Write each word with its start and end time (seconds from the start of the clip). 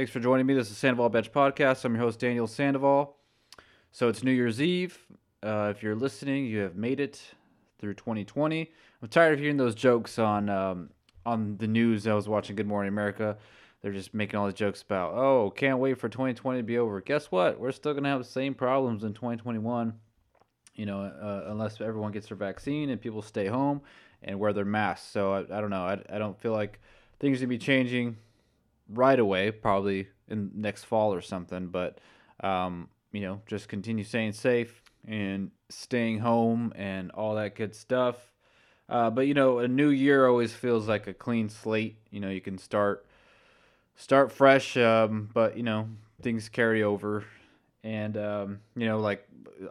Thanks 0.00 0.12
for 0.12 0.20
joining 0.20 0.46
me. 0.46 0.54
This 0.54 0.70
is 0.70 0.78
Sandoval 0.78 1.10
Bench 1.10 1.30
Podcast. 1.30 1.84
I'm 1.84 1.94
your 1.94 2.02
host, 2.02 2.20
Daniel 2.20 2.46
Sandoval. 2.46 3.18
So 3.92 4.08
it's 4.08 4.24
New 4.24 4.30
Year's 4.30 4.58
Eve. 4.58 4.98
Uh, 5.42 5.70
if 5.76 5.82
you're 5.82 5.94
listening, 5.94 6.46
you 6.46 6.60
have 6.60 6.74
made 6.74 7.00
it 7.00 7.22
through 7.78 7.92
2020. 7.92 8.72
I'm 9.02 9.08
tired 9.10 9.34
of 9.34 9.40
hearing 9.40 9.58
those 9.58 9.74
jokes 9.74 10.18
on 10.18 10.48
um, 10.48 10.88
on 11.26 11.58
the 11.58 11.66
news. 11.66 12.06
I 12.06 12.14
was 12.14 12.30
watching 12.30 12.56
Good 12.56 12.66
Morning 12.66 12.88
America. 12.88 13.36
They're 13.82 13.92
just 13.92 14.14
making 14.14 14.40
all 14.40 14.46
these 14.46 14.54
jokes 14.54 14.80
about, 14.80 15.12
oh, 15.12 15.52
can't 15.54 15.80
wait 15.80 15.98
for 15.98 16.08
2020 16.08 16.60
to 16.60 16.62
be 16.62 16.78
over. 16.78 17.02
Guess 17.02 17.26
what? 17.26 17.60
We're 17.60 17.70
still 17.70 17.92
going 17.92 18.04
to 18.04 18.08
have 18.08 18.20
the 18.20 18.24
same 18.24 18.54
problems 18.54 19.04
in 19.04 19.12
2021, 19.12 19.92
you 20.76 20.86
know, 20.86 21.02
uh, 21.02 21.44
unless 21.48 21.78
everyone 21.78 22.12
gets 22.12 22.28
their 22.28 22.38
vaccine 22.38 22.88
and 22.88 22.98
people 22.98 23.20
stay 23.20 23.48
home 23.48 23.82
and 24.22 24.38
wear 24.38 24.54
their 24.54 24.64
masks. 24.64 25.10
So 25.10 25.34
I, 25.34 25.40
I 25.40 25.60
don't 25.60 25.68
know. 25.68 25.84
I, 25.84 26.00
I 26.10 26.16
don't 26.16 26.40
feel 26.40 26.52
like 26.52 26.80
things 27.18 27.36
are 27.36 27.44
going 27.44 27.50
to 27.50 27.58
be 27.58 27.58
changing 27.58 28.16
right 28.92 29.18
away, 29.18 29.50
probably 29.50 30.08
in 30.28 30.50
next 30.54 30.84
fall 30.84 31.12
or 31.14 31.20
something. 31.20 31.68
But, 31.68 31.98
um, 32.42 32.88
you 33.12 33.20
know, 33.20 33.40
just 33.46 33.68
continue 33.68 34.04
staying 34.04 34.32
safe 34.32 34.82
and 35.06 35.50
staying 35.68 36.18
home 36.18 36.72
and 36.76 37.10
all 37.12 37.34
that 37.36 37.54
good 37.54 37.74
stuff. 37.74 38.16
Uh, 38.88 39.08
but 39.08 39.26
you 39.28 39.34
know, 39.34 39.60
a 39.60 39.68
new 39.68 39.88
year 39.88 40.26
always 40.26 40.52
feels 40.52 40.88
like 40.88 41.06
a 41.06 41.14
clean 41.14 41.48
slate. 41.48 41.96
You 42.10 42.18
know, 42.18 42.28
you 42.28 42.40
can 42.40 42.58
start 42.58 43.06
start 43.94 44.32
fresh, 44.32 44.76
um, 44.76 45.30
but 45.32 45.56
you 45.56 45.62
know 45.62 45.88
things 46.22 46.48
carry 46.48 46.82
over, 46.82 47.24
and 47.84 48.16
um, 48.16 48.60
you 48.74 48.86
know 48.86 48.98
like 48.98 49.26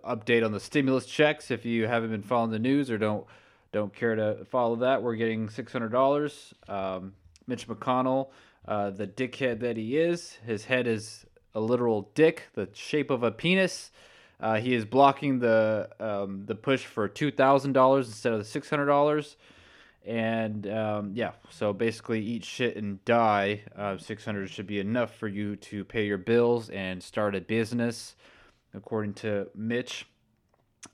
update 0.06 0.46
on 0.46 0.54
the 0.54 0.60
stimulus 0.60 1.06
checks. 1.06 1.52
If 1.52 1.66
you 1.66 1.86
haven't 1.86 2.12
been 2.12 2.24
following 2.24 2.52
the 2.52 2.60
news 2.60 2.90
or 2.90 2.98
don't 2.98 3.26
don't 3.74 3.94
care 3.94 4.16
to 4.16 4.46
follow 4.46 4.78
that, 4.78 5.04
we're 5.04 5.16
getting 5.16 5.50
six 5.50 5.74
hundred 5.74 5.92
dollars. 5.92 6.54
Um, 6.70 7.14
Mitch 7.46 7.68
McConnell, 7.68 8.30
uh, 8.68 8.90
the 8.92 9.08
dickhead 9.08 9.60
that 9.62 9.78
he 9.78 9.98
is, 9.98 10.38
his 10.46 10.66
head 10.66 10.88
is 10.88 11.26
a 11.56 11.60
literal 11.60 12.12
dick, 12.14 12.44
the 12.54 12.70
shape 12.74 13.10
of 13.10 13.24
a 13.24 13.32
penis. 13.32 13.92
Uh, 14.40 14.56
he 14.56 14.74
is 14.74 14.86
blocking 14.86 15.40
the 15.40 15.90
um, 16.00 16.46
the 16.46 16.56
push 16.56 16.86
for 16.86 17.08
two 17.08 17.32
thousand 17.32 17.74
dollars 17.74 18.08
instead 18.08 18.32
of 18.32 18.40
the 18.40 18.46
six 18.46 18.70
hundred 18.70 18.86
dollars, 18.86 19.36
and 20.06 20.66
um, 20.68 21.12
yeah, 21.14 21.32
so 21.50 21.74
basically 21.74 22.22
eat 22.22 22.46
shit 22.46 22.78
and 22.78 23.04
die. 23.04 23.62
Uh, 23.76 23.98
six 23.98 24.24
hundred 24.24 24.50
should 24.50 24.68
be 24.68 24.80
enough 24.80 25.14
for 25.16 25.28
you 25.28 25.58
to 25.58 25.84
pay 25.84 26.06
your 26.06 26.18
bills 26.18 26.70
and 26.70 27.04
start 27.04 27.36
a 27.36 27.42
business, 27.42 28.16
according 28.74 29.14
to 29.14 29.48
Mitch. 29.54 30.06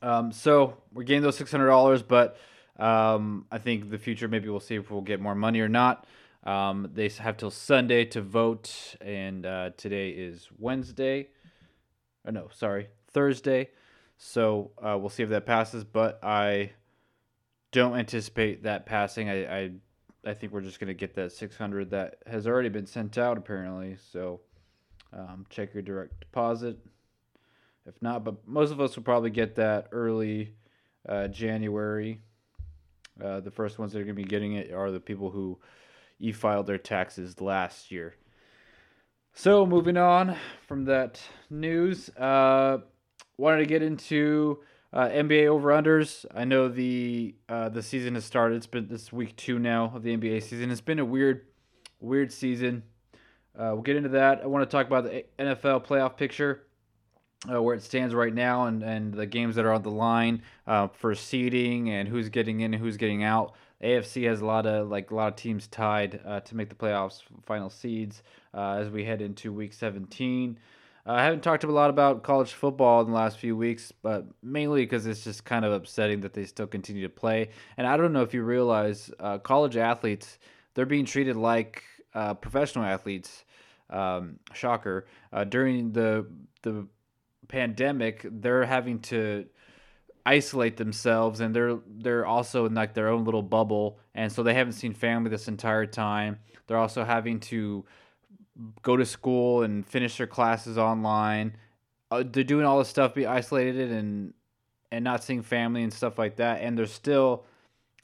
Um, 0.02 0.32
so 0.32 0.78
we're 0.92 1.04
getting 1.04 1.22
those 1.22 1.38
six 1.38 1.52
hundred 1.52 1.68
dollars, 1.68 2.02
but 2.02 2.38
um, 2.80 3.46
I 3.52 3.60
think 3.60 3.92
the 3.92 4.00
future 4.00 4.28
maybe 4.28 4.50
we'll 4.50 4.60
see 4.60 4.76
if 4.76 4.90
we'll 4.90 5.02
get 5.02 5.22
more 5.22 5.36
money 5.36 5.60
or 5.60 5.70
not. 5.70 6.08
Um, 6.46 6.92
they 6.94 7.10
have 7.10 7.38
till 7.38 7.50
Sunday 7.50 8.06
to 8.06 8.22
vote, 8.22 8.96
and 9.02 9.46
uh, 9.46 9.72
today 9.78 10.12
is 10.12 10.48
Wednesday. 10.60 11.30
Oh 12.28 12.32
no, 12.32 12.50
sorry, 12.54 12.90
Thursday. 13.12 13.70
So 14.18 14.72
uh, 14.78 14.98
we'll 15.00 15.10
see 15.10 15.24
if 15.24 15.30
that 15.30 15.46
passes, 15.46 15.84
but 15.84 16.20
I 16.24 16.72
don't 17.72 17.98
anticipate 17.98 18.64
that 18.64 18.86
passing. 18.86 19.30
I 19.30 19.58
I, 19.58 19.72
I 20.26 20.34
think 20.36 20.54
we're 20.54 20.62
just 20.62 20.80
gonna 20.80 20.94
get 20.94 21.16
that 21.16 21.32
600 21.32 21.90
that 21.90 22.18
has 22.28 22.46
already 22.46 22.70
been 22.70 22.86
sent 22.86 23.18
out 23.18 23.38
apparently. 23.38 23.98
So 24.12 24.42
um, 25.14 25.46
check 25.50 25.74
your 25.74 25.84
direct 25.84 26.20
deposit. 26.20 26.78
If 27.88 28.00
not, 28.02 28.24
but 28.24 28.48
most 28.48 28.72
of 28.72 28.80
us 28.80 28.96
will 28.96 29.04
probably 29.04 29.30
get 29.32 29.56
that 29.56 29.88
early 29.92 30.54
uh, 31.10 31.28
January. 31.28 32.22
Uh, 33.24 33.40
the 33.40 33.52
first 33.52 33.80
ones 33.80 33.94
that 33.94 34.00
are 34.00 34.04
gonna 34.04 34.14
be 34.14 34.24
getting 34.24 34.54
it 34.54 34.72
are 34.72 34.92
the 34.92 35.00
people 35.00 35.32
who 35.32 35.58
e-filed 36.20 36.68
their 36.68 36.78
taxes 36.78 37.42
last 37.42 37.92
year. 37.92 38.16
So 39.34 39.66
moving 39.66 39.98
on 39.98 40.38
from 40.66 40.86
that 40.86 41.22
news, 41.50 42.10
uh, 42.18 42.78
wanted 43.38 43.60
to 43.60 43.66
get 43.66 43.82
into 43.82 44.60
uh, 44.94 45.10
NBA 45.10 45.48
over 45.48 45.70
unders. 45.70 46.26
I 46.34 46.46
know 46.46 46.70
the 46.70 47.36
uh, 47.50 47.68
the 47.68 47.84
season 47.84 48.16
has 48.16 48.24
started. 48.24 48.56
It's 48.56 48.66
been 48.66 48.88
this 48.88 49.12
week 49.12 49.36
two 49.36 49.60
now 49.60 49.92
of 49.94 50.04
the 50.04 50.16
NBA 50.16 50.42
season. 50.42 50.72
It's 50.72 50.80
been 50.80 51.00
a 51.00 51.06
weird, 51.06 51.48
weird 52.00 52.32
season. 52.32 52.84
Uh, 53.58 53.72
we'll 53.74 53.82
get 53.82 53.98
into 53.98 54.10
that. 54.10 54.42
I 54.42 54.48
want 54.48 54.70
to 54.70 54.74
talk 54.74 54.88
about 54.88 55.04
the 55.04 55.26
NFL 55.38 55.86
playoff 55.86 56.16
picture, 56.16 56.64
uh, 57.52 57.62
where 57.62 57.76
it 57.76 57.84
stands 57.84 58.14
right 58.14 58.34
now, 58.34 58.66
and, 58.68 58.84
and 58.84 59.14
the 59.14 59.26
games 59.26 59.56
that 59.56 59.66
are 59.66 59.74
on 59.74 59.82
the 59.82 59.92
line 59.92 60.44
uh, 60.66 60.88
for 60.88 61.14
seeding 61.14 61.90
and 61.90 62.08
who's 62.08 62.30
getting 62.30 62.62
in 62.62 62.74
and 62.74 62.82
who's 62.82 62.98
getting 62.98 63.24
out. 63.24 63.54
AFC 63.84 64.28
has 64.28 64.42
a 64.42 64.46
lot 64.46 64.66
of 64.66 64.90
like 64.90 65.12
a 65.12 65.16
lot 65.16 65.28
of 65.28 65.36
teams 65.36 65.68
tied 65.68 66.20
uh, 66.26 66.40
to 66.42 66.56
make 66.56 66.70
the 66.70 66.76
playoffs, 66.76 67.22
final 67.46 67.70
seeds 67.70 68.24
as 68.54 68.90
we 68.90 69.04
head 69.04 69.22
into 69.22 69.52
Week 69.52 69.74
17. 69.74 70.58
Uh, 71.08 71.12
I 71.12 71.24
haven't 71.24 71.44
talked 71.44 71.64
a 71.64 71.68
lot 71.68 71.90
about 71.90 72.24
college 72.24 72.54
football 72.54 73.02
in 73.02 73.08
the 73.08 73.14
last 73.14 73.38
few 73.38 73.56
weeks, 73.56 73.92
but 74.02 74.26
mainly 74.42 74.82
because 74.84 75.06
it's 75.06 75.24
just 75.24 75.46
kind 75.46 75.64
of 75.64 75.72
upsetting 75.72 76.22
that 76.22 76.34
they 76.34 76.46
still 76.46 76.68
continue 76.68 77.04
to 77.04 77.10
play. 77.10 77.50
And 77.78 77.86
I 77.86 77.96
don't 77.96 78.12
know 78.12 78.24
if 78.24 78.34
you 78.34 78.44
realize, 78.44 79.12
uh, 79.20 79.38
college 79.38 79.78
athletes 79.78 80.40
they're 80.74 80.86
being 80.86 81.06
treated 81.06 81.36
like 81.36 81.84
uh, 82.14 82.34
professional 82.34 82.86
athletes. 82.86 83.46
Um, 83.90 84.40
shocker! 84.54 85.06
Uh, 85.32 85.44
during 85.44 85.92
the 85.92 86.28
the 86.64 86.88
pandemic, 87.48 88.26
they're 88.30 88.66
having 88.66 89.00
to 89.00 89.46
isolate 90.26 90.78
themselves, 90.78 91.40
and 91.40 91.56
they're 91.56 91.78
they're 91.88 92.26
also 92.26 92.66
in 92.66 92.74
like 92.74 92.94
their 92.94 93.10
own 93.10 93.26
little 93.26 93.44
bubble, 93.44 94.00
and 94.14 94.32
so 94.32 94.44
they 94.44 94.54
haven't 94.54 94.74
seen 94.74 94.94
family 94.94 95.30
this 95.30 95.48
entire 95.48 95.86
time. 95.86 96.40
They're 96.68 96.78
also 96.78 97.04
having 97.04 97.40
to 97.42 97.86
go 98.82 98.98
to 98.98 99.06
school 99.06 99.64
and 99.64 99.86
finish 99.86 100.18
their 100.18 100.28
classes 100.28 100.78
online. 100.78 101.58
Uh, 102.10 102.24
they're 102.26 102.44
doing 102.44 102.66
all 102.66 102.80
this 102.80 102.88
stuff, 102.88 103.14
be 103.14 103.26
isolated 103.26 103.92
and 103.92 104.34
and 104.92 105.04
not 105.04 105.24
seeing 105.24 105.42
family 105.42 105.84
and 105.84 105.94
stuff 105.94 106.18
like 106.18 106.38
that, 106.38 106.62
and 106.62 106.78
they're 106.78 106.86
still 106.86 107.46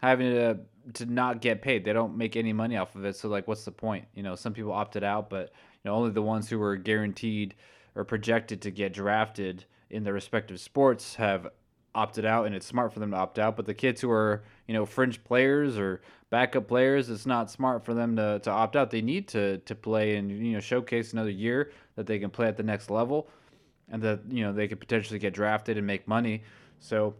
having 0.02 0.32
to 0.32 0.60
to 0.94 1.06
not 1.06 1.42
get 1.42 1.62
paid. 1.62 1.86
They 1.86 1.94
don't 1.94 2.18
make 2.18 2.36
any 2.36 2.54
money 2.54 2.78
off 2.78 2.96
of 2.96 3.06
it. 3.06 3.16
So 3.16 3.30
like, 3.30 3.48
what's 3.48 3.66
the 3.66 3.72
point? 3.72 4.06
You 4.14 4.24
know, 4.24 4.36
some 4.36 4.54
people 4.54 4.74
opted 4.74 5.04
out, 5.04 5.30
but 5.30 5.52
you 5.84 5.90
know, 5.90 5.96
only 5.96 6.12
the 6.12 6.22
ones 6.22 6.50
who 6.50 6.60
were 6.60 6.76
guaranteed 6.76 7.56
or 7.96 8.04
projected 8.04 8.62
to 8.62 8.72
get 8.72 8.94
drafted 8.94 9.66
in 9.90 10.04
their 10.04 10.14
respective 10.14 10.60
sports 10.60 11.16
have 11.16 11.48
opted 11.94 12.26
out, 12.26 12.46
and 12.46 12.56
it's 12.56 12.66
smart 12.66 12.94
for 12.94 13.00
them 13.00 13.12
to 13.12 13.18
opt 13.18 13.40
out. 13.40 13.56
But 13.56 13.66
the 13.66 13.74
kids 13.74 14.02
who 14.02 14.12
are 14.12 14.44
you 14.68 14.74
know 14.74 14.86
fringe 14.86 15.24
players 15.24 15.78
or 15.78 16.02
backup 16.30 16.68
players, 16.68 17.10
it's 17.10 17.26
not 17.26 17.52
smart 17.52 17.84
for 17.84 17.94
them 17.94 18.16
to, 18.16 18.40
to 18.40 18.50
opt 18.50 18.76
out. 18.76 18.90
They 18.90 19.02
need 19.02 19.28
to 19.30 19.58
to 19.60 19.76
play 19.76 20.16
and 20.16 20.30
you 20.30 20.54
know 20.54 20.60
showcase 20.60 21.14
another 21.14 21.30
year 21.30 21.72
that 21.96 22.08
they 22.08 22.20
can 22.20 22.30
play 22.30 22.48
at 22.48 22.58
the 22.58 22.64
next 22.64 22.90
level, 22.90 23.28
and 23.90 24.02
that 24.04 24.22
you 24.30 24.44
know 24.44 24.54
they 24.54 24.68
could 24.68 24.80
potentially 24.80 25.20
get 25.20 25.34
drafted 25.34 25.78
and 25.78 25.86
make 25.86 26.08
money. 26.08 26.44
So 26.80 27.16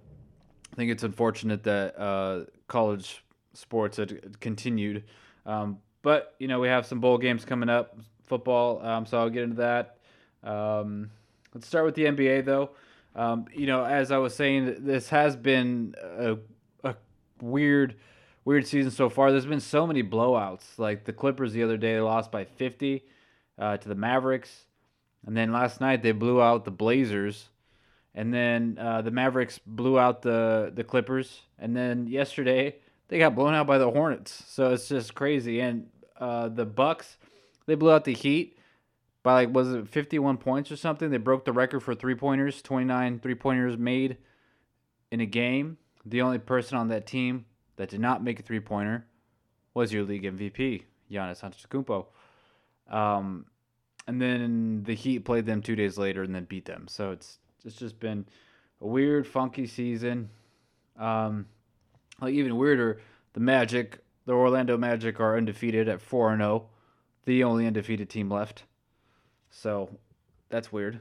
I 0.72 0.76
think 0.76 0.92
it's 0.92 1.04
unfortunate 1.04 1.64
that 1.64 2.00
uh, 2.00 2.46
college 2.68 3.24
sports 3.54 3.98
had 3.98 4.40
continued. 4.40 5.04
Um, 5.46 5.80
but 6.02 6.36
you 6.40 6.48
know 6.48 6.60
we 6.60 6.68
have 6.68 6.86
some 6.86 7.00
bowl 7.00 7.18
games 7.18 7.46
coming 7.46 7.70
up, 7.70 7.98
football. 8.26 8.84
Um, 8.86 9.06
so 9.06 9.20
I'll 9.20 9.30
get 9.30 9.44
into 9.44 9.58
that. 9.58 9.98
Um, 10.44 11.12
let's 11.54 11.68
start 11.68 11.86
with 11.86 11.96
the 11.96 12.06
NBA 12.06 12.46
though. 12.46 12.72
Um, 13.16 13.46
you 13.54 13.68
know, 13.68 13.84
as 13.84 14.12
I 14.12 14.18
was 14.18 14.36
saying, 14.36 14.78
this 14.80 15.10
has 15.10 15.36
been 15.36 15.96
a, 16.02 16.38
a 16.84 16.96
weird 17.42 17.96
weird 18.46 18.66
season 18.66 18.92
so 18.92 19.10
far. 19.10 19.32
There's 19.32 19.46
been 19.46 19.60
so 19.60 19.86
many 19.86 20.04
blowouts. 20.04 20.78
Like 20.78 21.06
the 21.06 21.14
Clippers 21.14 21.54
the 21.54 21.64
other 21.64 21.78
day, 21.78 21.94
they 21.94 22.00
lost 22.00 22.32
by 22.32 22.46
50 22.46 23.04
uh, 23.58 23.78
to 23.78 23.90
the 23.90 23.96
Mavericks, 23.96 24.66
and 25.26 25.36
then 25.36 25.52
last 25.52 25.82
night 25.82 26.02
they 26.02 26.12
blew 26.12 26.42
out 26.42 26.66
the 26.66 26.72
Blazers, 26.72 27.50
and 28.16 28.34
then 28.34 28.78
uh, 28.80 29.02
the 29.02 29.12
Mavericks 29.12 29.60
blew 29.66 30.00
out 30.00 30.22
the 30.22 30.72
the 30.74 30.84
Clippers, 30.84 31.42
and 31.60 31.76
then 31.76 32.08
yesterday 32.08 32.76
they 33.10 33.20
got 33.20 33.36
blown 33.36 33.54
out 33.54 33.68
by 33.68 33.78
the 33.78 33.92
Hornets. 33.92 34.44
So 34.48 34.72
it's 34.72 34.88
just 34.88 35.14
crazy. 35.16 35.60
And 35.60 35.88
uh, 36.18 36.48
the 36.48 36.66
Bucks, 36.66 37.18
they 37.66 37.76
blew 37.76 37.92
out 37.92 38.06
the 38.06 38.14
Heat 38.14 38.58
by 39.24 39.34
like 39.34 39.54
was 39.54 39.74
it 39.74 39.88
51 39.88 40.38
points 40.38 40.72
or 40.72 40.76
something? 40.76 41.10
They 41.10 41.18
broke 41.18 41.46
the 41.46 41.54
record 41.54 41.82
for 41.82 41.94
three 41.94 42.16
pointers, 42.16 42.62
29 42.62 43.20
three 43.20 43.36
pointers 43.36 43.78
made 43.78 44.18
in 45.12 45.22
a 45.22 45.26
game. 45.26 45.78
The 46.06 46.22
only 46.22 46.40
person 46.40 46.78
on 46.78 46.88
that 46.88 47.06
team 47.06 47.46
that 47.76 47.90
did 47.90 48.00
not 48.00 48.24
make 48.24 48.40
a 48.40 48.44
three 48.44 48.60
pointer 48.60 49.06
was 49.74 49.94
your 49.94 50.04
league 50.04 50.24
MVP, 50.24 50.84
Giannis 51.12 51.42
Antetokounmpo. 51.42 52.08
Um, 52.94 53.46
and 54.08 54.22
then 54.22 54.84
the 54.84 54.96
Heat 54.96 55.20
played 55.20 55.46
them 55.46 55.62
two 55.62 55.76
days 55.76 55.98
later 55.98 56.24
and 56.24 56.34
then 56.34 56.46
beat 56.46 56.66
them. 56.66 56.88
So 56.88 57.12
it's 57.12 57.38
it's 57.64 57.76
just 57.76 58.00
been 58.00 58.26
a 58.82 58.88
weird, 58.88 59.28
funky 59.28 59.68
season. 59.68 60.30
Um, 60.98 61.46
like 62.20 62.34
even 62.34 62.58
weirder, 62.58 63.02
the 63.34 63.40
Magic, 63.40 64.04
the 64.26 64.34
Orlando 64.34 64.78
Magic 64.78 65.20
are 65.20 65.38
undefeated 65.38 65.88
at 65.88 66.02
four 66.02 66.32
and 66.32 66.42
zero, 66.42 66.66
oh, 66.66 66.70
the 67.26 67.44
only 67.44 67.68
undefeated 67.68 68.10
team 68.10 68.30
left. 68.30 68.64
So 69.52 69.90
that's 70.50 70.72
weird. 70.72 71.00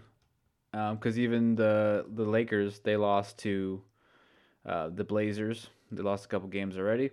Because 0.72 1.16
um, 1.16 1.20
even 1.20 1.56
the 1.56 2.04
the 2.14 2.24
Lakers 2.24 2.80
they 2.80 2.96
lost 2.96 3.38
to 3.38 3.82
uh, 4.64 4.90
the 4.94 5.02
Blazers 5.02 5.68
they 5.90 6.02
lost 6.02 6.26
a 6.26 6.28
couple 6.28 6.48
games 6.48 6.76
already. 6.76 7.10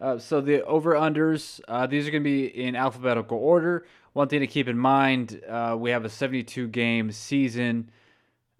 Uh, 0.00 0.18
so 0.18 0.40
the 0.40 0.64
over 0.64 0.94
unders, 0.94 1.60
uh, 1.68 1.86
these 1.86 2.08
are 2.08 2.10
going 2.10 2.24
to 2.24 2.28
be 2.28 2.46
in 2.46 2.74
alphabetical 2.74 3.38
order. 3.38 3.86
One 4.12 4.28
thing 4.28 4.40
to 4.40 4.46
keep 4.46 4.66
in 4.66 4.78
mind: 4.78 5.40
uh, 5.48 5.76
we 5.78 5.90
have 5.90 6.04
a 6.04 6.08
72 6.08 6.68
game 6.68 7.12
season 7.12 7.90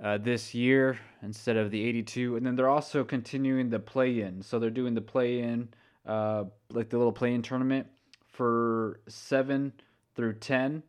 uh, 0.02 0.19
this 0.19 0.55
year 0.55 0.99
instead 1.23 1.56
of 1.56 1.70
the 1.70 1.82
82, 1.85 2.37
and 2.37 2.47
then 2.47 2.55
they're 2.55 2.69
also 2.69 3.02
continuing 3.02 3.70
the 3.70 3.79
play 3.79 4.20
in. 4.20 4.43
So 4.43 4.58
they're 4.58 4.70
doing 4.70 4.94
the 4.94 5.00
play 5.00 5.40
in, 5.40 5.69
uh, 6.06 6.44
like 6.70 6.90
the 6.90 6.99
little 6.99 7.12
play 7.12 7.35
in 7.35 7.43
tournament 7.43 7.87
for 8.29 9.00
seven 9.08 9.73
through 10.14 10.35
10. 10.35 10.82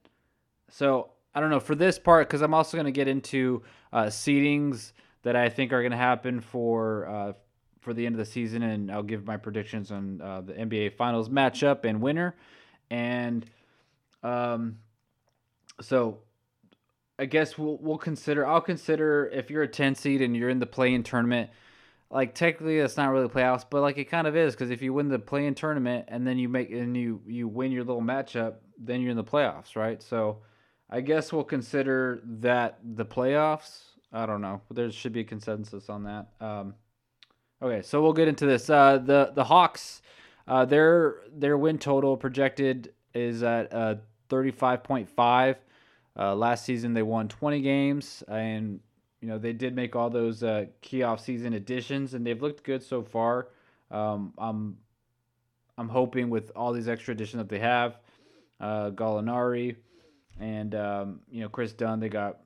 So 0.69 1.12
I 1.33 1.39
don't 1.39 1.50
know 1.50 1.59
for 1.59 1.75
this 1.75 2.00
part 2.00 2.27
because 2.27 2.41
I'm 2.41 2.53
also 2.53 2.77
going 2.77 2.85
to 2.85 2.91
get 2.91 3.07
into 3.07 3.63
uh, 3.91 4.06
seedings 4.06 4.94
that 5.23 5.35
I 5.35 5.50
think 5.50 5.73
are 5.73 5.81
going 5.81 5.91
to 5.91 5.97
happen 5.97 6.39
for 6.39 7.07
uh, 7.07 7.33
for 7.81 7.94
the 7.94 8.06
end 8.06 8.15
of 8.15 8.19
the 8.19 8.25
season, 8.25 8.63
and 8.63 8.91
I'll 8.91 9.03
give 9.03 9.25
my 9.25 9.38
predictions 9.38 9.91
on 9.91 10.19
uh, 10.21 10.41
the 10.41 10.53
NBA 10.53 10.97
Finals 10.97 11.29
matchup 11.29 11.85
and 11.85 12.01
winner. 12.01 12.35
And 12.89 13.45
um, 14.23 14.79
so 15.81 16.19
I 17.17 17.25
guess 17.25 17.57
we'll 17.57 17.77
we'll 17.77 17.97
consider. 17.97 18.45
I'll 18.45 18.62
consider 18.62 19.29
if 19.31 19.50
you're 19.50 19.63
a 19.63 19.67
10 19.67 19.95
seed 19.95 20.21
and 20.21 20.35
you're 20.35 20.50
in 20.50 20.59
the 20.59 20.65
play-in 20.65 21.03
tournament. 21.03 21.50
Like 22.09 22.35
technically, 22.35 22.79
that's 22.79 22.97
not 22.97 23.12
really 23.12 23.27
playoffs, 23.27 23.65
but 23.69 23.81
like 23.81 23.97
it 23.97 24.06
kind 24.06 24.27
of 24.27 24.35
is 24.35 24.53
because 24.53 24.71
if 24.71 24.81
you 24.81 24.94
win 24.94 25.09
the 25.09 25.19
play-in 25.19 25.56
tournament 25.56 26.06
and 26.07 26.25
then 26.25 26.38
you 26.38 26.50
make 26.50 26.71
and 26.71 26.95
you 26.95 27.21
you 27.25 27.47
win 27.47 27.71
your 27.71 27.83
little 27.83 28.01
matchup, 28.01 28.56
then 28.77 29.01
you're 29.01 29.12
in 29.12 29.17
the 29.17 29.23
playoffs, 29.23 29.75
right? 29.75 30.01
So 30.01 30.39
I 30.90 31.02
guess 31.02 31.34
we'll 31.34 31.44
consider 31.44 32.22
that 32.24 32.80
the 32.84 33.06
playoffs. 33.06 33.82
I 34.14 34.26
don't 34.26 34.42
know. 34.42 34.62
There 34.72 34.92
should 34.92 35.14
be 35.14 35.22
a 35.22 35.26
consensus 35.26 35.90
on 35.90 36.04
that. 36.04 36.28
Um, 36.40 36.76
okay, 37.62 37.82
so 37.82 38.02
we'll 38.02 38.14
get 38.14 38.28
into 38.28 38.46
this. 38.46 38.70
Uh, 38.70 38.98
the 38.98 39.32
the 39.34 39.44
Hawks, 39.44 40.02
uh, 40.48 40.66
their 40.66 41.18
their 41.34 41.58
win 41.58 41.78
total 41.80 42.16
projected 42.16 42.94
is 43.14 43.44
at 43.44 43.74
uh, 43.74 43.96
35.5. 44.30 45.56
Uh, 46.18 46.36
last 46.36 46.66
season 46.66 46.94
they 46.94 47.02
won 47.02 47.28
20 47.28 47.62
games, 47.62 48.24
and 48.28 48.80
you 49.22 49.28
know 49.28 49.38
they 49.38 49.54
did 49.54 49.76
make 49.76 49.96
all 49.96 50.10
those 50.10 50.44
uh, 50.44 50.66
key 50.82 51.04
off 51.04 51.20
season 51.20 51.54
additions, 51.54 52.14
and 52.14 52.26
they've 52.26 52.42
looked 52.42 52.64
good 52.64 52.84
so 52.84 53.02
far. 53.04 53.50
Um, 53.92 54.34
I'm 54.38 54.78
I'm 55.78 55.90
hoping 55.90 56.30
with 56.30 56.52
all 56.56 56.72
these 56.72 56.88
extra 56.88 57.14
additions 57.14 57.42
that 57.42 57.50
they 57.50 57.60
have, 57.60 57.98
uh, 58.62 58.92
Gallinari, 58.92 59.76
and 60.40 60.76
um, 60.76 61.20
you 61.30 61.42
know 61.42 61.50
Kris 61.50 61.74
Dunn. 61.74 62.00
They 62.00 62.10
got 62.10 62.40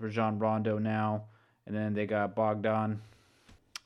Rajon 0.00 0.38
Rondo 0.38 0.78
now, 0.78 1.24
and 1.66 1.74
then 1.74 1.94
they 1.94 2.06
got 2.06 2.34
Bogdan. 2.34 3.00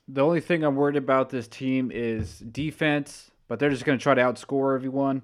The 0.09 0.23
only 0.23 0.41
thing 0.41 0.65
I'm 0.65 0.77
worried 0.77 0.97
about 0.97 1.31
this 1.31 1.49
team 1.49 1.91
is 1.93 2.39
defense, 2.39 3.31
but 3.47 3.59
they're 3.59 3.71
just 3.71 3.85
going 3.85 3.99
to 3.99 4.03
try 4.03 4.15
to 4.15 4.23
outscore 4.23 4.75
everyone. 4.75 5.23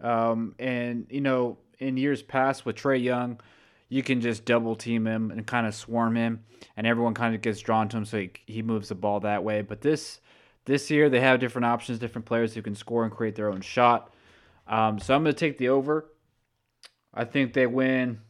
Um, 0.00 0.54
and 0.58 1.06
you 1.10 1.20
know, 1.20 1.58
in 1.78 1.96
years 1.96 2.22
past 2.22 2.66
with 2.66 2.76
Trae 2.76 3.02
Young, 3.02 3.40
you 3.88 4.02
can 4.02 4.20
just 4.20 4.44
double 4.44 4.76
team 4.76 5.06
him 5.06 5.30
and 5.30 5.46
kind 5.46 5.66
of 5.66 5.74
swarm 5.74 6.16
him, 6.16 6.44
and 6.76 6.86
everyone 6.86 7.14
kind 7.14 7.34
of 7.34 7.42
gets 7.42 7.60
drawn 7.60 7.88
to 7.88 7.96
him, 7.96 8.04
so 8.04 8.18
he, 8.18 8.30
he 8.46 8.62
moves 8.62 8.88
the 8.88 8.94
ball 8.94 9.20
that 9.20 9.44
way. 9.44 9.62
But 9.62 9.80
this 9.80 10.20
this 10.64 10.90
year 10.90 11.08
they 11.08 11.20
have 11.20 11.40
different 11.40 11.64
options, 11.64 11.98
different 11.98 12.26
players 12.26 12.54
who 12.54 12.62
can 12.62 12.74
score 12.74 13.04
and 13.04 13.12
create 13.12 13.34
their 13.34 13.50
own 13.50 13.60
shot. 13.60 14.12
Um, 14.66 14.98
so 14.98 15.14
I'm 15.14 15.22
going 15.22 15.34
to 15.34 15.38
take 15.38 15.56
the 15.56 15.70
over. 15.70 16.10
I 17.14 17.24
think 17.24 17.52
they 17.52 17.66
win 17.66 18.20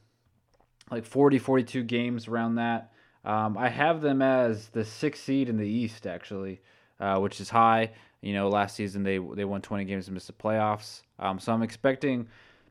like 0.90 1.04
40, 1.04 1.38
42 1.38 1.82
games 1.82 2.28
around 2.28 2.56
that. 2.56 2.92
Um, 3.24 3.58
I 3.58 3.68
have 3.68 4.00
them 4.00 4.22
as 4.22 4.68
the 4.68 4.84
sixth 4.84 5.24
seed 5.24 5.48
in 5.48 5.56
the 5.56 5.68
East, 5.68 6.06
actually, 6.06 6.60
uh, 7.00 7.18
which 7.18 7.40
is 7.40 7.50
high. 7.50 7.90
You 8.20 8.32
know, 8.32 8.48
last 8.48 8.74
season 8.74 9.02
they 9.02 9.18
they 9.18 9.44
won 9.44 9.60
20 9.60 9.84
games 9.84 10.08
and 10.08 10.14
missed 10.14 10.26
the 10.26 10.32
playoffs. 10.32 11.02
Um, 11.18 11.38
so 11.38 11.52
I'm 11.52 11.62
expecting 11.62 12.28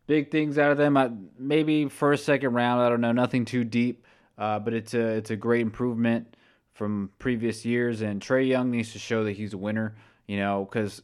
big 0.07 0.31
things 0.31 0.57
out 0.57 0.71
of 0.71 0.77
them. 0.77 0.97
I, 0.97 1.11
maybe 1.37 1.87
first, 1.89 2.25
second 2.25 2.53
round. 2.53 2.81
I 2.81 2.89
don't 2.89 3.01
know. 3.01 3.11
Nothing 3.11 3.45
too 3.45 3.63
deep, 3.63 4.05
uh, 4.37 4.59
but 4.59 4.73
it's 4.73 4.93
a 4.93 4.99
it's 4.99 5.29
a 5.29 5.35
great 5.35 5.61
improvement 5.61 6.35
from 6.73 7.11
previous 7.19 7.65
years. 7.65 8.01
And 8.01 8.21
Trae 8.21 8.47
Young 8.47 8.71
needs 8.71 8.93
to 8.93 8.99
show 8.99 9.23
that 9.25 9.33
he's 9.33 9.53
a 9.53 9.57
winner. 9.57 9.95
You 10.27 10.37
know, 10.37 10.67
because 10.69 11.01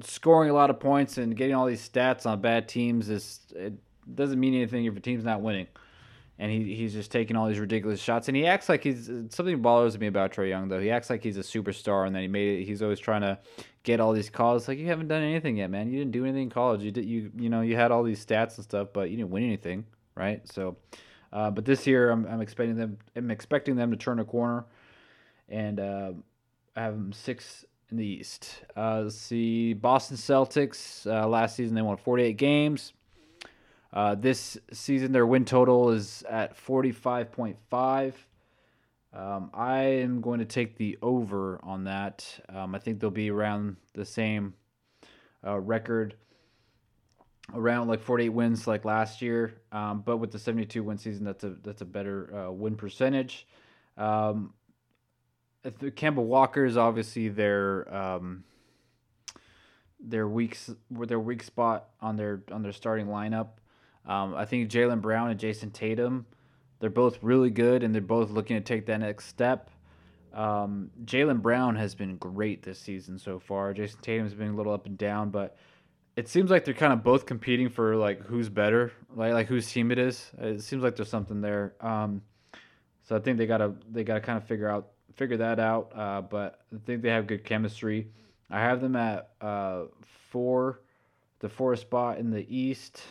scoring 0.00 0.50
a 0.50 0.54
lot 0.54 0.70
of 0.70 0.80
points 0.80 1.18
and 1.18 1.36
getting 1.36 1.54
all 1.54 1.66
these 1.66 1.86
stats 1.86 2.26
on 2.26 2.40
bad 2.40 2.68
teams 2.68 3.08
is 3.08 3.40
it 3.54 3.74
doesn't 4.12 4.38
mean 4.38 4.54
anything 4.54 4.84
if 4.84 4.96
a 4.96 5.00
team's 5.00 5.24
not 5.24 5.40
winning. 5.40 5.66
And 6.38 6.50
he, 6.50 6.74
he's 6.74 6.92
just 6.92 7.12
taking 7.12 7.36
all 7.36 7.46
these 7.46 7.60
ridiculous 7.60 8.00
shots, 8.00 8.26
and 8.26 8.36
he 8.36 8.44
acts 8.44 8.68
like 8.68 8.82
he's 8.82 9.06
something 9.28 9.62
bothers 9.62 9.96
me 9.96 10.08
about 10.08 10.32
Trae 10.32 10.48
Young 10.48 10.66
though. 10.66 10.80
He 10.80 10.90
acts 10.90 11.08
like 11.08 11.22
he's 11.22 11.36
a 11.36 11.42
superstar, 11.42 12.08
and 12.08 12.14
then 12.14 12.22
he 12.22 12.28
made 12.28 12.60
it. 12.60 12.64
He's 12.64 12.82
always 12.82 12.98
trying 12.98 13.20
to 13.20 13.38
get 13.84 14.00
all 14.00 14.12
these 14.12 14.30
calls. 14.30 14.66
Like 14.66 14.78
you 14.78 14.88
haven't 14.88 15.06
done 15.06 15.22
anything 15.22 15.58
yet, 15.58 15.70
man. 15.70 15.88
You 15.88 16.00
didn't 16.00 16.10
do 16.10 16.24
anything 16.24 16.42
in 16.44 16.50
college. 16.50 16.82
You 16.82 16.90
did 16.90 17.04
you 17.04 17.30
you 17.36 17.48
know 17.48 17.60
you 17.60 17.76
had 17.76 17.92
all 17.92 18.02
these 18.02 18.24
stats 18.24 18.56
and 18.56 18.64
stuff, 18.64 18.88
but 18.92 19.10
you 19.10 19.16
didn't 19.16 19.30
win 19.30 19.44
anything, 19.44 19.84
right? 20.16 20.40
So, 20.50 20.76
uh, 21.32 21.52
but 21.52 21.64
this 21.64 21.86
year 21.86 22.10
I'm, 22.10 22.26
I'm 22.26 22.40
expecting 22.40 22.74
them. 22.74 22.98
I'm 23.14 23.30
expecting 23.30 23.76
them 23.76 23.92
to 23.92 23.96
turn 23.96 24.18
a 24.18 24.24
corner, 24.24 24.64
and 25.48 25.78
uh, 25.78 26.12
I 26.74 26.82
have 26.82 26.94
them 26.94 27.12
six 27.12 27.64
in 27.92 27.96
the 27.98 28.06
East. 28.06 28.64
Uh, 28.76 29.02
let's 29.02 29.16
see, 29.16 29.72
Boston 29.72 30.16
Celtics. 30.16 31.06
Uh, 31.06 31.28
last 31.28 31.54
season 31.54 31.76
they 31.76 31.82
won 31.82 31.96
48 31.96 32.36
games. 32.36 32.92
Uh, 33.94 34.16
this 34.16 34.58
season, 34.72 35.12
their 35.12 35.24
win 35.24 35.44
total 35.44 35.90
is 35.90 36.24
at 36.28 36.58
45.5. 36.58 38.12
Um, 39.12 39.50
I 39.54 39.82
am 39.82 40.20
going 40.20 40.40
to 40.40 40.44
take 40.44 40.76
the 40.76 40.98
over 41.00 41.60
on 41.62 41.84
that. 41.84 42.26
Um, 42.48 42.74
I 42.74 42.80
think 42.80 42.98
they'll 42.98 43.10
be 43.10 43.30
around 43.30 43.76
the 43.92 44.04
same 44.04 44.54
uh, 45.46 45.60
record, 45.60 46.16
around 47.54 47.86
like 47.86 48.00
48 48.00 48.30
wins 48.30 48.66
like 48.66 48.84
last 48.84 49.22
year. 49.22 49.54
Um, 49.70 50.02
but 50.04 50.16
with 50.16 50.32
the 50.32 50.40
72 50.40 50.82
win 50.82 50.98
season, 50.98 51.24
that's 51.24 51.44
a 51.44 51.50
that's 51.62 51.80
a 51.80 51.84
better 51.84 52.34
uh, 52.36 52.50
win 52.50 52.74
percentage. 52.74 53.46
Um, 53.96 54.54
Kemba 55.64 56.16
Walker 56.16 56.64
is 56.64 56.76
obviously 56.76 57.28
their 57.28 57.94
um, 57.94 58.42
their 60.00 60.26
weak 60.26 60.58
their 60.90 61.20
weak 61.20 61.44
spot 61.44 61.90
on 62.00 62.16
their 62.16 62.42
on 62.50 62.62
their 62.62 62.72
starting 62.72 63.06
lineup. 63.06 63.50
Um, 64.06 64.34
I 64.34 64.44
think 64.44 64.70
Jaylen 64.70 65.00
Brown 65.00 65.30
and 65.30 65.40
Jayson 65.40 65.70
Tatum, 65.72 66.26
they're 66.80 66.90
both 66.90 67.18
really 67.22 67.50
good 67.50 67.82
and 67.82 67.94
they're 67.94 68.02
both 68.02 68.30
looking 68.30 68.56
to 68.56 68.62
take 68.62 68.86
that 68.86 68.98
next 68.98 69.26
step. 69.26 69.70
Um, 70.32 70.90
Jaylen 71.04 71.40
Brown 71.40 71.76
has 71.76 71.94
been 71.94 72.16
great 72.16 72.62
this 72.62 72.78
season 72.78 73.18
so 73.18 73.38
far. 73.38 73.72
Jayson 73.72 74.00
Tatum's 74.02 74.34
been 74.34 74.48
a 74.48 74.56
little 74.56 74.72
up 74.72 74.86
and 74.86 74.98
down, 74.98 75.30
but 75.30 75.56
it 76.16 76.28
seems 76.28 76.50
like 76.50 76.64
they're 76.64 76.74
kind 76.74 76.92
of 76.92 77.02
both 77.02 77.26
competing 77.26 77.68
for 77.68 77.96
like 77.96 78.20
who's 78.24 78.48
better, 78.48 78.92
like 79.14 79.32
like 79.32 79.46
whose 79.46 79.70
team 79.70 79.90
it 79.90 79.98
is. 79.98 80.30
It 80.38 80.62
seems 80.62 80.82
like 80.82 80.96
there's 80.96 81.08
something 81.08 81.40
there. 81.40 81.74
Um, 81.80 82.22
so 83.02 83.16
I 83.16 83.20
think 83.20 83.38
they 83.38 83.46
gotta 83.46 83.74
they 83.90 84.04
gotta 84.04 84.20
kind 84.20 84.36
of 84.36 84.44
figure 84.46 84.68
out 84.68 84.88
figure 85.14 85.36
that 85.38 85.58
out. 85.58 85.92
Uh, 85.94 86.20
but 86.20 86.60
I 86.74 86.78
think 86.84 87.02
they 87.02 87.10
have 87.10 87.26
good 87.26 87.44
chemistry. 87.44 88.08
I 88.50 88.60
have 88.60 88.80
them 88.80 88.96
at 88.96 89.30
uh, 89.40 89.84
four, 90.30 90.80
the 91.40 91.48
fourth 91.48 91.80
spot 91.80 92.18
in 92.18 92.30
the 92.30 92.46
East. 92.54 93.02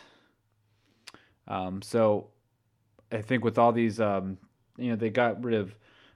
Um, 1.48 1.82
so 1.82 2.28
I 3.12 3.22
think 3.22 3.44
with 3.44 3.58
all 3.58 3.72
these, 3.72 4.00
um, 4.00 4.38
you 4.76 4.90
know, 4.90 4.96
they 4.96 5.10
got 5.10 5.42
rid 5.44 5.54
of 5.54 5.74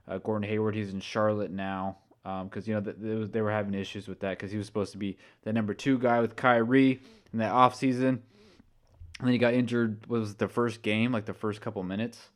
uh, 0.08 0.18
Gordon 0.18 0.48
Hayward. 0.48 0.74
He's 0.74 0.92
in 0.92 1.00
Charlotte 1.00 1.50
now 1.50 1.98
because 2.44 2.66
um, 2.66 2.70
you 2.70 2.74
know 2.74 2.80
they, 2.80 3.14
was, 3.14 3.30
they 3.30 3.40
were 3.40 3.50
having 3.50 3.74
issues 3.74 4.08
with 4.08 4.20
that 4.20 4.30
because 4.30 4.50
he 4.50 4.58
was 4.58 4.66
supposed 4.66 4.92
to 4.92 4.98
be 4.98 5.16
the 5.42 5.52
number 5.52 5.74
two 5.74 5.98
guy 5.98 6.20
with 6.20 6.36
Kyrie 6.36 7.00
in 7.32 7.38
that 7.38 7.52
offseason. 7.52 8.20
And 9.18 9.26
then 9.26 9.32
he 9.32 9.38
got 9.38 9.54
injured. 9.54 10.06
Was 10.08 10.34
the 10.36 10.48
first 10.48 10.82
game, 10.82 11.12
like 11.12 11.24
the 11.24 11.34
first 11.34 11.60
couple 11.60 11.82
minutes, 11.82 12.30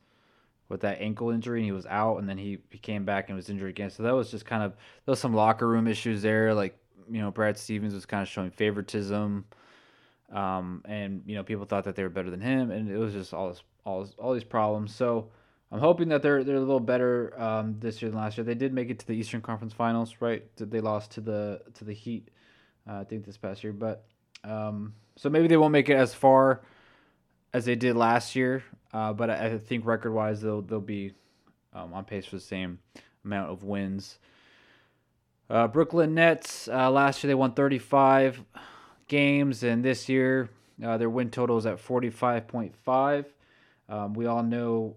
with 0.69 0.81
that 0.81 0.99
ankle 0.99 1.29
injury, 1.29 1.59
and 1.59 1.65
he 1.65 1.71
was 1.71 1.85
out. 1.85 2.17
And 2.17 2.27
then 2.27 2.37
he, 2.37 2.59
he 2.69 2.77
came 2.77 3.05
back 3.05 3.29
and 3.29 3.35
was 3.35 3.49
injured 3.49 3.69
again. 3.69 3.89
So 3.89 4.03
that 4.03 4.13
was 4.13 4.31
just 4.31 4.45
kind 4.45 4.63
of 4.63 4.71
there 4.71 5.11
was 5.11 5.19
some 5.19 5.33
locker 5.33 5.67
room 5.67 5.87
issues 5.87 6.21
there. 6.21 6.53
Like 6.53 6.77
you 7.09 7.21
know, 7.21 7.31
Brad 7.31 7.57
Stevens 7.57 7.93
was 7.93 8.05
kind 8.05 8.21
of 8.21 8.27
showing 8.27 8.51
favoritism. 8.51 9.45
Um, 10.33 10.81
and 10.85 11.21
you 11.25 11.35
know 11.35 11.43
people 11.43 11.65
thought 11.65 11.83
that 11.83 11.95
they 11.95 12.03
were 12.03 12.09
better 12.09 12.31
than 12.31 12.41
him, 12.41 12.71
and 12.71 12.89
it 12.89 12.97
was 12.97 13.13
just 13.13 13.33
all 13.33 13.49
this, 13.49 13.61
all 13.85 14.03
this, 14.03 14.15
all 14.17 14.33
these 14.33 14.43
problems. 14.43 14.93
So 14.93 15.29
I'm 15.71 15.79
hoping 15.79 16.09
that 16.09 16.21
they're 16.21 16.43
they're 16.43 16.55
a 16.55 16.59
little 16.59 16.79
better 16.79 17.39
um, 17.39 17.77
this 17.79 18.01
year 18.01 18.09
than 18.09 18.19
last 18.19 18.37
year. 18.37 18.43
They 18.43 18.55
did 18.55 18.73
make 18.73 18.89
it 18.89 18.99
to 18.99 19.07
the 19.07 19.13
Eastern 19.13 19.41
Conference 19.41 19.73
Finals, 19.73 20.15
right? 20.19 20.43
They 20.57 20.81
lost 20.81 21.11
to 21.11 21.21
the 21.21 21.61
to 21.75 21.85
the 21.85 21.93
Heat, 21.93 22.29
uh, 22.89 23.01
I 23.01 23.03
think 23.03 23.25
this 23.25 23.37
past 23.37 23.63
year, 23.63 23.73
but 23.73 24.05
um, 24.43 24.93
so 25.15 25.29
maybe 25.29 25.47
they 25.47 25.57
won't 25.57 25.71
make 25.71 25.89
it 25.89 25.97
as 25.97 26.13
far 26.13 26.61
as 27.53 27.65
they 27.65 27.75
did 27.75 27.95
last 27.95 28.35
year. 28.35 28.63
Uh, 28.91 29.13
but 29.13 29.29
I, 29.29 29.45
I 29.45 29.57
think 29.57 29.85
record 29.85 30.13
wise 30.13 30.41
they'll 30.41 30.61
they'll 30.61 30.81
be 30.81 31.13
um, 31.73 31.93
on 31.93 32.05
pace 32.05 32.25
for 32.25 32.35
the 32.35 32.41
same 32.41 32.79
amount 33.23 33.51
of 33.51 33.63
wins. 33.63 34.17
Uh, 35.49 35.67
Brooklyn 35.67 36.13
Nets 36.13 36.67
uh, 36.67 36.89
last 36.89 37.23
year 37.23 37.29
they 37.29 37.35
won 37.35 37.53
35 37.53 38.43
games, 39.07 39.63
and 39.63 39.83
this 39.83 40.09
year 40.09 40.49
uh, 40.83 40.97
their 40.97 41.09
win 41.09 41.29
total 41.29 41.57
is 41.57 41.65
at 41.65 41.77
45.5. 41.77 43.25
Um, 43.89 44.13
we 44.13 44.25
all 44.25 44.43
know 44.43 44.95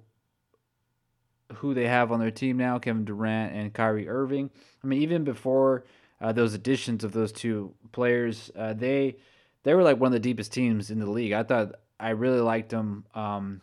who 1.56 1.74
they 1.74 1.86
have 1.86 2.10
on 2.12 2.20
their 2.20 2.30
team 2.30 2.56
now 2.56 2.78
Kevin 2.78 3.04
Durant 3.04 3.54
and 3.54 3.72
Kyrie 3.72 4.08
Irving. 4.08 4.50
I 4.82 4.86
mean, 4.86 5.02
even 5.02 5.24
before 5.24 5.84
uh, 6.20 6.32
those 6.32 6.54
additions 6.54 7.04
of 7.04 7.12
those 7.12 7.32
two 7.32 7.74
players, 7.92 8.50
uh, 8.56 8.72
they 8.72 9.16
they 9.62 9.74
were 9.74 9.82
like 9.82 9.98
one 9.98 10.08
of 10.08 10.12
the 10.12 10.20
deepest 10.20 10.52
teams 10.52 10.90
in 10.90 10.98
the 10.98 11.10
league. 11.10 11.32
I 11.32 11.42
thought 11.42 11.74
I 11.98 12.10
really 12.10 12.40
liked 12.40 12.70
them. 12.70 13.04
Um, 13.14 13.60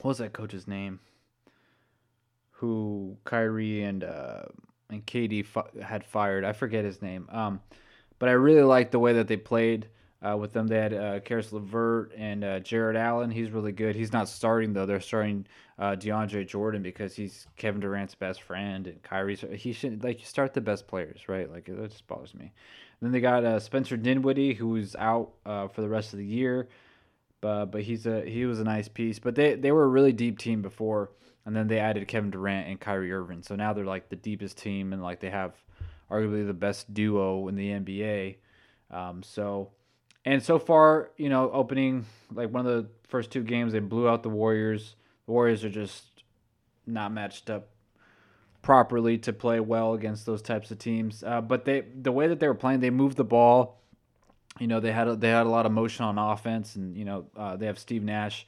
what 0.00 0.10
was 0.10 0.18
that 0.18 0.32
coach's 0.32 0.66
name? 0.66 1.00
Who 2.52 3.16
Kyrie 3.24 3.82
and 3.82 4.04
uh, 4.04 4.42
and 4.90 5.04
KD 5.04 5.46
had 5.82 6.04
fired? 6.04 6.44
I 6.44 6.52
forget 6.52 6.84
his 6.84 7.02
name. 7.02 7.28
Um, 7.30 7.60
but 8.20 8.28
I 8.28 8.32
really 8.32 8.62
liked 8.62 8.92
the 8.92 9.00
way 9.00 9.14
that 9.14 9.26
they 9.26 9.36
played 9.36 9.88
uh, 10.22 10.36
with 10.36 10.52
them. 10.52 10.68
They 10.68 10.76
had 10.76 10.94
uh, 10.94 11.20
Caris 11.20 11.52
LeVert 11.52 12.12
and 12.16 12.44
uh, 12.44 12.60
Jarrett 12.60 12.96
Allen. 12.96 13.30
He's 13.30 13.50
really 13.50 13.72
good. 13.72 13.96
He's 13.96 14.12
not 14.12 14.28
starting 14.28 14.72
though. 14.72 14.86
They're 14.86 15.00
starting 15.00 15.46
uh, 15.78 15.96
DeAndre 15.96 16.46
Jordan 16.46 16.82
because 16.82 17.16
he's 17.16 17.46
Kevin 17.56 17.80
Durant's 17.80 18.14
best 18.14 18.42
friend 18.42 18.86
and 18.86 19.02
Kyrie's. 19.02 19.42
He 19.54 19.72
should 19.72 20.04
like 20.04 20.20
you 20.20 20.26
start 20.26 20.54
the 20.54 20.60
best 20.60 20.86
players, 20.86 21.28
right? 21.28 21.50
Like 21.50 21.64
that 21.64 21.90
just 21.90 22.06
bothers 22.06 22.34
me. 22.34 22.52
And 23.00 23.06
then 23.06 23.12
they 23.12 23.20
got 23.20 23.44
uh, 23.44 23.58
Spencer 23.58 23.96
Dinwiddie, 23.96 24.54
who's 24.54 24.94
out 24.96 25.30
uh, 25.46 25.68
for 25.68 25.80
the 25.80 25.88
rest 25.88 26.12
of 26.12 26.18
the 26.18 26.26
year, 26.26 26.68
but 27.40 27.66
but 27.66 27.82
he's 27.82 28.06
a 28.06 28.22
he 28.28 28.44
was 28.44 28.60
a 28.60 28.64
nice 28.64 28.88
piece. 28.88 29.18
But 29.18 29.34
they 29.34 29.54
they 29.54 29.72
were 29.72 29.84
a 29.84 29.88
really 29.88 30.12
deep 30.12 30.38
team 30.38 30.60
before, 30.60 31.10
and 31.46 31.56
then 31.56 31.66
they 31.66 31.78
added 31.78 32.06
Kevin 32.08 32.30
Durant 32.30 32.68
and 32.68 32.78
Kyrie 32.78 33.10
Irving. 33.10 33.42
So 33.42 33.56
now 33.56 33.72
they're 33.72 33.86
like 33.86 34.10
the 34.10 34.16
deepest 34.16 34.58
team, 34.58 34.92
and 34.92 35.02
like 35.02 35.20
they 35.20 35.30
have 35.30 35.54
arguably 36.10 36.46
the 36.46 36.54
best 36.54 36.92
duo 36.92 37.48
in 37.48 37.56
the 37.56 37.68
NBA. 37.68 38.36
Um, 38.90 39.22
so 39.22 39.70
and 40.24 40.42
so 40.42 40.58
far, 40.58 41.10
you 41.16 41.28
know, 41.28 41.50
opening 41.50 42.04
like 42.32 42.50
one 42.50 42.66
of 42.66 42.72
the 42.72 42.88
first 43.08 43.30
two 43.30 43.42
games, 43.42 43.72
they 43.72 43.78
blew 43.78 44.08
out 44.08 44.22
the 44.22 44.28
Warriors. 44.28 44.96
The 45.26 45.32
Warriors 45.32 45.64
are 45.64 45.70
just 45.70 46.04
not 46.86 47.12
matched 47.12 47.48
up 47.48 47.68
properly 48.62 49.16
to 49.18 49.32
play 49.32 49.60
well 49.60 49.94
against 49.94 50.26
those 50.26 50.42
types 50.42 50.70
of 50.70 50.78
teams. 50.78 51.22
Uh, 51.22 51.40
but 51.40 51.64
they, 51.64 51.80
the 51.80 52.12
way 52.12 52.28
that 52.28 52.40
they 52.40 52.48
were 52.48 52.54
playing, 52.54 52.80
they 52.80 52.90
moved 52.90 53.16
the 53.16 53.24
ball. 53.24 53.80
You 54.58 54.66
know, 54.66 54.80
they 54.80 54.92
had 54.92 55.08
a, 55.08 55.16
they 55.16 55.30
had 55.30 55.46
a 55.46 55.48
lot 55.48 55.64
of 55.64 55.72
motion 55.72 56.04
on 56.04 56.18
offense, 56.18 56.76
and 56.76 56.96
you 56.96 57.04
know, 57.04 57.26
uh, 57.36 57.56
they 57.56 57.66
have 57.66 57.78
Steve 57.78 58.02
Nash 58.02 58.46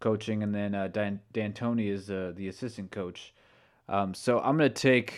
coaching, 0.00 0.42
and 0.42 0.54
then 0.54 0.74
uh, 0.74 0.88
Dan 0.88 1.20
D'Antoni 1.32 1.88
is 1.88 2.10
uh, 2.10 2.32
the 2.36 2.48
assistant 2.48 2.90
coach. 2.90 3.32
Um, 3.88 4.12
so 4.14 4.40
I'm 4.40 4.56
gonna 4.56 4.68
take. 4.68 5.14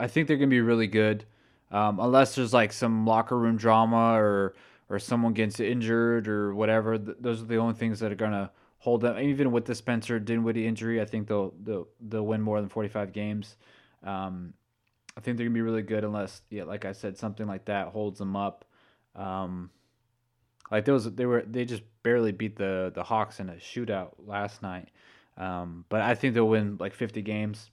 I 0.00 0.06
think 0.06 0.28
they're 0.28 0.36
gonna 0.36 0.48
be 0.48 0.60
really 0.60 0.86
good, 0.86 1.24
um, 1.70 1.98
unless 2.00 2.34
there's 2.34 2.52
like 2.52 2.72
some 2.72 3.06
locker 3.06 3.38
room 3.38 3.56
drama 3.56 4.14
or 4.18 4.54
or 4.88 4.98
someone 4.98 5.34
gets 5.34 5.60
injured 5.60 6.28
or 6.28 6.54
whatever. 6.54 6.98
Th- 6.98 7.16
those 7.20 7.42
are 7.42 7.46
the 7.46 7.56
only 7.56 7.74
things 7.74 8.00
that 8.00 8.12
are 8.12 8.16
gonna 8.16 8.50
hold 8.78 9.02
them. 9.02 9.18
Even 9.18 9.52
with 9.52 9.64
the 9.66 9.74
Spencer 9.74 10.18
Dinwiddie 10.18 10.66
injury, 10.66 11.00
I 11.00 11.04
think 11.04 11.28
they'll 11.28 11.52
they'll 11.62 11.88
they'll 12.00 12.26
win 12.26 12.42
more 12.42 12.60
than 12.60 12.68
45 12.68 13.12
games. 13.12 13.56
Um, 14.02 14.54
I 15.16 15.20
think 15.20 15.36
they're 15.36 15.46
gonna 15.46 15.54
be 15.54 15.62
really 15.62 15.82
good 15.82 16.04
unless, 16.04 16.42
yeah, 16.50 16.64
like 16.64 16.84
I 16.84 16.92
said, 16.92 17.18
something 17.18 17.46
like 17.46 17.64
that 17.66 17.88
holds 17.88 18.18
them 18.18 18.36
up. 18.36 18.64
Um, 19.16 19.70
like 20.70 20.84
those, 20.84 21.12
they 21.14 21.26
were 21.26 21.42
they 21.42 21.64
just 21.64 21.82
barely 22.02 22.32
beat 22.32 22.56
the 22.56 22.92
the 22.94 23.02
Hawks 23.02 23.40
in 23.40 23.48
a 23.48 23.54
shootout 23.54 24.12
last 24.18 24.62
night. 24.62 24.90
Um, 25.36 25.84
but 25.88 26.00
I 26.00 26.14
think 26.14 26.34
they'll 26.34 26.48
win 26.48 26.76
like 26.78 26.94
50 26.94 27.22
games. 27.22 27.70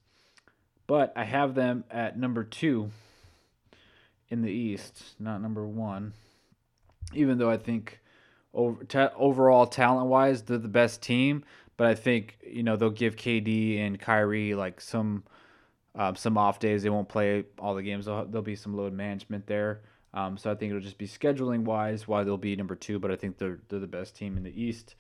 But 0.88 1.14
I 1.16 1.24
have 1.24 1.56
them 1.56 1.84
at 1.90 2.18
number 2.18 2.44
two 2.44 2.92
in 4.30 4.42
the 4.42 4.52
East, 4.52 5.16
not 5.20 5.42
number 5.42 5.66
one 5.66 6.14
even 7.14 7.38
though 7.38 7.50
I 7.50 7.58
think 7.58 8.00
over, 8.54 9.12
overall 9.18 9.68
talent 9.68 10.08
wise 10.08 10.44
they're 10.44 10.58
the 10.58 10.68
best 10.68 11.02
team, 11.02 11.44
but 11.78 11.88
I 11.88 11.96
think 11.96 12.38
you 12.46 12.64
know 12.64 12.76
they'll 12.76 12.90
give 12.90 13.16
KD 13.16 13.80
and 13.80 14.00
Kyrie 14.00 14.56
like 14.56 14.82
some 14.82 15.24
um, 15.96 16.16
some 16.16 16.38
off 16.38 16.60
days. 16.60 16.84
They 16.84 16.90
won't 16.90 17.10
play 17.10 17.46
all 17.60 17.76
the 17.76 17.84
games. 17.84 18.06
There'll, 18.06 18.26
there'll 18.26 18.44
be 18.44 18.56
some 18.56 18.76
load 18.76 18.94
management 18.94 19.48
there. 19.48 19.82
Um, 20.14 20.38
so 20.38 20.52
I 20.52 20.56
think 20.56 20.70
it'll 20.70 20.82
just 20.82 20.98
be 20.98 21.08
scheduling 21.08 21.64
wise 21.64 22.08
why 22.08 22.24
they'll 22.24 22.38
be 22.38 22.56
number 22.56 22.76
two, 22.76 23.00
but 23.00 23.12
I 23.12 23.16
think 23.16 23.38
they're 23.38 23.60
they're 23.70 23.80
the 23.80 23.88
best 23.88 24.16
team 24.16 24.38
in 24.38 24.44
the 24.44 24.62
East. 24.62 24.96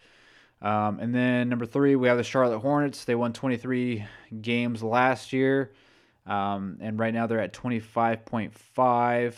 Um, 0.66 1.00
and 1.00 1.14
then 1.14 1.48
number 1.48 1.68
three, 1.68 1.96
we 1.96 2.08
have 2.08 2.18
the 2.18 2.24
Charlotte 2.24 2.58
Hornets. 2.58 3.06
They 3.06 3.14
won 3.14 3.34
23 3.34 4.04
games 4.42 4.82
last 4.82 5.32
year, 5.32 5.74
um, 6.26 6.80
and 6.82 6.98
right 6.98 7.14
now 7.14 7.28
they're 7.28 7.40
at 7.40 7.54
25.5. 7.54 9.36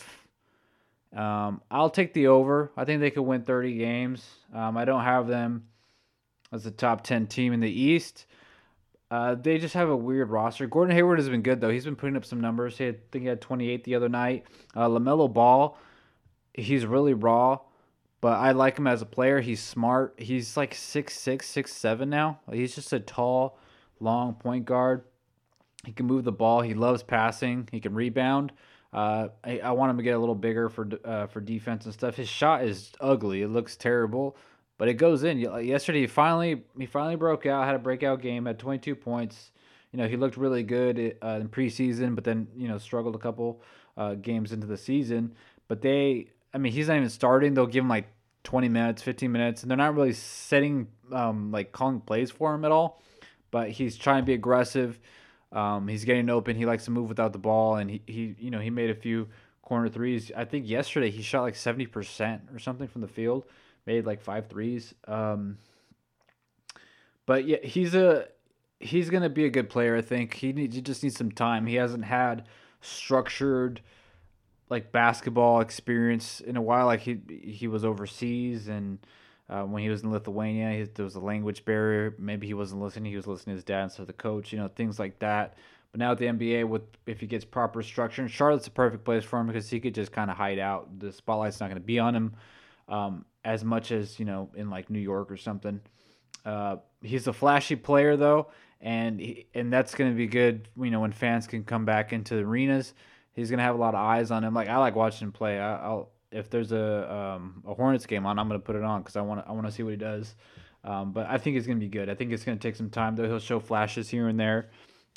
Um, 1.13 1.61
I'll 1.69 1.89
take 1.89 2.13
the 2.13 2.27
over. 2.27 2.71
I 2.77 2.85
think 2.85 3.01
they 3.01 3.11
could 3.11 3.23
win 3.23 3.41
30 3.41 3.77
games. 3.77 4.25
Um, 4.53 4.77
I 4.77 4.85
don't 4.85 5.03
have 5.03 5.27
them 5.27 5.67
as 6.53 6.65
a 6.65 6.71
top 6.71 7.03
10 7.03 7.27
team 7.27 7.51
in 7.51 7.59
the 7.59 7.69
East. 7.69 8.25
Uh, 9.11 9.35
they 9.35 9.57
just 9.57 9.73
have 9.73 9.89
a 9.89 9.95
weird 9.97 10.29
roster. 10.29 10.65
Gordon 10.65 10.95
Hayward 10.95 11.19
has 11.19 11.27
been 11.27 11.41
good 11.41 11.59
though. 11.59 11.69
He's 11.69 11.83
been 11.83 11.97
putting 11.97 12.15
up 12.15 12.23
some 12.23 12.39
numbers. 12.39 12.77
He 12.77 12.85
had, 12.85 12.95
I 12.95 12.99
think 13.11 13.23
he 13.23 13.27
had 13.27 13.41
28 13.41 13.83
the 13.83 13.95
other 13.95 14.07
night. 14.07 14.45
Uh, 14.73 14.87
LaMelo 14.87 15.31
Ball, 15.33 15.77
he's 16.53 16.85
really 16.85 17.13
raw, 17.13 17.59
but 18.21 18.33
I 18.33 18.51
like 18.51 18.77
him 18.77 18.87
as 18.87 19.01
a 19.01 19.05
player. 19.05 19.41
He's 19.41 19.61
smart. 19.61 20.15
He's 20.17 20.57
like 20.57 20.73
six 20.73 21.17
six, 21.17 21.47
six 21.47 21.73
seven 21.73 22.09
now. 22.09 22.39
He's 22.51 22.75
just 22.75 22.93
a 22.93 22.99
tall, 22.99 23.59
long 23.99 24.33
point 24.33 24.65
guard. 24.65 25.03
He 25.85 25.91
can 25.91 26.05
move 26.05 26.23
the 26.23 26.31
ball. 26.31 26.61
He 26.61 26.73
loves 26.73 27.03
passing. 27.03 27.69
He 27.71 27.79
can 27.79 27.93
rebound. 27.93 28.51
Uh, 28.93 29.29
I, 29.43 29.59
I, 29.59 29.71
want 29.71 29.91
him 29.91 29.97
to 29.97 30.03
get 30.03 30.15
a 30.15 30.19
little 30.19 30.35
bigger 30.35 30.69
for 30.69 30.87
uh, 31.03 31.27
for 31.27 31.41
defense 31.41 31.85
and 31.85 31.93
stuff. 31.93 32.15
His 32.15 32.29
shot 32.29 32.63
is 32.63 32.91
ugly; 32.99 33.41
it 33.41 33.49
looks 33.49 33.75
terrible, 33.75 34.37
but 34.77 34.87
it 34.87 34.95
goes 34.95 35.23
in. 35.23 35.39
Yesterday, 35.39 36.01
he 36.01 36.07
finally 36.07 36.63
he 36.77 36.85
finally 36.85 37.15
broke 37.15 37.45
out, 37.45 37.65
had 37.65 37.75
a 37.75 37.79
breakout 37.79 38.21
game, 38.21 38.45
had 38.45 38.57
22 38.57 38.95
points. 38.95 39.51
You 39.91 39.99
know, 39.99 40.07
he 40.07 40.17
looked 40.17 40.37
really 40.37 40.63
good 40.63 41.17
uh, 41.21 41.39
in 41.41 41.49
preseason, 41.49 42.15
but 42.15 42.23
then 42.23 42.47
you 42.55 42.67
know 42.67 42.77
struggled 42.77 43.15
a 43.15 43.19
couple 43.19 43.61
uh, 43.97 44.15
games 44.15 44.51
into 44.53 44.67
the 44.67 44.77
season. 44.77 45.35
But 45.67 45.81
they, 45.81 46.29
I 46.57 46.59
mean, 46.59 46.73
he's 46.73 46.87
not 46.87 46.97
even 46.97 47.09
starting. 47.09 47.53
They'll 47.53 47.67
give 47.67 47.83
him 47.83 47.89
like 47.89 48.07
20 48.43 48.67
minutes, 48.67 49.03
15 49.03 49.31
minutes, 49.31 49.61
and 49.61 49.69
they're 49.69 49.77
not 49.77 49.93
really 49.93 50.13
setting 50.13 50.87
um, 51.11 51.51
like 51.51 51.71
calling 51.71 52.01
plays 52.01 52.31
for 52.31 52.55
him 52.55 52.65
at 52.65 52.71
all. 52.71 52.99
But 53.51 53.69
he's 53.69 53.95
trying 53.95 54.23
to 54.23 54.25
be 54.25 54.33
aggressive. 54.33 54.99
Um, 55.51 55.87
he's 55.87 56.03
getting 56.03 56.31
open. 56.31 56.55
He 56.55 56.65
likes 56.65 56.85
to 56.85 56.91
move 56.91 57.09
without 57.09 57.31
the 57.31 57.37
ball, 57.37 57.75
and 57.75 57.91
he, 57.91 58.01
he 58.07 58.35
you 58.39 58.49
know 58.49 58.59
he 58.59 58.71
made 58.71 58.89
a 58.89 58.95
few 58.95 59.27
corner 59.61 59.87
threes. 59.87 60.31
I 60.35 60.45
think 60.45 60.67
yesterday 60.67 61.11
he 61.11 61.21
shot 61.21 61.43
like 61.43 61.55
seventy 61.55 61.85
percent 61.85 62.41
or 62.51 62.57
something 62.57 62.87
from 62.87 63.01
the 63.01 63.07
field. 63.07 63.45
Made 63.85 64.07
like 64.07 64.19
five 64.19 64.47
threes. 64.47 64.95
Um, 65.07 65.59
but 67.27 67.45
yeah, 67.45 67.59
he's 67.61 67.93
a 67.93 68.29
he's 68.79 69.11
gonna 69.11 69.29
be 69.29 69.45
a 69.45 69.51
good 69.51 69.69
player. 69.69 69.95
I 69.95 70.01
think 70.01 70.33
he 70.33 70.53
needs 70.53 70.75
he 70.75 70.81
just 70.81 71.03
needs 71.03 71.17
some 71.17 71.31
time. 71.31 71.67
He 71.67 71.75
hasn't 71.75 72.05
had 72.05 72.47
structured 72.81 73.81
like 74.69 74.91
basketball 74.91 75.61
experience 75.61 76.41
in 76.41 76.57
a 76.57 76.61
while. 76.61 76.85
Like 76.85 77.01
he 77.01 77.19
he 77.29 77.67
was 77.67 77.85
overseas 77.85 78.67
and 78.67 78.99
uh, 79.49 79.63
when 79.63 79.81
he 79.81 79.89
was 79.89 80.03
in 80.03 80.11
Lithuania, 80.11 80.71
he, 80.71 80.83
there 80.83 81.05
was 81.05 81.15
a 81.15 81.21
language 81.21 81.63
barrier. 81.63 82.13
Maybe 82.19 82.47
he 82.47 82.53
wasn't 82.53 82.81
listening. 82.81 83.11
He 83.11 83.15
was 83.15 83.27
listening 83.27 83.55
to 83.55 83.57
his 83.57 83.63
dad 83.63 83.83
instead 83.83 84.01
of 84.01 84.07
the 84.07 84.13
coach. 84.13 84.51
You 84.51 84.59
know, 84.59 84.67
things 84.67 84.99
like 84.99 85.19
that. 85.19 85.55
But 85.91 85.99
now 85.99 86.11
at 86.11 86.17
the 86.17 86.25
NBA, 86.25 86.67
with 86.67 86.81
if 87.05 87.21
he 87.21 87.27
gets 87.27 87.45
proper 87.45 87.81
structure, 87.81 88.21
and 88.21 88.29
Charlotte's 88.29 88.67
a 88.67 88.71
perfect 88.71 89.05
place 89.05 89.23
for 89.23 89.39
him 89.39 89.47
because 89.47 89.69
he 89.69 89.79
could 89.79 89.95
just 89.95 90.11
kind 90.11 90.29
of 90.29 90.35
hide 90.35 90.59
out. 90.59 90.99
The 90.99 91.13
spotlight's 91.13 91.59
not 91.59 91.67
going 91.67 91.81
to 91.81 91.85
be 91.85 91.99
on 91.99 92.15
him 92.15 92.33
um, 92.89 93.25
as 93.45 93.63
much 93.63 93.91
as 93.91 94.19
you 94.19 94.25
know 94.25 94.49
in 94.55 94.69
like 94.69 94.89
New 94.89 94.99
York 94.99 95.31
or 95.31 95.37
something. 95.37 95.79
Uh, 96.45 96.77
he's 97.01 97.27
a 97.27 97.33
flashy 97.33 97.77
player 97.77 98.17
though, 98.17 98.47
and 98.81 99.19
he, 99.19 99.47
and 99.53 99.71
that's 99.71 99.95
going 99.95 100.11
to 100.11 100.17
be 100.17 100.27
good. 100.27 100.67
You 100.77 100.91
know, 100.91 100.99
when 100.99 101.13
fans 101.13 101.47
can 101.47 101.63
come 101.63 101.85
back 101.85 102.11
into 102.11 102.35
the 102.35 102.41
arenas, 102.41 102.93
he's 103.37 103.49
to 103.49 103.57
have 103.59 103.75
a 103.75 103.77
lot 103.77 103.93
of 103.95 104.01
eyes 104.01 104.31
on 104.31 104.43
him. 104.43 104.53
Like 104.53 104.67
I 104.67 104.77
like 104.77 104.95
watching 104.95 105.27
him 105.27 105.31
play. 105.31 105.57
I, 105.59 105.77
I'll 105.77 106.09
if 106.31 106.49
there's 106.49 106.73
a 106.73 107.13
um, 107.13 107.63
a 107.65 107.73
Hornets 107.73 108.05
game 108.05 108.25
on, 108.25 108.37
I'm 108.37 108.49
gonna 108.49 108.59
put 108.59 108.75
it 108.75 108.83
on 108.83 109.01
because 109.01 109.15
I 109.15 109.21
want 109.21 109.45
I 109.47 109.53
want 109.53 109.65
to 109.67 109.71
see 109.71 109.83
what 109.83 109.91
he 109.91 109.97
does. 109.97 110.35
Um, 110.83 111.11
but 111.11 111.27
I 111.27 111.37
think 111.37 111.55
it's 111.55 111.67
gonna 111.67 111.79
be 111.79 111.87
good. 111.87 112.09
I 112.09 112.15
think 112.15 112.31
it's 112.33 112.43
gonna 112.43 112.57
take 112.57 112.75
some 112.75 112.89
time 112.89 113.15
though. 113.15 113.25
He'll 113.25 113.39
show 113.39 113.59
flashes 113.59 114.09
here 114.09 114.27
and 114.27 114.39
there, 114.39 114.69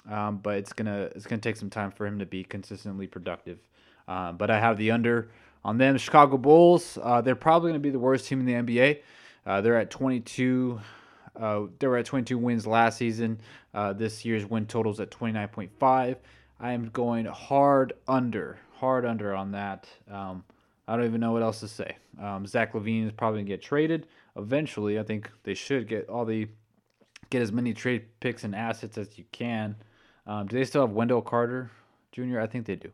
um, 0.08 0.38
but 0.38 0.58
it's 0.58 0.72
gonna 0.72 1.10
it's 1.16 1.26
gonna 1.26 1.40
take 1.40 1.56
some 1.56 1.70
time 1.70 1.90
for 1.90 2.06
him 2.06 2.18
to 2.20 2.26
be 2.26 2.44
consistently 2.44 3.06
productive. 3.06 3.58
Um, 4.06 4.36
but 4.36 4.50
I 4.50 4.60
have 4.60 4.76
the 4.76 4.92
under 4.92 5.30
on 5.64 5.78
them. 5.78 5.96
Chicago 5.98 6.36
Bulls. 6.36 6.98
Uh, 7.02 7.20
they're 7.20 7.34
probably 7.34 7.70
gonna 7.70 7.80
be 7.80 7.90
the 7.90 7.98
worst 7.98 8.26
team 8.26 8.40
in 8.40 8.46
the 8.46 8.54
NBA. 8.74 9.00
Uh, 9.46 9.60
they're 9.60 9.78
at 9.78 9.90
22. 9.90 10.80
Uh, 11.34 11.62
they 11.78 11.86
were 11.86 11.96
at 11.96 12.04
22 12.04 12.36
wins 12.38 12.66
last 12.66 12.98
season. 12.98 13.40
Uh, 13.72 13.92
this 13.92 14.24
year's 14.24 14.44
win 14.44 14.66
totals 14.66 15.00
at 15.00 15.10
29.5. 15.10 16.16
I 16.60 16.72
am 16.72 16.90
going 16.90 17.24
hard 17.24 17.94
under, 18.06 18.58
hard 18.74 19.06
under 19.06 19.34
on 19.34 19.52
that. 19.52 19.88
Um, 20.10 20.44
I 20.86 20.96
don't 20.96 21.06
even 21.06 21.20
know 21.20 21.32
what 21.32 21.42
else 21.42 21.60
to 21.60 21.68
say. 21.68 21.96
Um, 22.20 22.46
Zach 22.46 22.74
LaVine 22.74 23.06
is 23.06 23.12
probably 23.12 23.40
gonna 23.40 23.48
get 23.48 23.62
traded 23.62 24.06
eventually. 24.36 24.98
I 24.98 25.02
think 25.02 25.30
they 25.44 25.54
should 25.54 25.88
get 25.88 26.08
all 26.08 26.24
the 26.24 26.48
get 27.30 27.42
as 27.42 27.52
many 27.52 27.72
trade 27.72 28.06
picks 28.20 28.44
and 28.44 28.54
assets 28.54 28.98
as 28.98 29.16
you 29.16 29.24
can. 29.32 29.76
Um, 30.26 30.46
do 30.46 30.56
they 30.56 30.64
still 30.64 30.82
have 30.82 30.90
Wendell 30.90 31.22
Carter 31.22 31.70
Jr.? 32.12 32.40
I 32.40 32.46
think 32.46 32.66
they 32.66 32.76
do. 32.76 32.90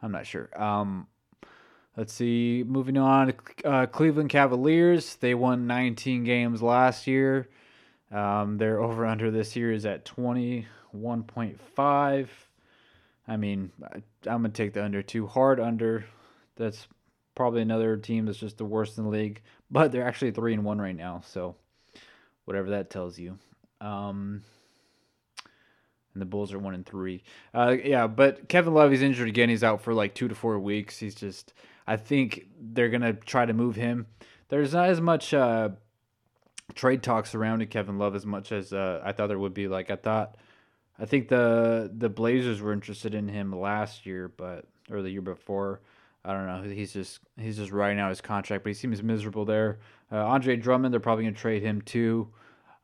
I'm 0.00 0.12
not 0.12 0.26
sure. 0.26 0.48
Um, 0.60 1.06
let's 1.96 2.12
see. 2.12 2.64
Moving 2.66 2.96
on, 2.96 3.34
uh, 3.64 3.86
Cleveland 3.86 4.30
Cavaliers. 4.30 5.16
They 5.16 5.34
won 5.34 5.66
19 5.66 6.24
games 6.24 6.62
last 6.62 7.06
year. 7.06 7.48
Um, 8.10 8.58
their 8.58 8.80
over 8.80 9.04
under 9.04 9.30
this 9.30 9.56
year 9.56 9.72
is 9.72 9.84
at 9.84 10.04
21.5. 10.04 12.28
I 13.26 13.36
mean, 13.36 13.72
I, 13.82 13.96
I'm 14.26 14.42
gonna 14.42 14.50
take 14.50 14.74
the 14.74 14.84
under 14.84 15.02
two 15.02 15.26
hard 15.26 15.60
under. 15.60 16.04
That's 16.56 16.86
probably 17.34 17.62
another 17.62 17.96
team 17.96 18.26
that's 18.26 18.38
just 18.38 18.58
the 18.58 18.64
worst 18.64 18.98
in 18.98 19.04
the 19.04 19.10
league, 19.10 19.42
but 19.70 19.92
they're 19.92 20.06
actually 20.06 20.30
three 20.30 20.54
and 20.54 20.64
one 20.64 20.80
right 20.80 20.96
now. 20.96 21.22
So 21.24 21.56
whatever 22.44 22.70
that 22.70 22.90
tells 22.90 23.18
you. 23.18 23.38
Um, 23.80 24.42
and 26.12 26.20
the 26.20 26.26
Bulls 26.26 26.52
are 26.52 26.58
one 26.58 26.74
and 26.74 26.86
three. 26.86 27.24
Uh, 27.52 27.76
yeah, 27.82 28.06
but 28.06 28.48
Kevin 28.48 28.72
Love 28.72 28.92
is 28.92 29.02
injured 29.02 29.28
again. 29.28 29.48
He's 29.48 29.64
out 29.64 29.82
for 29.82 29.92
like 29.92 30.14
two 30.14 30.28
to 30.28 30.34
four 30.34 30.58
weeks. 30.58 30.98
He's 30.98 31.14
just. 31.14 31.52
I 31.86 31.96
think 31.96 32.46
they're 32.58 32.88
gonna 32.88 33.12
try 33.12 33.44
to 33.44 33.52
move 33.52 33.76
him. 33.76 34.06
There's 34.48 34.72
not 34.72 34.88
as 34.88 35.00
much 35.00 35.34
uh, 35.34 35.70
trade 36.74 37.02
talk 37.02 37.26
surrounding 37.26 37.68
Kevin 37.68 37.98
Love 37.98 38.14
as 38.14 38.24
much 38.24 38.52
as 38.52 38.72
uh, 38.72 39.02
I 39.04 39.12
thought 39.12 39.26
there 39.26 39.38
would 39.38 39.54
be. 39.54 39.68
Like 39.68 39.90
I 39.90 39.96
thought, 39.96 40.36
I 40.98 41.06
think 41.06 41.28
the 41.28 41.90
the 41.96 42.08
Blazers 42.08 42.60
were 42.60 42.72
interested 42.72 43.14
in 43.14 43.28
him 43.28 43.52
last 43.52 44.06
year, 44.06 44.28
but 44.28 44.66
or 44.90 45.02
the 45.02 45.10
year 45.10 45.22
before. 45.22 45.80
I 46.26 46.32
don't 46.32 46.46
know. 46.46 46.62
He's 46.62 46.92
just 46.92 47.20
he's 47.38 47.56
just 47.58 47.72
writing 47.72 48.00
out 48.00 48.08
his 48.08 48.20
contract, 48.20 48.64
but 48.64 48.70
he 48.70 48.74
seems 48.74 49.02
miserable 49.02 49.44
there. 49.44 49.78
Uh, 50.10 50.24
Andre 50.24 50.56
Drummond, 50.56 50.92
they're 50.92 51.00
probably 51.00 51.24
gonna 51.24 51.36
trade 51.36 51.62
him 51.62 51.82
too. 51.82 52.28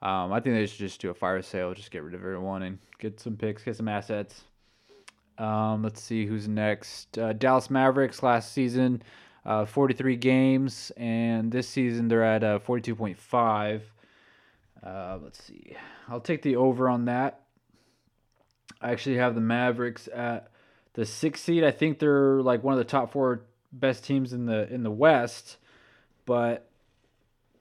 Um, 0.03 0.33
I 0.33 0.41
think 0.41 0.57
they 0.57 0.67
should 0.67 0.79
just 0.79 1.01
do 1.01 1.11
a 1.11 1.15
fire 1.15 1.41
sale, 1.43 1.75
just 1.75 1.91
get 1.91 2.03
rid 2.03 2.15
of 2.15 2.21
everyone 2.21 2.63
and 2.63 2.79
get 2.99 3.21
some 3.21 3.37
picks, 3.37 3.63
get 3.63 3.77
some 3.77 3.89
assets. 3.89 4.43
Um, 5.39 5.83
let's 5.83 6.03
see 6.03 6.27
who's 6.27 6.49
next. 6.49 7.19
Uh, 7.19 7.33
Dallas 7.33 7.71
Mavericks 7.71 8.23
last 8.23 8.53
season, 8.53 9.03
uh, 9.45 9.65
43 9.65 10.17
games, 10.17 10.93
and 10.97 11.51
this 11.51 11.69
season 11.69 12.09
they're 12.09 12.25
at 12.25 12.45
uh, 12.45 12.59
42.5. 12.59 13.81
Uh, 14.83 15.19
let's 15.23 15.43
see. 15.43 15.77
I'll 16.09 16.21
take 16.21 16.43
the 16.43 16.57
over 16.57 16.89
on 16.89 17.07
that. 17.07 17.43
I 18.81 18.93
actually 18.93 19.17
have 19.17 19.35
the 19.35 19.41
Mavericks 19.41 20.09
at 20.15 20.51
the 20.95 21.05
sixth 21.05 21.45
seed. 21.45 21.65
I 21.65 21.71
think 21.71 21.99
they're 21.99 22.43
like 22.43 22.65
one 22.65 22.73
of 22.73 22.79
the 22.79 22.85
top 22.85 23.13
four 23.13 23.43
best 23.73 24.05
teams 24.05 24.33
in 24.33 24.47
the 24.47 24.73
in 24.73 24.83
the 24.83 24.91
West, 24.91 25.57
but 26.27 26.67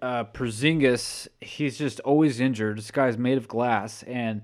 uh, 0.01 0.23
Porzingis, 0.25 1.27
he's 1.41 1.77
just 1.77 1.99
always 2.01 2.39
injured. 2.39 2.77
This 2.77 2.91
guy's 2.91 3.17
made 3.17 3.37
of 3.37 3.47
glass, 3.47 4.03
and 4.03 4.43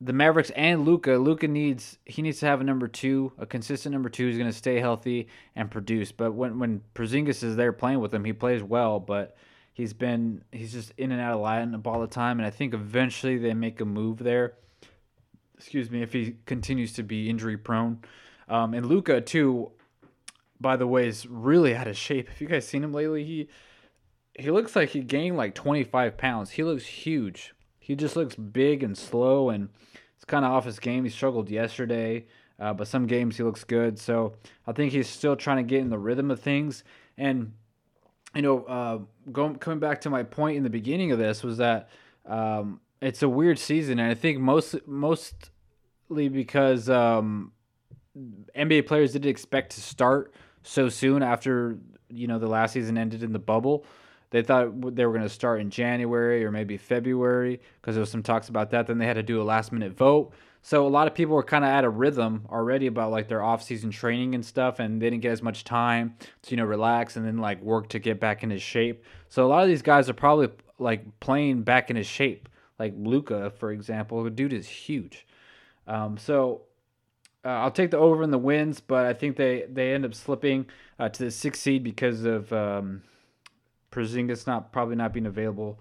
the 0.00 0.12
Mavericks 0.12 0.50
and 0.50 0.84
Luka. 0.84 1.12
Luka 1.12 1.48
needs 1.48 1.98
he 2.06 2.22
needs 2.22 2.40
to 2.40 2.46
have 2.46 2.60
a 2.60 2.64
number 2.64 2.88
two, 2.88 3.32
a 3.36 3.46
consistent 3.46 3.92
number 3.92 4.08
two 4.08 4.26
who's 4.26 4.38
going 4.38 4.50
to 4.50 4.56
stay 4.56 4.80
healthy 4.80 5.28
and 5.56 5.70
produce. 5.70 6.12
But 6.12 6.32
when 6.32 6.58
when 6.58 6.82
Porzingis 6.94 7.42
is 7.42 7.56
there 7.56 7.72
playing 7.72 8.00
with 8.00 8.14
him, 8.14 8.24
he 8.24 8.32
plays 8.32 8.62
well, 8.62 9.00
but 9.00 9.36
he's 9.72 9.92
been 9.92 10.44
he's 10.52 10.72
just 10.72 10.92
in 10.96 11.12
and 11.12 11.20
out 11.20 11.34
of 11.34 11.40
lineup 11.40 11.86
all 11.86 12.00
the 12.00 12.06
time, 12.06 12.38
and 12.38 12.46
I 12.46 12.50
think 12.50 12.72
eventually 12.72 13.38
they 13.38 13.54
make 13.54 13.80
a 13.80 13.84
move 13.84 14.18
there. 14.18 14.54
Excuse 15.60 15.90
me, 15.90 16.00
if 16.00 16.14
he 16.14 16.36
continues 16.46 16.94
to 16.94 17.02
be 17.02 17.28
injury 17.28 17.58
prone, 17.58 17.98
um, 18.48 18.72
and 18.72 18.86
Luka 18.86 19.20
too. 19.20 19.72
By 20.58 20.76
the 20.76 20.86
way, 20.86 21.06
is 21.06 21.26
really 21.26 21.74
out 21.76 21.86
of 21.86 21.98
shape. 21.98 22.30
Have 22.30 22.40
you 22.40 22.48
guys 22.48 22.66
seen 22.66 22.82
him 22.82 22.94
lately? 22.94 23.24
He 23.24 23.48
he 24.38 24.50
looks 24.50 24.74
like 24.74 24.88
he 24.88 25.00
gained 25.00 25.36
like 25.36 25.54
25 25.54 26.16
pounds. 26.16 26.52
He 26.52 26.64
looks 26.64 26.86
huge. 26.86 27.54
He 27.78 27.94
just 27.94 28.16
looks 28.16 28.36
big 28.36 28.82
and 28.82 28.96
slow, 28.96 29.50
and 29.50 29.68
it's 30.16 30.24
kind 30.24 30.46
of 30.46 30.52
off 30.52 30.64
his 30.64 30.78
game. 30.78 31.04
He 31.04 31.10
struggled 31.10 31.50
yesterday, 31.50 32.24
uh, 32.58 32.72
but 32.72 32.88
some 32.88 33.06
games 33.06 33.36
he 33.36 33.42
looks 33.42 33.64
good. 33.64 33.98
So 33.98 34.36
I 34.66 34.72
think 34.72 34.92
he's 34.92 35.08
still 35.08 35.36
trying 35.36 35.58
to 35.58 35.62
get 35.62 35.82
in 35.82 35.90
the 35.90 35.98
rhythm 35.98 36.30
of 36.30 36.40
things. 36.40 36.84
And 37.18 37.52
you 38.34 38.40
know, 38.40 38.62
uh, 38.64 39.00
going 39.30 39.56
coming 39.56 39.78
back 39.78 40.00
to 40.02 40.10
my 40.10 40.22
point 40.22 40.56
in 40.56 40.62
the 40.62 40.70
beginning 40.70 41.12
of 41.12 41.18
this 41.18 41.42
was 41.42 41.58
that 41.58 41.90
um, 42.24 42.80
it's 43.00 43.22
a 43.22 43.28
weird 43.28 43.58
season, 43.58 43.98
and 43.98 44.10
I 44.10 44.14
think 44.14 44.38
most 44.38 44.76
mostly 44.86 46.28
because 46.28 46.88
um, 46.90 47.52
NBA 48.56 48.86
players 48.86 49.12
didn't 49.12 49.30
expect 49.30 49.72
to 49.72 49.80
start 49.80 50.34
so 50.62 50.88
soon 50.88 51.22
after 51.22 51.78
you 52.08 52.26
know 52.26 52.38
the 52.38 52.46
last 52.46 52.72
season 52.72 52.98
ended 52.98 53.22
in 53.22 53.32
the 53.32 53.38
bubble. 53.38 53.84
They 54.30 54.42
thought 54.42 54.94
they 54.94 55.04
were 55.04 55.12
going 55.12 55.24
to 55.24 55.28
start 55.28 55.60
in 55.60 55.70
January 55.70 56.44
or 56.44 56.52
maybe 56.52 56.76
February 56.76 57.60
because 57.80 57.96
there 57.96 58.00
was 58.00 58.10
some 58.10 58.22
talks 58.22 58.48
about 58.48 58.70
that. 58.70 58.86
Then 58.86 58.98
they 58.98 59.06
had 59.06 59.14
to 59.14 59.24
do 59.24 59.42
a 59.42 59.44
last 59.44 59.72
minute 59.72 59.92
vote. 59.92 60.32
So 60.62 60.86
a 60.86 60.88
lot 60.88 61.08
of 61.08 61.14
people 61.14 61.34
were 61.34 61.42
kind 61.42 61.64
of 61.64 61.70
at 61.70 61.84
a 61.84 61.88
rhythm 61.88 62.46
already 62.50 62.86
about 62.86 63.10
like 63.10 63.28
their 63.28 63.42
off 63.42 63.62
season 63.62 63.90
training 63.90 64.34
and 64.34 64.44
stuff, 64.44 64.78
and 64.78 65.00
they 65.00 65.10
didn't 65.10 65.22
get 65.22 65.32
as 65.32 65.42
much 65.42 65.64
time 65.64 66.16
to 66.42 66.50
you 66.50 66.56
know 66.58 66.64
relax 66.64 67.16
and 67.16 67.26
then 67.26 67.38
like 67.38 67.60
work 67.62 67.88
to 67.88 67.98
get 67.98 68.20
back 68.20 68.42
into 68.42 68.58
shape. 68.58 69.04
So 69.28 69.44
a 69.46 69.48
lot 69.48 69.62
of 69.62 69.68
these 69.68 69.82
guys 69.82 70.08
are 70.08 70.14
probably 70.14 70.50
like 70.78 71.18
playing 71.20 71.62
back 71.62 71.90
in 71.90 71.96
his 71.96 72.06
shape. 72.06 72.48
Like 72.80 72.94
Luka, 72.96 73.50
for 73.50 73.70
example, 73.70 74.24
the 74.24 74.30
dude 74.30 74.54
is 74.54 74.66
huge. 74.66 75.26
Um, 75.86 76.16
so 76.16 76.62
uh, 77.44 77.48
I'll 77.48 77.70
take 77.70 77.90
the 77.90 77.98
over 77.98 78.22
in 78.22 78.30
the 78.30 78.38
wins, 78.38 78.80
but 78.80 79.04
I 79.04 79.12
think 79.12 79.36
they 79.36 79.66
they 79.70 79.92
end 79.92 80.06
up 80.06 80.14
slipping 80.14 80.64
uh, 80.98 81.10
to 81.10 81.24
the 81.24 81.30
sixth 81.30 81.60
seed 81.60 81.84
because 81.84 82.24
of 82.24 82.50
um, 82.54 83.02
Porzingis 83.92 84.46
not 84.46 84.72
probably 84.72 84.96
not 84.96 85.12
being 85.12 85.26
available 85.26 85.78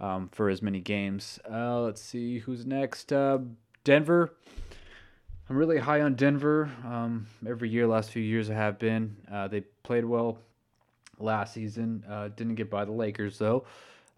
um, 0.00 0.30
for 0.32 0.48
as 0.48 0.62
many 0.62 0.80
games. 0.80 1.38
Uh, 1.48 1.82
let's 1.82 2.00
see 2.00 2.38
who's 2.38 2.64
next. 2.64 3.12
Uh, 3.12 3.38
Denver. 3.84 4.34
I'm 5.50 5.56
really 5.56 5.78
high 5.78 6.00
on 6.00 6.14
Denver. 6.14 6.70
Um, 6.82 7.26
every 7.46 7.68
year, 7.68 7.86
last 7.86 8.10
few 8.10 8.22
years, 8.22 8.48
I 8.48 8.54
have 8.54 8.78
been. 8.78 9.16
Uh, 9.30 9.48
they 9.48 9.60
played 9.82 10.06
well 10.06 10.38
last 11.18 11.52
season. 11.52 12.04
Uh, 12.08 12.28
didn't 12.28 12.54
get 12.54 12.70
by 12.70 12.86
the 12.86 12.92
Lakers 12.92 13.36
though. 13.38 13.66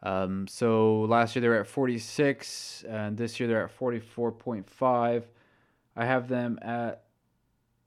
Um, 0.02 0.46
so 0.46 1.02
last 1.02 1.36
year 1.36 1.40
they 1.40 1.48
were 1.48 1.60
at 1.60 1.66
46, 1.66 2.84
and 2.88 3.16
this 3.16 3.38
year 3.38 3.48
they're 3.48 3.64
at 3.64 3.78
44.5. 3.78 5.24
I 5.96 6.04
have 6.04 6.28
them 6.28 6.58
at 6.62 7.04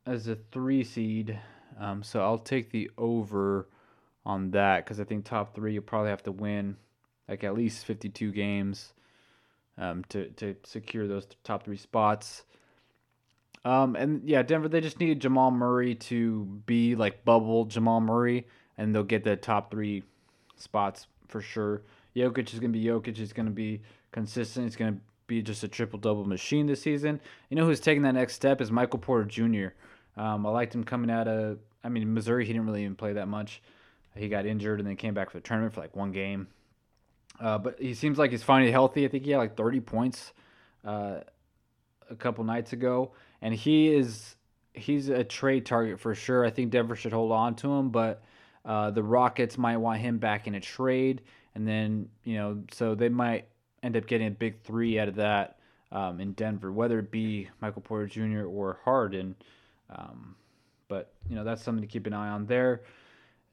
as 0.05 0.27
a 0.27 0.35
three 0.51 0.83
seed. 0.83 1.39
Um, 1.79 2.03
so 2.03 2.21
I'll 2.21 2.37
take 2.37 2.71
the 2.71 2.91
over 2.97 3.67
on 4.25 4.51
that 4.51 4.85
because 4.85 4.99
I 4.99 5.03
think 5.03 5.25
top 5.25 5.55
three 5.55 5.73
you'll 5.73 5.83
probably 5.83 6.09
have 6.09 6.23
to 6.23 6.31
win 6.31 6.77
like 7.27 7.43
at 7.43 7.55
least 7.55 7.85
52 7.85 8.31
games 8.31 8.93
um, 9.77 10.03
to 10.09 10.29
to 10.31 10.55
secure 10.63 11.07
those 11.07 11.27
top 11.43 11.63
three 11.63 11.77
spots. 11.77 12.43
Um, 13.65 13.95
and 13.95 14.27
yeah, 14.27 14.43
Denver 14.43 14.67
they 14.67 14.81
just 14.81 14.99
needed 14.99 15.21
Jamal 15.21 15.51
Murray 15.51 15.95
to 15.95 16.45
be 16.65 16.95
like 16.95 17.23
bubble 17.25 17.65
Jamal 17.65 18.01
Murray, 18.01 18.47
and 18.77 18.93
they'll 18.93 19.03
get 19.03 19.23
the 19.23 19.35
top 19.35 19.71
three 19.71 20.03
spots 20.57 21.07
for 21.27 21.41
sure. 21.41 21.81
Jokic 22.15 22.53
is 22.53 22.59
gonna 22.59 22.73
be 22.73 22.83
Jokic. 22.83 23.17
He's 23.17 23.33
gonna 23.33 23.49
be 23.49 23.81
consistent. 24.11 24.65
He's 24.65 24.75
gonna 24.75 24.97
be 25.27 25.41
just 25.41 25.63
a 25.63 25.67
triple 25.67 25.99
double 25.99 26.25
machine 26.25 26.67
this 26.67 26.81
season. 26.81 27.19
You 27.49 27.57
know 27.57 27.65
who's 27.65 27.79
taking 27.79 28.03
that 28.03 28.13
next 28.13 28.33
step 28.33 28.61
is 28.61 28.71
Michael 28.71 28.99
Porter 28.99 29.25
Jr. 29.25 29.73
Um, 30.19 30.45
I 30.45 30.49
liked 30.49 30.75
him 30.75 30.83
coming 30.83 31.09
out 31.09 31.27
of. 31.27 31.59
I 31.83 31.89
mean, 31.89 32.13
Missouri. 32.13 32.45
He 32.45 32.53
didn't 32.53 32.67
really 32.67 32.83
even 32.83 32.95
play 32.95 33.13
that 33.13 33.27
much. 33.27 33.61
He 34.15 34.29
got 34.29 34.45
injured 34.45 34.79
and 34.79 34.87
then 34.87 34.95
came 34.95 35.13
back 35.13 35.31
for 35.31 35.37
the 35.37 35.41
tournament 35.41 35.73
for 35.73 35.81
like 35.81 35.95
one 35.95 36.11
game. 36.11 36.47
Uh, 37.39 37.57
but 37.57 37.79
he 37.79 37.93
seems 37.93 38.17
like 38.17 38.31
he's 38.31 38.43
finally 38.43 38.71
healthy. 38.71 39.05
I 39.05 39.07
think 39.07 39.25
he 39.25 39.31
had 39.31 39.39
like 39.39 39.57
30 39.57 39.79
points 39.79 40.33
uh, 40.85 41.21
a 42.09 42.15
couple 42.15 42.43
nights 42.43 42.73
ago, 42.73 43.11
and 43.41 43.53
he 43.53 43.93
is 43.93 44.35
he's 44.73 45.09
a 45.09 45.23
trade 45.23 45.65
target 45.65 45.99
for 45.99 46.13
sure. 46.15 46.45
I 46.45 46.51
think 46.51 46.71
Denver 46.71 46.95
should 46.95 47.13
hold 47.13 47.31
on 47.31 47.55
to 47.55 47.71
him, 47.73 47.89
but 47.89 48.23
uh, 48.65 48.91
the 48.91 49.03
Rockets 49.03 49.57
might 49.57 49.77
want 49.77 49.99
him 49.99 50.17
back 50.17 50.47
in 50.47 50.55
a 50.55 50.59
trade, 50.59 51.21
and 51.55 51.67
then 51.67 52.09
you 52.23 52.35
know, 52.35 52.63
so 52.71 52.95
they 52.95 53.09
might 53.09 53.47
end 53.81 53.97
up 53.97 54.07
getting 54.07 54.27
a 54.27 54.31
big 54.31 54.61
three 54.61 54.99
out 54.99 55.07
of 55.07 55.15
that 55.15 55.59
um, 55.91 56.19
in 56.19 56.33
Denver, 56.33 56.71
whether 56.71 56.99
it 56.99 57.11
be 57.11 57.49
Michael 57.61 57.81
Porter 57.81 58.07
Jr. 58.07 58.45
or 58.45 58.79
Harden. 58.83 59.35
Um, 59.89 60.35
but 60.87 61.11
you 61.29 61.35
know, 61.35 61.43
that's 61.43 61.61
something 61.61 61.81
to 61.81 61.87
keep 61.87 62.07
an 62.07 62.13
eye 62.13 62.29
on 62.29 62.45
there. 62.45 62.81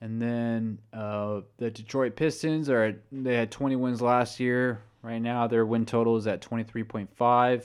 And 0.00 0.20
then 0.20 0.78
uh, 0.92 1.42
the 1.58 1.70
Detroit 1.70 2.16
Pistons 2.16 2.70
are 2.70 3.00
they 3.12 3.34
had 3.34 3.50
20 3.50 3.76
wins 3.76 4.00
last 4.00 4.40
year. 4.40 4.80
Right 5.02 5.18
now, 5.18 5.46
their 5.46 5.64
win 5.64 5.86
total 5.86 6.16
is 6.16 6.26
at 6.26 6.42
23.5. 6.42 7.64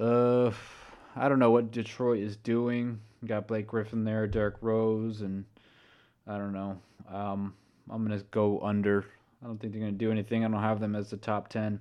Uh, 0.00 0.52
I 1.16 1.28
don't 1.28 1.38
know 1.40 1.50
what 1.50 1.72
Detroit 1.72 2.20
is 2.20 2.36
doing. 2.36 3.00
You 3.20 3.28
got 3.28 3.48
Blake 3.48 3.66
Griffin 3.66 4.04
there, 4.04 4.26
Derrick 4.28 4.56
Rose, 4.60 5.22
and 5.22 5.44
I 6.28 6.38
don't 6.38 6.52
know. 6.52 6.78
Um, 7.10 7.54
I'm 7.90 8.06
gonna 8.06 8.22
go 8.30 8.60
under. 8.60 9.04
I 9.42 9.46
don't 9.46 9.58
think 9.58 9.72
they're 9.72 9.80
gonna 9.80 9.92
do 9.92 10.10
anything. 10.10 10.44
I 10.44 10.48
don't 10.48 10.62
have 10.62 10.80
them 10.80 10.94
as 10.94 11.10
the 11.10 11.16
top 11.16 11.48
10 11.48 11.80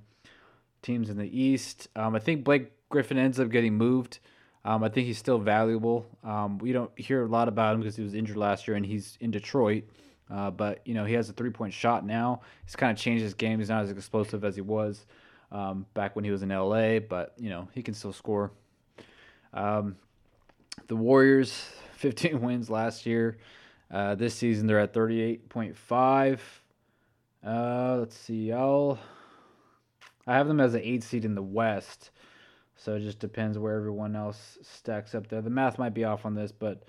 teams 0.82 1.10
in 1.10 1.18
the 1.18 1.40
East. 1.40 1.90
Um, 1.96 2.16
I 2.16 2.20
think 2.20 2.44
Blake 2.44 2.72
Griffin 2.90 3.18
ends 3.18 3.40
up 3.40 3.50
getting 3.50 3.74
moved. 3.74 4.20
Um, 4.64 4.84
I 4.84 4.90
think 4.90 5.08
he's 5.08 5.18
still 5.18 5.38
valuable. 5.38 6.06
Um, 6.24 6.58
we 6.58 6.72
don't 6.72 6.92
hear 6.98 7.24
a 7.24 7.28
lot 7.28 7.48
about 7.48 7.76
him 7.76 7.82
because 7.82 7.96
he 7.96 8.04
was 8.04 8.14
injured 8.14 8.38
last 8.38 8.68
year 8.68 8.76
and 8.76 8.86
he's 8.86 9.18
in 9.22 9.32
Detroit. 9.32 9.84
Uh, 10.30 10.52
but 10.52 10.82
you 10.86 10.94
know 10.94 11.06
he 11.06 11.14
has 11.14 11.30
a 11.30 11.34
three 11.34 11.50
point 11.50 11.74
shot 11.74 12.06
now. 12.06 12.42
He's 12.66 12.76
kind 12.76 12.92
of 12.92 12.98
changed 12.98 13.24
his 13.24 13.34
game. 13.34 13.60
He's 13.60 13.70
not 13.70 13.84
as 13.84 13.92
explosive 13.92 14.44
as 14.44 14.56
he 14.56 14.62
was 14.62 15.06
um, 15.52 15.86
back 15.94 16.16
when 16.16 16.26
he 16.26 16.32
was 16.32 16.44
in 16.44 16.50
LA, 16.50 17.00
but 17.00 17.34
you 17.38 17.50
know 17.50 17.68
he 17.74 17.82
can 17.82 17.94
still 17.94 18.14
score. 18.14 18.52
Um, 19.54 19.96
the 20.88 20.96
Warriors, 20.96 21.52
15 21.98 22.42
wins 22.42 22.70
last 22.70 23.06
year. 23.06 23.38
Uh, 23.90 24.16
this 24.16 24.36
season 24.36 24.68
they're 24.68 24.80
at 24.80 24.94
38.5. 24.94 26.40
Uh, 27.46 27.98
let's 28.00 28.18
see, 28.18 28.52
I'll 28.52 29.00
I 30.26 30.36
have 30.36 30.48
them 30.48 30.60
as 30.60 30.74
an 30.74 30.82
eight 30.84 31.04
seed 31.04 31.24
in 31.24 31.36
the 31.36 31.42
West. 31.42 32.12
So 32.76 32.96
it 32.96 33.00
just 33.00 33.20
depends 33.20 33.58
where 33.58 33.76
everyone 33.76 34.16
else 34.16 34.58
stacks 34.62 35.16
up 35.16 35.28
there. 35.28 35.42
The 35.42 35.50
math 35.50 35.80
might 35.80 35.94
be 35.94 36.04
off 36.04 36.26
on 36.26 36.36
this, 36.36 36.52
but 36.52 36.84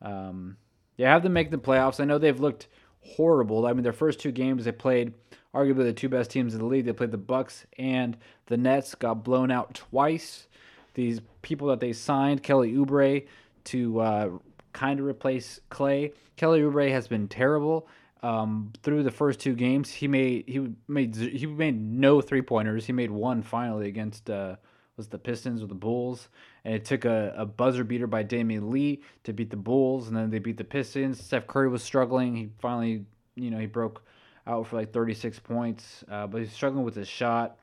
um, 0.00 0.56
yeah, 0.96 1.12
have 1.12 1.22
them 1.22 1.32
make 1.32 1.50
the 1.50 1.58
playoffs. 1.58 2.00
I 2.00 2.04
know 2.04 2.18
they've 2.18 2.38
looked 2.38 2.68
horrible. 3.00 3.66
I 3.66 3.72
mean, 3.72 3.82
their 3.82 3.92
first 3.92 4.20
two 4.20 4.30
games 4.30 4.64
they 4.64 4.72
played 4.72 5.14
arguably 5.54 5.84
the 5.84 5.92
two 5.92 6.08
best 6.08 6.30
teams 6.30 6.54
in 6.54 6.60
the 6.60 6.66
league. 6.66 6.84
They 6.84 6.92
played 6.92 7.10
the 7.10 7.18
Bucks 7.18 7.66
and 7.78 8.16
the 8.46 8.56
Nets. 8.56 8.94
Got 8.94 9.24
blown 9.24 9.50
out 9.50 9.74
twice. 9.74 10.46
These 10.94 11.20
people 11.40 11.68
that 11.68 11.80
they 11.80 11.92
signed, 11.92 12.42
Kelly 12.42 12.72
Oubre, 12.74 13.26
to 13.64 14.00
uh, 14.00 14.30
kind 14.72 15.00
of 15.00 15.06
replace 15.06 15.60
Klay. 15.70 16.12
Kelly 16.36 16.60
Oubre 16.60 16.90
has 16.90 17.08
been 17.08 17.28
terrible. 17.28 17.88
Um, 18.22 18.72
through 18.82 19.02
the 19.02 19.10
first 19.10 19.40
two 19.40 19.54
games, 19.54 19.90
he 19.90 20.06
made 20.06 20.44
he 20.46 20.68
made 20.86 21.16
he 21.16 21.46
made 21.46 21.80
no 21.80 22.20
three 22.20 22.42
pointers. 22.42 22.86
He 22.86 22.92
made 22.92 23.10
one 23.10 23.42
finally 23.42 23.88
against 23.88 24.30
uh, 24.30 24.56
was 24.96 25.08
the 25.08 25.18
Pistons 25.18 25.62
or 25.62 25.66
the 25.66 25.74
Bulls, 25.74 26.28
and 26.64 26.74
it 26.74 26.84
took 26.84 27.04
a, 27.04 27.34
a 27.36 27.46
buzzer 27.46 27.82
beater 27.82 28.06
by 28.06 28.22
Damion 28.22 28.70
Lee 28.70 29.02
to 29.24 29.32
beat 29.32 29.50
the 29.50 29.56
Bulls, 29.56 30.06
and 30.06 30.16
then 30.16 30.30
they 30.30 30.38
beat 30.38 30.56
the 30.56 30.64
Pistons. 30.64 31.22
Steph 31.22 31.46
Curry 31.46 31.68
was 31.68 31.82
struggling. 31.82 32.36
He 32.36 32.50
finally, 32.60 33.06
you 33.34 33.50
know, 33.50 33.58
he 33.58 33.66
broke 33.66 34.04
out 34.46 34.66
for 34.66 34.76
like 34.76 34.92
36 34.92 35.38
points, 35.40 36.04
uh, 36.10 36.26
but 36.26 36.42
he's 36.42 36.52
struggling 36.52 36.84
with 36.84 36.94
his 36.94 37.08
shot. 37.08 37.58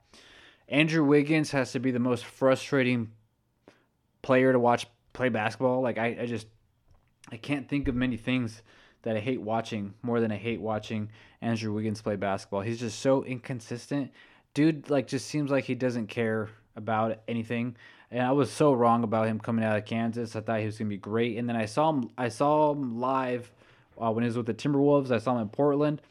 Andrew 0.67 1.03
Wiggins 1.03 1.51
has 1.51 1.71
to 1.71 1.79
be 1.79 1.91
the 1.91 1.99
most 1.99 2.25
frustrating 2.25 3.11
player 4.21 4.51
to 4.51 4.59
watch 4.59 4.87
play 5.13 5.29
basketball. 5.29 5.81
Like 5.81 5.97
I, 5.97 6.17
I 6.21 6.25
just 6.25 6.47
I 7.31 7.37
can't 7.37 7.67
think 7.67 7.87
of 7.87 7.95
many 7.95 8.17
things 8.17 8.61
that 9.03 9.15
I 9.15 9.19
hate 9.19 9.41
watching 9.41 9.93
more 10.01 10.19
than 10.19 10.31
I 10.31 10.37
hate 10.37 10.59
watching 10.59 11.09
Andrew 11.41 11.73
Wiggins 11.73 12.01
play 12.01 12.15
basketball. 12.15 12.61
He's 12.61 12.79
just 12.79 12.99
so 12.99 13.23
inconsistent. 13.23 14.11
Dude 14.53 14.89
like 14.89 15.07
just 15.07 15.27
seems 15.27 15.51
like 15.51 15.63
he 15.63 15.75
doesn't 15.75 16.07
care 16.07 16.49
about 16.75 17.19
anything. 17.27 17.75
And 18.11 18.23
I 18.23 18.31
was 18.31 18.51
so 18.51 18.73
wrong 18.73 19.03
about 19.03 19.27
him 19.27 19.39
coming 19.39 19.63
out 19.63 19.77
of 19.77 19.85
Kansas. 19.85 20.35
I 20.35 20.41
thought 20.41 20.59
he 20.59 20.65
was 20.65 20.77
gonna 20.77 20.89
be 20.89 20.97
great. 20.97 21.37
And 21.37 21.47
then 21.47 21.55
I 21.55 21.65
saw 21.65 21.91
him 21.91 22.09
I 22.17 22.29
saw 22.29 22.73
him 22.73 22.99
live 22.99 23.51
uh, 24.01 24.11
when 24.11 24.23
he 24.23 24.27
was 24.27 24.37
with 24.37 24.47
the 24.47 24.53
Timberwolves. 24.53 25.11
I 25.11 25.19
saw 25.19 25.35
him 25.35 25.41
in 25.41 25.49
Portland. 25.49 26.01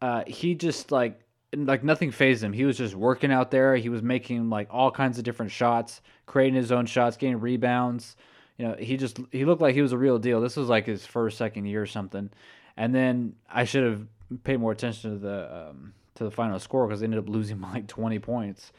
Uh, 0.00 0.24
he 0.26 0.54
just 0.54 0.92
like 0.92 1.20
like 1.54 1.82
nothing 1.82 2.10
phased 2.10 2.44
him. 2.44 2.52
He 2.52 2.64
was 2.64 2.76
just 2.76 2.94
working 2.94 3.32
out 3.32 3.50
there. 3.50 3.76
He 3.76 3.88
was 3.88 4.02
making 4.02 4.50
like 4.50 4.68
all 4.70 4.90
kinds 4.90 5.16
of 5.18 5.24
different 5.24 5.52
shots, 5.52 6.02
creating 6.26 6.54
his 6.54 6.70
own 6.70 6.86
shots, 6.86 7.16
getting 7.16 7.40
rebounds. 7.40 8.16
You 8.58 8.68
know, 8.68 8.76
he 8.78 8.96
just 8.96 9.18
he 9.32 9.44
looked 9.44 9.60
like 9.60 9.74
he 9.74 9.82
was 9.82 9.92
a 9.92 9.98
real 9.98 10.18
deal. 10.18 10.40
This 10.40 10.56
was 10.56 10.68
like 10.68 10.86
his 10.86 11.04
first, 11.04 11.36
second 11.36 11.66
year 11.66 11.82
or 11.82 11.86
something. 11.86 12.30
And 12.76 12.94
then 12.94 13.34
I 13.50 13.64
should 13.64 13.84
have 13.84 14.06
paid 14.44 14.58
more 14.58 14.72
attention 14.72 15.12
to 15.12 15.18
the 15.18 15.68
um, 15.70 15.94
to 16.14 16.24
the 16.24 16.30
final 16.30 16.58
score 16.58 16.86
because 16.86 17.00
they 17.00 17.04
ended 17.04 17.20
up 17.20 17.28
losing 17.28 17.58
by 17.60 17.72
like 17.72 17.86
20 17.86 18.18
points. 18.18 18.72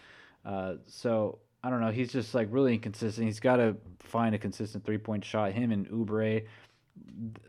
Uh, 0.45 0.75
so 0.87 1.39
I 1.63 1.69
don't 1.69 1.81
know. 1.81 1.91
He's 1.91 2.11
just 2.11 2.33
like 2.33 2.47
really 2.51 2.73
inconsistent. 2.73 3.25
He's 3.25 3.39
got 3.39 3.57
to 3.57 3.75
find 3.99 4.33
a 4.33 4.37
consistent 4.37 4.85
three 4.85 4.97
point 4.97 5.23
shot. 5.23 5.51
Him 5.51 5.71
and 5.71 5.87
Oubre, 5.89 6.45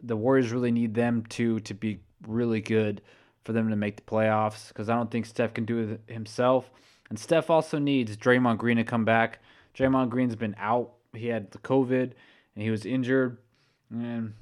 the 0.02 0.16
Warriors 0.16 0.52
really 0.52 0.72
need 0.72 0.94
them 0.94 1.24
to 1.30 1.60
to 1.60 1.74
be 1.74 2.00
really 2.26 2.60
good 2.60 3.00
for 3.44 3.52
them 3.52 3.70
to 3.70 3.76
make 3.76 3.96
the 3.96 4.02
playoffs 4.02 4.68
because 4.68 4.88
I 4.88 4.94
don't 4.94 5.10
think 5.10 5.24
Steph 5.24 5.54
can 5.54 5.64
do 5.64 5.78
it 5.78 6.12
himself. 6.12 6.70
And 7.08 7.18
Steph 7.18 7.48
also 7.48 7.78
needs 7.78 8.16
Draymond 8.16 8.58
Green 8.58 8.76
to 8.76 8.84
come 8.84 9.04
back. 9.04 9.40
Draymond 9.74 10.10
Green's 10.10 10.36
been 10.36 10.56
out. 10.58 10.92
He 11.14 11.28
had 11.28 11.50
the 11.50 11.58
COVID 11.58 12.12
and 12.54 12.64
he 12.64 12.70
was 12.70 12.84
injured. 12.86 13.38
And 13.90 14.34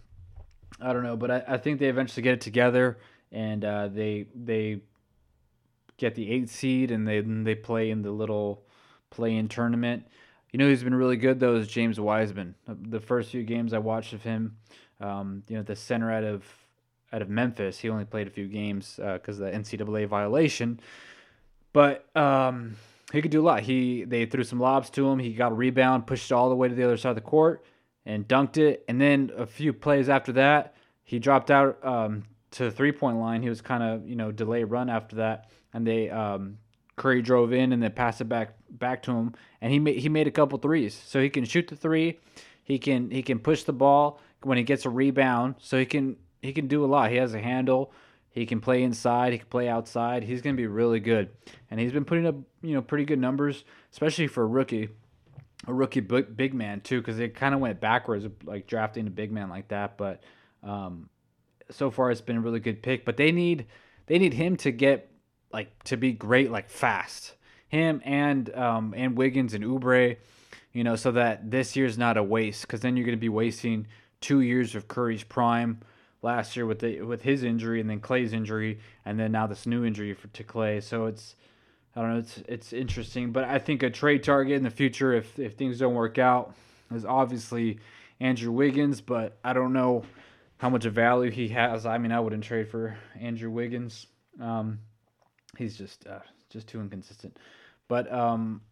I 0.80 0.92
don't 0.92 1.02
know, 1.02 1.16
but 1.16 1.30
I, 1.30 1.42
I 1.48 1.56
think 1.58 1.78
they 1.78 1.88
eventually 1.88 2.22
get 2.22 2.34
it 2.34 2.40
together 2.40 2.98
and 3.32 3.64
uh, 3.64 3.88
they 3.88 4.26
they 4.34 4.80
get 5.96 6.14
the 6.14 6.30
eighth 6.30 6.50
seed 6.50 6.90
and 6.90 7.06
they 7.06 7.20
they 7.20 7.54
play 7.54 7.90
in 7.90 8.02
the 8.02 8.10
little 8.10 8.62
play-in 9.10 9.48
tournament. 9.48 10.06
You 10.52 10.58
know, 10.58 10.68
he's 10.68 10.84
been 10.84 10.94
really 10.94 11.16
good 11.16 11.40
though. 11.40 11.56
Is 11.56 11.68
James 11.68 11.98
Wiseman? 11.98 12.54
The 12.66 13.00
first 13.00 13.30
few 13.30 13.42
games 13.42 13.72
I 13.72 13.78
watched 13.78 14.12
of 14.12 14.22
him, 14.22 14.56
um, 15.00 15.42
you 15.48 15.56
know, 15.56 15.62
the 15.62 15.76
center 15.76 16.10
out 16.10 16.24
of 16.24 16.44
out 17.12 17.22
of 17.22 17.28
Memphis. 17.28 17.78
He 17.78 17.88
only 17.88 18.04
played 18.04 18.26
a 18.26 18.30
few 18.30 18.48
games 18.48 18.96
because 18.96 19.40
uh, 19.40 19.46
of 19.46 19.52
the 19.52 19.58
NCAA 19.58 20.06
violation, 20.08 20.80
but 21.72 22.06
um, 22.16 22.76
he 23.12 23.22
could 23.22 23.30
do 23.30 23.40
a 23.40 23.46
lot. 23.46 23.60
He 23.60 24.04
they 24.04 24.26
threw 24.26 24.44
some 24.44 24.60
lobs 24.60 24.90
to 24.90 25.08
him. 25.08 25.18
He 25.18 25.32
got 25.32 25.52
a 25.52 25.54
rebound, 25.54 26.06
pushed 26.06 26.30
it 26.30 26.34
all 26.34 26.48
the 26.48 26.56
way 26.56 26.68
to 26.68 26.74
the 26.74 26.84
other 26.84 26.96
side 26.96 27.10
of 27.10 27.14
the 27.14 27.20
court, 27.20 27.64
and 28.04 28.26
dunked 28.26 28.56
it. 28.58 28.84
And 28.88 29.00
then 29.00 29.30
a 29.36 29.46
few 29.46 29.72
plays 29.72 30.08
after 30.08 30.32
that, 30.32 30.74
he 31.04 31.18
dropped 31.18 31.50
out 31.50 31.84
um, 31.84 32.24
to 32.52 32.64
the 32.64 32.70
three 32.70 32.92
point 32.92 33.18
line. 33.18 33.42
He 33.42 33.48
was 33.48 33.60
kind 33.60 33.82
of 33.82 34.08
you 34.08 34.16
know 34.16 34.32
delay 34.32 34.64
run 34.64 34.90
after 34.90 35.16
that, 35.16 35.50
and 35.72 35.86
they 35.86 36.10
um, 36.10 36.58
Curry 36.96 37.22
drove 37.22 37.52
in 37.52 37.72
and 37.72 37.82
then 37.82 37.92
passed 37.92 38.20
it 38.20 38.28
back 38.28 38.54
back 38.70 39.02
to 39.04 39.12
him, 39.12 39.34
and 39.60 39.72
he 39.72 39.78
made 39.78 39.98
he 39.98 40.08
made 40.08 40.26
a 40.26 40.32
couple 40.32 40.58
threes. 40.58 40.94
So 40.94 41.20
he 41.20 41.30
can 41.30 41.44
shoot 41.44 41.68
the 41.68 41.76
three, 41.76 42.18
he 42.64 42.78
can 42.78 43.10
he 43.10 43.22
can 43.22 43.38
push 43.38 43.62
the 43.62 43.72
ball 43.72 44.20
when 44.42 44.58
he 44.58 44.64
gets 44.64 44.84
a 44.84 44.90
rebound, 44.90 45.56
so 45.58 45.78
he 45.78 45.86
can 45.86 46.16
he 46.42 46.52
can 46.52 46.66
do 46.66 46.84
a 46.84 46.86
lot. 46.86 47.10
He 47.10 47.16
has 47.16 47.34
a 47.34 47.40
handle. 47.40 47.92
He 48.36 48.44
can 48.44 48.60
play 48.60 48.82
inside. 48.82 49.32
He 49.32 49.38
can 49.38 49.48
play 49.48 49.66
outside. 49.66 50.22
He's 50.22 50.42
going 50.42 50.54
to 50.54 50.60
be 50.60 50.66
really 50.66 51.00
good, 51.00 51.30
and 51.70 51.80
he's 51.80 51.90
been 51.90 52.04
putting 52.04 52.26
up 52.26 52.34
you 52.60 52.74
know 52.74 52.82
pretty 52.82 53.06
good 53.06 53.18
numbers, 53.18 53.64
especially 53.92 54.26
for 54.26 54.42
a 54.42 54.46
rookie, 54.46 54.90
a 55.66 55.72
rookie 55.72 56.00
big, 56.00 56.52
man 56.52 56.82
too, 56.82 57.00
because 57.00 57.18
it 57.18 57.34
kind 57.34 57.54
of 57.54 57.62
went 57.62 57.80
backwards 57.80 58.26
like 58.44 58.66
drafting 58.66 59.06
a 59.06 59.10
big 59.10 59.32
man 59.32 59.48
like 59.48 59.68
that. 59.68 59.96
But 59.96 60.22
um, 60.62 61.08
so 61.70 61.90
far, 61.90 62.10
it's 62.10 62.20
been 62.20 62.36
a 62.36 62.40
really 62.42 62.60
good 62.60 62.82
pick. 62.82 63.06
But 63.06 63.16
they 63.16 63.32
need 63.32 63.68
they 64.04 64.18
need 64.18 64.34
him 64.34 64.58
to 64.58 64.70
get 64.70 65.10
like 65.50 65.82
to 65.84 65.96
be 65.96 66.12
great 66.12 66.50
like 66.50 66.68
fast. 66.68 67.32
Him 67.68 68.02
and 68.04 68.54
um, 68.54 68.92
and 68.94 69.16
Wiggins 69.16 69.54
and 69.54 69.64
Oubre, 69.64 70.18
you 70.74 70.84
know, 70.84 70.96
so 70.96 71.10
that 71.12 71.50
this 71.50 71.74
year's 71.74 71.96
not 71.96 72.18
a 72.18 72.22
waste. 72.22 72.60
Because 72.60 72.80
then 72.80 72.98
you're 72.98 73.06
going 73.06 73.16
to 73.16 73.18
be 73.18 73.30
wasting 73.30 73.86
two 74.20 74.42
years 74.42 74.74
of 74.74 74.88
Curry's 74.88 75.24
prime 75.24 75.80
last 76.26 76.56
year 76.56 76.66
with 76.66 76.80
the 76.80 77.00
with 77.02 77.22
his 77.22 77.42
injury 77.42 77.80
and 77.80 77.88
then 77.88 78.00
Klay's 78.00 78.32
injury 78.32 78.80
and 79.04 79.18
then 79.18 79.32
now 79.32 79.46
this 79.46 79.64
new 79.64 79.84
injury 79.84 80.12
for 80.12 80.28
to 80.28 80.44
Klay. 80.44 80.82
So 80.82 81.06
it's 81.06 81.36
I 81.94 82.02
don't 82.02 82.12
know, 82.12 82.18
it's 82.18 82.42
it's 82.48 82.72
interesting, 82.72 83.32
but 83.32 83.44
I 83.44 83.58
think 83.58 83.82
a 83.82 83.90
trade 83.90 84.22
target 84.22 84.56
in 84.56 84.64
the 84.64 84.70
future 84.70 85.14
if 85.14 85.38
if 85.38 85.54
things 85.54 85.78
don't 85.78 85.94
work 85.94 86.18
out 86.18 86.54
is 86.92 87.04
obviously 87.04 87.78
Andrew 88.20 88.52
Wiggins, 88.52 89.00
but 89.00 89.38
I 89.44 89.52
don't 89.52 89.72
know 89.72 90.04
how 90.58 90.68
much 90.68 90.84
value 90.84 91.30
he 91.30 91.48
has. 91.48 91.86
I 91.86 91.98
mean, 91.98 92.12
I 92.12 92.20
wouldn't 92.20 92.44
trade 92.44 92.68
for 92.68 92.96
Andrew 93.20 93.50
Wiggins. 93.50 94.06
Um, 94.40 94.80
he's 95.56 95.76
just 95.76 96.06
uh, 96.06 96.20
just 96.50 96.66
too 96.66 96.80
inconsistent. 96.80 97.36
But 97.88 98.12
um, 98.12 98.62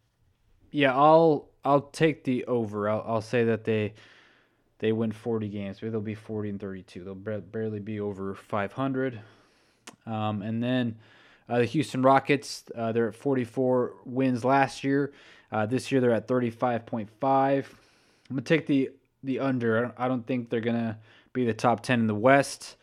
yeah, 0.70 0.94
I'll 0.94 1.48
I'll 1.64 1.82
take 1.92 2.24
the 2.24 2.44
over. 2.46 2.88
I'll, 2.88 3.04
I'll 3.06 3.22
say 3.22 3.44
that 3.44 3.64
they 3.64 3.94
they 4.84 4.92
win 4.92 5.10
40 5.10 5.48
games. 5.48 5.80
Maybe 5.80 5.92
they'll 5.92 6.00
be 6.02 6.14
40 6.14 6.50
and 6.50 6.60
32. 6.60 7.04
They'll 7.04 7.14
barely 7.40 7.80
be 7.80 8.00
over 8.00 8.34
500. 8.34 9.18
Um, 10.04 10.42
and 10.42 10.62
then 10.62 10.98
uh, 11.48 11.60
the 11.60 11.64
Houston 11.64 12.02
Rockets, 12.02 12.64
uh, 12.76 12.92
they're 12.92 13.08
at 13.08 13.14
44 13.14 13.94
wins 14.04 14.44
last 14.44 14.84
year. 14.84 15.14
Uh, 15.50 15.64
this 15.64 15.90
year 15.90 16.02
they're 16.02 16.12
at 16.12 16.28
35.5. 16.28 17.08
I'm 17.22 17.64
gonna 18.28 18.42
take 18.42 18.66
the 18.66 18.90
the 19.22 19.40
under. 19.40 19.90
I 19.96 20.06
don't, 20.06 20.26
think 20.26 20.50
they're 20.50 20.60
gonna 20.60 20.98
be 21.32 21.46
the 21.46 21.54
top 21.54 21.82
10 21.82 22.00
in 22.00 22.06
the 22.06 22.14
West. 22.14 22.76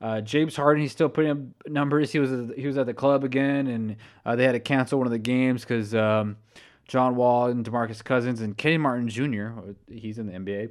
Uh, 0.00 0.20
James 0.20 0.56
Harden, 0.56 0.82
he's 0.82 0.90
still 0.90 1.08
putting 1.08 1.30
up 1.30 1.38
numbers. 1.68 2.10
He 2.10 2.18
was 2.18 2.50
he 2.56 2.66
was 2.66 2.76
at 2.76 2.86
the 2.86 2.94
club 2.94 3.22
again, 3.22 3.68
and 3.68 3.96
uh, 4.24 4.34
they 4.34 4.42
had 4.42 4.52
to 4.52 4.60
cancel 4.60 4.98
one 4.98 5.06
of 5.06 5.12
the 5.12 5.18
games 5.18 5.62
because 5.62 5.94
um, 5.94 6.38
John 6.88 7.14
Wall 7.14 7.46
and 7.46 7.64
DeMarcus 7.64 8.02
Cousins 8.02 8.40
and 8.40 8.58
Kenny 8.58 8.78
Martin 8.78 9.08
Jr. 9.08 9.50
He's 9.88 10.18
in 10.18 10.26
the 10.26 10.32
NBA 10.32 10.70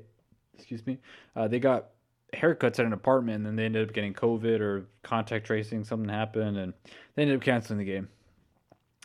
excuse 0.58 0.86
me, 0.86 0.98
uh, 1.36 1.48
they 1.48 1.60
got 1.60 1.88
haircuts 2.34 2.80
at 2.80 2.86
an 2.86 2.94
apartment 2.94 3.38
and 3.38 3.46
then 3.46 3.56
they 3.56 3.66
ended 3.66 3.88
up 3.88 3.94
getting 3.94 4.14
COVID 4.14 4.60
or 4.60 4.86
contact 5.04 5.46
tracing. 5.46 5.84
Something 5.84 6.10
happened 6.10 6.58
and 6.58 6.74
they 7.16 7.24
ended 7.24 7.38
up 7.38 7.44
canceling 7.44 7.80
the 7.80 7.86
game. 7.86 8.10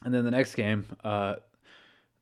And 0.05 0.15
then 0.15 0.25
the 0.25 0.31
next 0.31 0.55
game, 0.55 0.87
uh, 1.05 1.37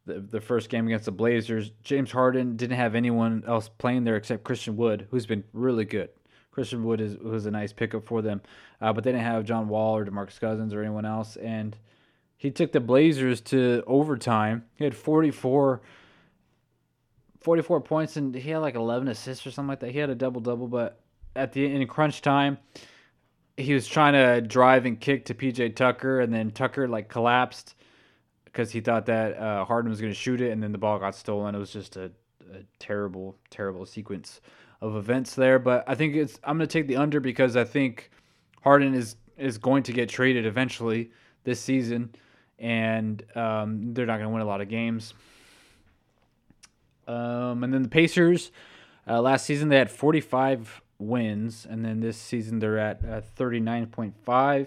the, 0.04 0.20
the 0.20 0.40
first 0.40 0.68
game 0.68 0.86
against 0.86 1.04
the 1.04 1.12
Blazers, 1.12 1.70
James 1.82 2.10
Harden 2.10 2.56
didn't 2.56 2.76
have 2.76 2.94
anyone 2.94 3.44
else 3.46 3.68
playing 3.68 4.04
there 4.04 4.16
except 4.16 4.44
Christian 4.44 4.76
Wood, 4.76 5.06
who's 5.10 5.26
been 5.26 5.44
really 5.52 5.84
good. 5.84 6.10
Christian 6.50 6.82
Wood 6.82 7.00
is, 7.00 7.16
was 7.18 7.46
a 7.46 7.52
nice 7.52 7.72
pickup 7.72 8.04
for 8.04 8.20
them, 8.20 8.40
uh, 8.80 8.92
but 8.92 9.04
they 9.04 9.12
didn't 9.12 9.24
have 9.24 9.44
John 9.44 9.68
Wall 9.68 9.96
or 9.96 10.04
DeMarcus 10.04 10.40
Cousins 10.40 10.74
or 10.74 10.80
anyone 10.80 11.04
else. 11.04 11.36
And 11.36 11.76
he 12.36 12.50
took 12.50 12.72
the 12.72 12.80
Blazers 12.80 13.40
to 13.42 13.84
overtime. 13.86 14.64
He 14.74 14.84
had 14.84 14.96
44 14.96 15.80
44 17.40 17.80
points 17.80 18.16
and 18.16 18.34
he 18.34 18.50
had 18.50 18.58
like 18.58 18.74
11 18.74 19.08
assists 19.08 19.46
or 19.46 19.50
something 19.50 19.68
like 19.68 19.80
that. 19.80 19.90
He 19.90 19.98
had 19.98 20.10
a 20.10 20.14
double 20.14 20.40
double, 20.40 20.68
but 20.68 21.00
at 21.36 21.52
the 21.52 21.64
in 21.66 21.86
crunch 21.86 22.20
time, 22.22 22.58
he 23.56 23.74
was 23.74 23.86
trying 23.86 24.12
to 24.12 24.40
drive 24.40 24.86
and 24.86 25.00
kick 25.00 25.24
to 25.26 25.34
PJ 25.34 25.74
Tucker, 25.74 26.20
and 26.20 26.32
then 26.32 26.50
Tucker 26.50 26.86
like 26.86 27.08
collapsed 27.08 27.74
because 28.44 28.70
he 28.70 28.80
thought 28.80 29.06
that 29.06 29.36
uh, 29.36 29.64
Harden 29.64 29.90
was 29.90 30.00
going 30.00 30.12
to 30.12 30.18
shoot 30.18 30.40
it, 30.40 30.52
and 30.52 30.62
then 30.62 30.72
the 30.72 30.78
ball 30.78 30.98
got 30.98 31.14
stolen. 31.14 31.54
It 31.54 31.58
was 31.58 31.72
just 31.72 31.96
a, 31.96 32.10
a 32.52 32.62
terrible, 32.78 33.36
terrible 33.50 33.84
sequence 33.84 34.40
of 34.80 34.96
events 34.96 35.34
there. 35.34 35.58
But 35.58 35.84
I 35.88 35.94
think 35.96 36.14
it's 36.14 36.38
I'm 36.44 36.56
going 36.56 36.68
to 36.68 36.72
take 36.72 36.86
the 36.86 36.96
under 36.96 37.20
because 37.20 37.56
I 37.56 37.64
think 37.64 38.10
Harden 38.62 38.94
is 38.94 39.16
is 39.36 39.58
going 39.58 39.82
to 39.84 39.92
get 39.92 40.08
traded 40.08 40.46
eventually 40.46 41.10
this 41.44 41.60
season, 41.60 42.14
and 42.58 43.24
um, 43.36 43.92
they're 43.92 44.06
not 44.06 44.18
going 44.18 44.28
to 44.28 44.32
win 44.32 44.42
a 44.42 44.46
lot 44.46 44.60
of 44.60 44.68
games. 44.68 45.14
Um, 47.08 47.64
and 47.64 47.72
then 47.72 47.82
the 47.82 47.88
Pacers, 47.88 48.52
uh, 49.08 49.20
last 49.20 49.46
season 49.46 49.70
they 49.70 49.78
had 49.78 49.90
45 49.90 50.82
wins, 50.98 51.66
and 51.68 51.84
then 51.84 52.00
this 52.00 52.16
season 52.16 52.58
they're 52.58 52.78
at 52.78 53.02
uh, 53.04 53.22
39.5. 53.36 54.66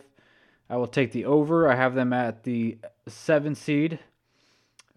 I 0.70 0.78
will 0.78 0.88
take 0.88 1.12
the 1.12 1.26
over. 1.26 1.70
I 1.70 1.76
have 1.76 1.96
them 1.96 2.14
at 2.14 2.44
the 2.44 2.78
seven 3.08 3.56
seed 3.56 4.00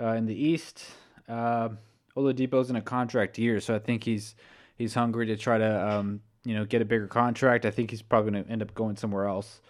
uh, 0.01 0.13
in 0.13 0.27
the 0.27 0.35
East. 0.35 0.85
Uh, 1.29 1.71
Oladipo's 2.17 2.71
in 2.71 2.77
a 2.77 2.83
contract 2.83 3.39
year, 3.39 3.61
so 3.61 3.75
I 3.75 3.79
think 3.81 4.05
he's 4.05 4.37
he's 4.77 4.95
hungry 4.95 5.27
to 5.27 5.37
try 5.37 5.59
to 5.59 5.89
um, 5.89 6.21
you 6.45 6.55
know 6.55 6.65
get 6.65 6.81
a 6.81 6.85
bigger 6.85 7.09
contract. 7.09 7.67
I 7.67 7.71
think 7.71 7.91
he's 7.91 8.03
probably 8.03 8.31
going 8.31 8.45
to 8.45 8.51
end 8.51 8.63
up 8.63 8.73
going 8.75 8.97
somewhere 8.97 9.27
else 9.27 9.61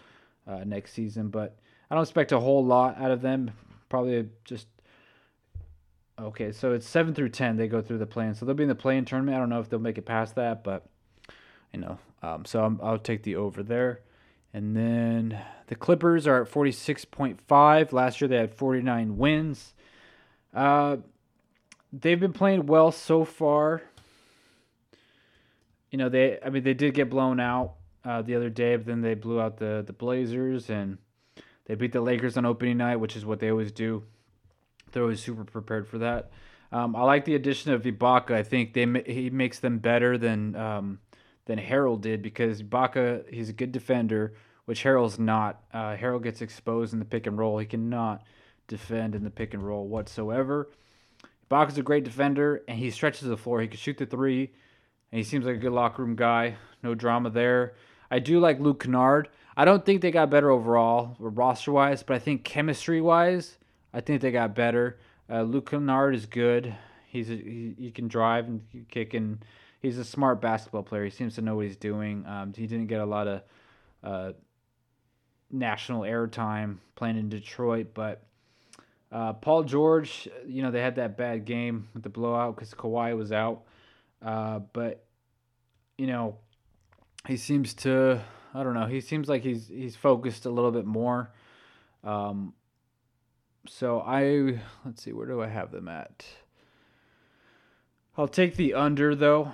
uh, 0.46 0.62
next 0.64 0.92
season, 0.92 1.28
but 1.28 1.56
I 1.90 1.94
don't 1.94 2.02
expect 2.02 2.32
a 2.32 2.40
whole 2.40 2.64
lot 2.64 3.00
out 3.00 3.10
of 3.10 3.22
them. 3.22 3.50
Probably 3.88 4.28
just 4.44 4.66
okay. 6.18 6.52
So 6.52 6.72
it's 6.72 6.88
seven 6.88 7.14
through 7.14 7.30
ten. 7.30 7.56
They 7.56 7.68
go 7.68 7.82
through 7.82 7.98
the 7.98 8.06
plan, 8.06 8.34
so 8.34 8.44
they'll 8.46 8.54
be 8.54 8.64
in 8.64 8.68
the 8.68 8.74
play-in 8.74 9.04
tournament. 9.04 9.36
I 9.36 9.40
don't 9.40 9.48
know 9.48 9.60
if 9.60 9.68
they'll 9.68 9.80
make 9.80 9.98
it 9.98 10.06
past 10.06 10.34
that, 10.36 10.64
but 10.64 10.86
you 11.72 11.80
know, 11.80 11.98
um, 12.22 12.44
so 12.44 12.78
i 12.82 12.90
will 12.90 12.98
take 12.98 13.22
the 13.24 13.36
over 13.36 13.62
there. 13.62 14.00
And 14.52 14.76
then 14.76 15.38
the 15.66 15.74
Clippers 15.74 16.28
are 16.28 16.42
at 16.42 16.50
46.5. 16.50 17.92
Last 17.92 18.20
year 18.20 18.28
they 18.28 18.36
had 18.36 18.54
49 18.54 19.18
wins. 19.18 19.74
Uh, 20.54 20.98
they've 21.92 22.20
been 22.20 22.32
playing 22.32 22.66
well 22.66 22.92
so 22.92 23.24
far. 23.24 23.82
You 25.90 25.98
know, 25.98 26.08
they 26.08 26.38
I 26.44 26.50
mean 26.50 26.62
they 26.62 26.74
did 26.74 26.94
get 26.94 27.10
blown 27.10 27.40
out 27.40 27.74
uh, 28.04 28.22
the 28.22 28.36
other 28.36 28.50
day, 28.50 28.76
but 28.76 28.86
then 28.86 29.00
they 29.00 29.14
blew 29.14 29.40
out 29.40 29.58
the 29.58 29.82
the 29.84 29.92
Blazers 29.92 30.70
and 30.70 30.98
they 31.66 31.74
beat 31.74 31.92
the 31.92 32.00
Lakers 32.00 32.36
on 32.36 32.44
opening 32.44 32.76
night, 32.76 32.96
which 32.96 33.16
is 33.16 33.24
what 33.24 33.40
they 33.40 33.50
always 33.50 33.72
do. 33.72 34.04
They're 34.94 35.02
always 35.02 35.22
super 35.22 35.44
prepared 35.44 35.86
for 35.86 35.98
that. 35.98 36.30
Um, 36.72 36.96
I 36.96 37.02
like 37.02 37.24
the 37.24 37.34
addition 37.34 37.72
of 37.72 37.82
Ibaka. 37.82 38.32
I 38.32 38.42
think 38.42 38.72
they 38.72 38.86
he 39.06 39.30
makes 39.30 39.58
them 39.58 39.78
better 39.78 40.16
than 40.16 40.56
um, 40.56 40.98
than 41.44 41.58
Harrell 41.58 42.00
did 42.00 42.22
because 42.22 42.62
Ibaka 42.62 43.32
he's 43.32 43.50
a 43.50 43.52
good 43.52 43.72
defender, 43.72 44.34
which 44.64 44.82
Harrell's 44.82 45.18
not. 45.18 45.62
Uh, 45.72 45.96
Harrell 45.96 46.22
gets 46.22 46.40
exposed 46.40 46.92
in 46.92 46.98
the 46.98 47.04
pick 47.04 47.26
and 47.26 47.38
roll. 47.38 47.58
He 47.58 47.66
cannot 47.66 48.22
defend 48.66 49.14
in 49.14 49.24
the 49.24 49.30
pick 49.30 49.54
and 49.54 49.62
roll 49.62 49.86
whatsoever. 49.86 50.70
Ibaka's 51.50 51.78
a 51.78 51.82
great 51.82 52.04
defender 52.04 52.62
and 52.66 52.78
he 52.78 52.90
stretches 52.90 53.28
the 53.28 53.36
floor. 53.36 53.60
He 53.60 53.68
can 53.68 53.76
shoot 53.76 53.98
the 53.98 54.06
three, 54.06 54.52
and 55.12 55.18
he 55.18 55.22
seems 55.22 55.44
like 55.44 55.56
a 55.56 55.60
good 55.60 55.72
locker 55.72 56.02
room 56.02 56.16
guy. 56.16 56.56
No 56.82 56.94
drama 56.94 57.30
there. 57.30 57.74
I 58.10 58.18
do 58.18 58.40
like 58.40 58.60
Luke 58.60 58.82
Kennard. 58.82 59.28
I 59.56 59.64
don't 59.64 59.84
think 59.84 60.00
they 60.00 60.10
got 60.10 60.30
better 60.30 60.50
overall 60.50 61.16
roster 61.18 61.72
wise, 61.72 62.02
but 62.02 62.14
I 62.14 62.18
think 62.18 62.44
chemistry 62.44 63.00
wise, 63.00 63.58
I 63.94 64.00
think 64.00 64.20
they 64.20 64.32
got 64.32 64.54
better. 64.54 64.98
Uh, 65.30 65.42
Luke 65.42 65.70
Kennard 65.70 66.14
is 66.14 66.26
good. 66.26 66.74
He's 67.06 67.30
a, 67.30 67.36
he, 67.36 67.74
he 67.78 67.90
can 67.92 68.08
drive 68.08 68.46
and 68.46 68.60
kick 68.90 69.14
and 69.14 69.42
he's 69.80 69.98
a 69.98 70.04
smart 70.04 70.40
basketball 70.40 70.82
player. 70.82 71.04
He 71.04 71.10
seems 71.10 71.36
to 71.36 71.42
know 71.42 71.54
what 71.54 71.66
he's 71.66 71.76
doing. 71.76 72.26
Um, 72.26 72.52
he 72.54 72.66
didn't 72.66 72.88
get 72.88 73.00
a 73.00 73.06
lot 73.06 73.28
of 73.28 73.42
uh, 74.02 74.32
national 75.50 76.02
airtime 76.02 76.78
playing 76.96 77.18
in 77.18 77.28
Detroit, 77.28 77.88
but 77.94 78.24
uh, 79.12 79.32
Paul 79.34 79.62
George, 79.62 80.28
you 80.44 80.62
know, 80.62 80.72
they 80.72 80.80
had 80.80 80.96
that 80.96 81.16
bad 81.16 81.44
game 81.44 81.88
with 81.94 82.02
the 82.02 82.08
blowout 82.08 82.56
because 82.56 82.74
Kawhi 82.74 83.16
was 83.16 83.30
out. 83.30 83.62
Uh, 84.20 84.58
but 84.72 85.04
you 85.96 86.08
know, 86.08 86.38
he 87.28 87.36
seems 87.36 87.74
to 87.74 88.20
I 88.54 88.62
don't 88.64 88.74
know. 88.74 88.86
He 88.86 89.00
seems 89.00 89.28
like 89.28 89.42
he's 89.42 89.68
he's 89.68 89.94
focused 89.94 90.46
a 90.46 90.50
little 90.50 90.72
bit 90.72 90.84
more. 90.84 91.30
Um, 92.02 92.54
so 93.66 94.00
I 94.00 94.60
let's 94.84 95.02
see, 95.02 95.12
where 95.12 95.26
do 95.26 95.42
I 95.42 95.48
have 95.48 95.70
them 95.70 95.88
at? 95.88 96.24
I'll 98.16 98.28
take 98.28 98.56
the 98.56 98.74
under 98.74 99.14
though 99.14 99.52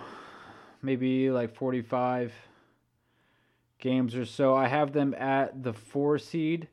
maybe 0.82 1.30
like 1.30 1.54
45 1.54 2.32
games 3.78 4.14
or 4.14 4.24
so. 4.24 4.54
I 4.54 4.68
have 4.68 4.92
them 4.92 5.14
at 5.14 5.62
the 5.62 5.72
four 5.72 6.18
seed 6.18 6.68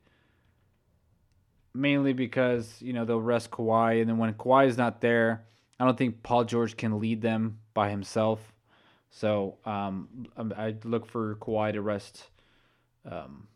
mainly 1.74 2.12
because, 2.12 2.80
you 2.80 2.92
know, 2.92 3.04
they'll 3.04 3.20
rest 3.20 3.50
Kawhi. 3.50 4.00
And 4.00 4.08
then 4.08 4.18
when 4.18 4.32
Kawhi 4.34 4.66
is 4.66 4.76
not 4.76 5.00
there, 5.00 5.44
I 5.78 5.84
don't 5.84 5.96
think 5.96 6.22
Paul 6.22 6.44
George 6.44 6.76
can 6.76 6.98
lead 6.98 7.22
them 7.22 7.58
by 7.74 7.90
himself. 7.90 8.40
So 9.10 9.56
um, 9.64 10.26
I 10.36 10.74
look 10.84 11.06
for 11.06 11.36
Kawhi 11.36 11.72
to 11.72 11.82
rest 11.82 12.24
um, 13.10 13.46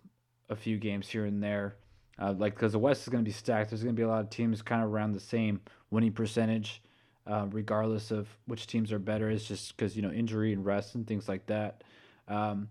a 0.48 0.56
few 0.56 0.78
games 0.78 1.08
here 1.08 1.24
and 1.24 1.42
there. 1.42 1.76
Uh, 2.22 2.34
like, 2.38 2.54
because 2.54 2.72
the 2.72 2.78
West 2.78 3.02
is 3.02 3.08
going 3.08 3.24
to 3.24 3.28
be 3.28 3.32
stacked. 3.32 3.70
There's 3.70 3.82
going 3.82 3.96
to 3.96 4.00
be 4.00 4.04
a 4.04 4.08
lot 4.08 4.20
of 4.20 4.30
teams 4.30 4.62
kind 4.62 4.82
of 4.82 4.92
around 4.92 5.12
the 5.12 5.20
same 5.20 5.60
winning 5.90 6.12
percentage 6.12 6.82
uh, 7.26 7.46
regardless 7.50 8.10
of 8.10 8.28
which 8.46 8.66
teams 8.66 8.92
are 8.92 8.98
better. 8.98 9.30
It's 9.30 9.44
just 9.44 9.76
because 9.76 9.96
you 9.96 10.02
know 10.02 10.10
injury 10.10 10.52
and 10.52 10.64
rest 10.64 10.94
and 10.94 11.06
things 11.06 11.28
like 11.28 11.46
that. 11.46 11.84
Um, 12.28 12.68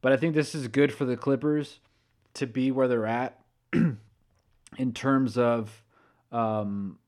but 0.00 0.12
I 0.12 0.16
think 0.16 0.34
this 0.34 0.54
is 0.54 0.68
good 0.68 0.92
for 0.92 1.04
the 1.04 1.16
Clippers 1.16 1.80
to 2.34 2.46
be 2.46 2.70
where 2.70 2.88
they're 2.88 3.06
at 3.06 3.38
in 3.72 4.92
terms 4.94 5.38
of, 5.38 5.82
um, 6.32 6.98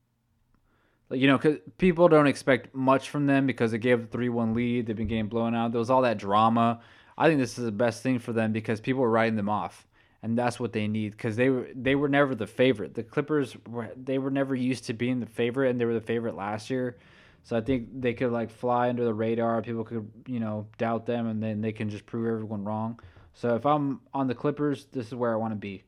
you 1.10 1.26
know, 1.26 1.38
because 1.38 1.58
people 1.78 2.08
don't 2.08 2.26
expect 2.26 2.74
much 2.74 3.10
from 3.10 3.26
them 3.26 3.46
because 3.46 3.72
they 3.72 3.78
gave 3.78 4.04
a 4.04 4.06
three-one 4.06 4.54
lead. 4.54 4.86
They've 4.86 4.96
been 4.96 5.08
getting 5.08 5.28
blown 5.28 5.54
out. 5.54 5.72
There 5.72 5.78
was 5.78 5.90
all 5.90 6.02
that 6.02 6.18
drama. 6.18 6.80
I 7.16 7.28
think 7.28 7.40
this 7.40 7.58
is 7.58 7.64
the 7.64 7.72
best 7.72 8.02
thing 8.02 8.18
for 8.18 8.32
them 8.32 8.52
because 8.52 8.80
people 8.80 9.02
are 9.02 9.10
writing 9.10 9.36
them 9.36 9.48
off 9.48 9.86
and 10.24 10.38
that's 10.38 10.58
what 10.58 10.72
they 10.72 10.88
need 10.88 11.12
because 11.12 11.36
they 11.36 11.50
were 11.50 11.68
they 11.74 11.94
were 11.94 12.08
never 12.08 12.34
the 12.34 12.46
favorite. 12.46 12.94
The 12.94 13.02
Clippers 13.02 13.54
were 13.68 13.90
they 13.94 14.16
were 14.16 14.30
never 14.30 14.54
used 14.54 14.86
to 14.86 14.94
being 14.94 15.20
the 15.20 15.26
favorite, 15.26 15.68
and 15.68 15.78
they 15.78 15.84
were 15.84 15.92
the 15.92 16.00
favorite 16.00 16.34
last 16.34 16.70
year. 16.70 16.96
So 17.42 17.58
I 17.58 17.60
think 17.60 17.88
they 18.00 18.14
could 18.14 18.32
like 18.32 18.50
fly 18.50 18.88
under 18.88 19.04
the 19.04 19.12
radar. 19.12 19.60
People 19.60 19.84
could 19.84 20.10
you 20.26 20.40
know 20.40 20.66
doubt 20.78 21.04
them, 21.04 21.26
and 21.26 21.42
then 21.42 21.60
they 21.60 21.72
can 21.72 21.90
just 21.90 22.06
prove 22.06 22.26
everyone 22.26 22.64
wrong. 22.64 22.98
So 23.34 23.54
if 23.54 23.66
I'm 23.66 24.00
on 24.14 24.26
the 24.26 24.34
Clippers, 24.34 24.86
this 24.92 25.08
is 25.08 25.14
where 25.14 25.34
I 25.34 25.36
want 25.36 25.52
to 25.52 25.58
be. 25.58 25.84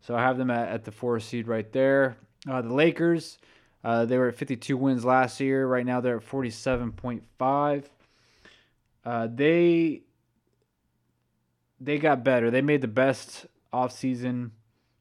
So 0.00 0.16
I 0.16 0.22
have 0.22 0.36
them 0.36 0.50
at, 0.50 0.68
at 0.68 0.84
the 0.84 0.90
four 0.90 1.20
seed 1.20 1.46
right 1.46 1.70
there. 1.72 2.16
Uh, 2.50 2.60
the 2.60 2.74
Lakers, 2.74 3.38
uh, 3.84 4.04
they 4.04 4.18
were 4.18 4.28
at 4.28 4.34
52 4.34 4.76
wins 4.76 5.04
last 5.04 5.38
year. 5.38 5.64
Right 5.64 5.86
now 5.86 6.00
they're 6.00 6.16
at 6.16 6.28
47.5. 6.28 7.84
Uh, 9.04 9.28
they 9.32 10.02
they 11.84 11.98
got 11.98 12.24
better. 12.24 12.50
They 12.50 12.62
made 12.62 12.80
the 12.80 12.88
best 12.88 13.46
offseason 13.72 14.50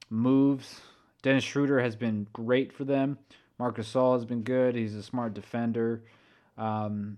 moves. 0.09 0.81
Dennis 1.21 1.43
Schroeder 1.43 1.79
has 1.79 1.95
been 1.95 2.27
great 2.33 2.73
for 2.73 2.83
them. 2.83 3.17
Marcus 3.57 3.93
Gasol 3.93 4.15
has 4.15 4.25
been 4.25 4.43
good. 4.43 4.75
He's 4.75 4.95
a 4.95 5.03
smart 5.03 5.33
defender. 5.33 6.03
Um, 6.57 7.17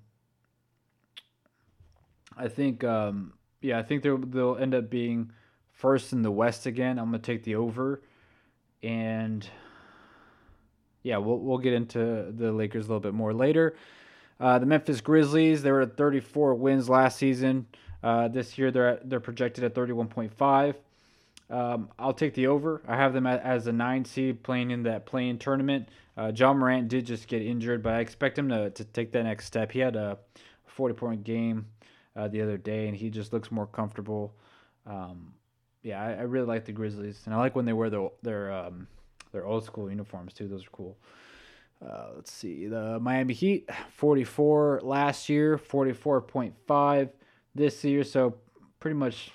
I 2.37 2.47
think, 2.47 2.83
um, 2.83 3.33
yeah, 3.61 3.79
I 3.79 3.83
think 3.83 4.03
they'll 4.03 4.57
end 4.57 4.75
up 4.75 4.89
being 4.89 5.31
first 5.71 6.13
in 6.13 6.21
the 6.21 6.31
West 6.31 6.65
again. 6.65 6.99
I'm 6.99 7.05
gonna 7.05 7.19
take 7.19 7.43
the 7.43 7.55
over, 7.55 8.01
and 8.83 9.47
yeah, 11.03 11.17
we'll 11.17 11.39
we'll 11.39 11.57
get 11.57 11.73
into 11.73 12.31
the 12.35 12.51
Lakers 12.51 12.85
a 12.85 12.89
little 12.89 12.99
bit 12.99 13.13
more 13.13 13.33
later. 13.33 13.75
Uh, 14.39 14.59
the 14.59 14.65
Memphis 14.65 14.99
Grizzlies, 15.01 15.63
they 15.63 15.71
were 15.71 15.81
at 15.81 15.95
34 15.95 16.55
wins 16.55 16.89
last 16.89 17.17
season. 17.17 17.67
Uh, 18.03 18.27
this 18.27 18.57
year 18.57 18.71
they're 18.71 18.89
at, 18.89 19.09
they're 19.09 19.19
projected 19.19 19.63
at 19.63 19.73
31.5. 19.73 20.75
Um, 21.49 21.89
I'll 21.99 22.13
take 22.13 22.33
the 22.33 22.47
over. 22.47 22.81
I 22.87 22.95
have 22.95 23.13
them 23.13 23.27
as 23.27 23.67
a 23.67 23.71
nine 23.71 24.05
seed 24.05 24.41
playing 24.43 24.71
in 24.71 24.83
that 24.83 25.05
play-in 25.05 25.37
tournament. 25.37 25.89
Uh, 26.17 26.31
Ja 26.35 26.53
Morant 26.53 26.87
did 26.87 27.05
just 27.05 27.27
get 27.27 27.41
injured, 27.41 27.83
but 27.83 27.93
I 27.93 27.99
expect 27.99 28.37
him 28.37 28.49
to, 28.49 28.69
to 28.71 28.83
take 28.83 29.11
that 29.11 29.23
next 29.23 29.45
step. 29.45 29.71
He 29.71 29.79
had 29.79 29.95
a 29.95 30.17
40 30.65 30.95
point 30.95 31.23
game 31.23 31.67
uh, 32.15 32.27
the 32.27 32.41
other 32.41 32.57
day, 32.57 32.87
and 32.87 32.95
he 32.95 33.09
just 33.09 33.33
looks 33.33 33.51
more 33.51 33.67
comfortable. 33.67 34.33
Um, 34.87 35.33
yeah, 35.83 36.01
I, 36.01 36.13
I, 36.13 36.21
really 36.21 36.47
like 36.47 36.65
the 36.65 36.71
Grizzlies, 36.71 37.21
and 37.25 37.33
I 37.33 37.37
like 37.37 37.55
when 37.55 37.65
they 37.65 37.73
wear 37.73 37.89
their 37.89 38.09
their 38.23 38.51
um, 38.51 38.87
their 39.31 39.45
old 39.45 39.65
school 39.65 39.89
uniforms 39.89 40.33
too. 40.33 40.47
Those 40.47 40.65
are 40.65 40.71
cool. 40.71 40.97
Uh, 41.85 42.07
let's 42.15 42.31
see 42.31 42.67
the 42.67 42.99
Miami 42.99 43.33
Heat, 43.33 43.69
44 43.97 44.81
last 44.83 45.27
year, 45.27 45.57
44.5 45.57 47.09
this 47.55 47.83
year, 47.83 48.03
so 48.03 48.35
pretty 48.79 48.95
much 48.95 49.31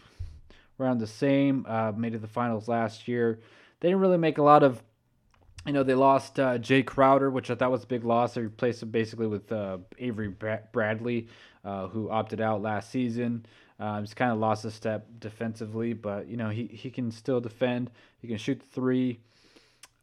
around 0.79 0.99
the 0.99 1.07
same. 1.07 1.65
Uh, 1.69 1.93
made 1.97 2.09
it 2.09 2.19
to 2.19 2.19
the 2.19 2.27
finals 2.29 2.69
last 2.69 3.09
year. 3.09 3.41
They 3.81 3.89
didn't 3.89 4.01
really 4.01 4.19
make 4.19 4.39
a 4.39 4.43
lot 4.43 4.63
of, 4.63 4.83
you 5.67 5.73
know, 5.73 5.83
they 5.83 5.95
lost 5.95 6.39
uh, 6.39 6.59
Jae 6.59 6.85
Crowder, 6.85 7.31
which 7.31 7.51
I 7.51 7.55
thought 7.55 7.71
was 7.71 7.85
a 7.85 7.87
big 7.87 8.05
loss. 8.05 8.35
They 8.35 8.43
replaced 8.43 8.83
him 8.83 8.91
basically 8.91 9.27
with 9.27 9.51
uh, 9.51 9.79
Avery 9.99 10.35
Bradley, 10.73 11.29
uh, 11.65 11.89
who 11.89 12.11
opted 12.11 12.41
out 12.41 12.63
last 12.63 12.91
season. 12.91 13.47
Um, 13.79 14.01
he's 14.01 14.13
kind 14.13 14.31
of 14.31 14.39
lost 14.39 14.67
a 14.67 14.71
step 14.71 15.07
defensively, 15.19 15.95
but 15.95 16.29
you 16.29 16.37
know 16.37 16.51
he 16.51 16.67
he 16.67 16.91
can 16.91 17.11
still 17.11 17.41
defend. 17.41 17.91
He 18.21 18.29
can 18.29 18.37
shoot 18.37 18.61
three. 18.73 19.21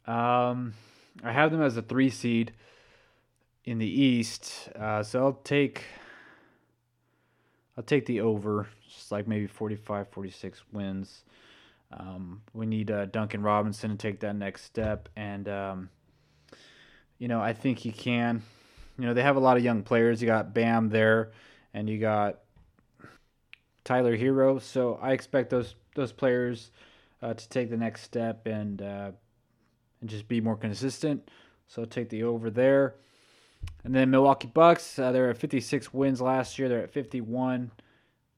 Um, 0.04 0.74
I 1.22 1.32
have 1.32 1.52
them 1.52 1.62
as 1.62 1.76
a 1.76 1.82
three 1.82 2.10
seed 2.10 2.52
in 3.64 3.78
the 3.78 3.86
East, 3.86 4.68
uh, 4.74 5.04
so 5.04 5.20
I'll 5.24 5.40
take 5.44 5.84
I'll 7.78 7.84
take 7.84 8.06
the 8.06 8.22
over, 8.22 8.66
just 8.92 9.12
like 9.12 9.28
maybe 9.28 9.46
45, 9.46 10.08
46 10.08 10.62
wins. 10.72 11.22
Um, 11.92 12.42
we 12.52 12.66
need 12.66 12.90
uh, 12.90 13.06
Duncan 13.06 13.40
Robinson 13.40 13.90
to 13.90 13.96
take 13.96 14.18
that 14.20 14.34
next 14.34 14.64
step, 14.64 15.08
and 15.14 15.48
um, 15.48 15.88
you 17.18 17.28
know 17.28 17.40
I 17.40 17.52
think 17.52 17.78
he 17.78 17.92
can. 17.92 18.42
you 18.98 19.06
know, 19.06 19.14
they 19.14 19.22
have 19.22 19.36
a 19.36 19.40
lot 19.40 19.56
of 19.56 19.62
young 19.62 19.84
players. 19.84 20.20
You 20.20 20.26
got 20.26 20.52
Bam 20.52 20.88
there, 20.88 21.30
and 21.72 21.88
you 21.88 21.98
got 21.98 22.40
Tyler 23.84 24.16
Herro. 24.16 24.60
So 24.60 24.98
I 25.00 25.12
expect 25.12 25.48
those 25.50 25.76
those 25.94 26.10
players 26.10 26.72
uh, 27.22 27.34
to 27.34 27.48
take 27.48 27.70
the 27.70 27.76
next 27.76 28.02
step 28.02 28.48
and 28.48 28.82
uh, 28.82 29.12
and 30.00 30.10
just 30.10 30.26
be 30.26 30.40
more 30.40 30.56
consistent. 30.56 31.30
So 31.68 31.84
take 31.84 32.08
the 32.08 32.24
over 32.24 32.50
there. 32.50 32.96
And 33.84 33.94
then 33.94 34.10
Milwaukee 34.10 34.48
Bucks, 34.48 34.98
uh, 34.98 35.12
they're 35.12 35.30
at 35.30 35.38
56 35.38 35.94
wins 35.94 36.20
last 36.20 36.58
year. 36.58 36.68
They're 36.68 36.82
at 36.82 36.90
51 36.90 37.70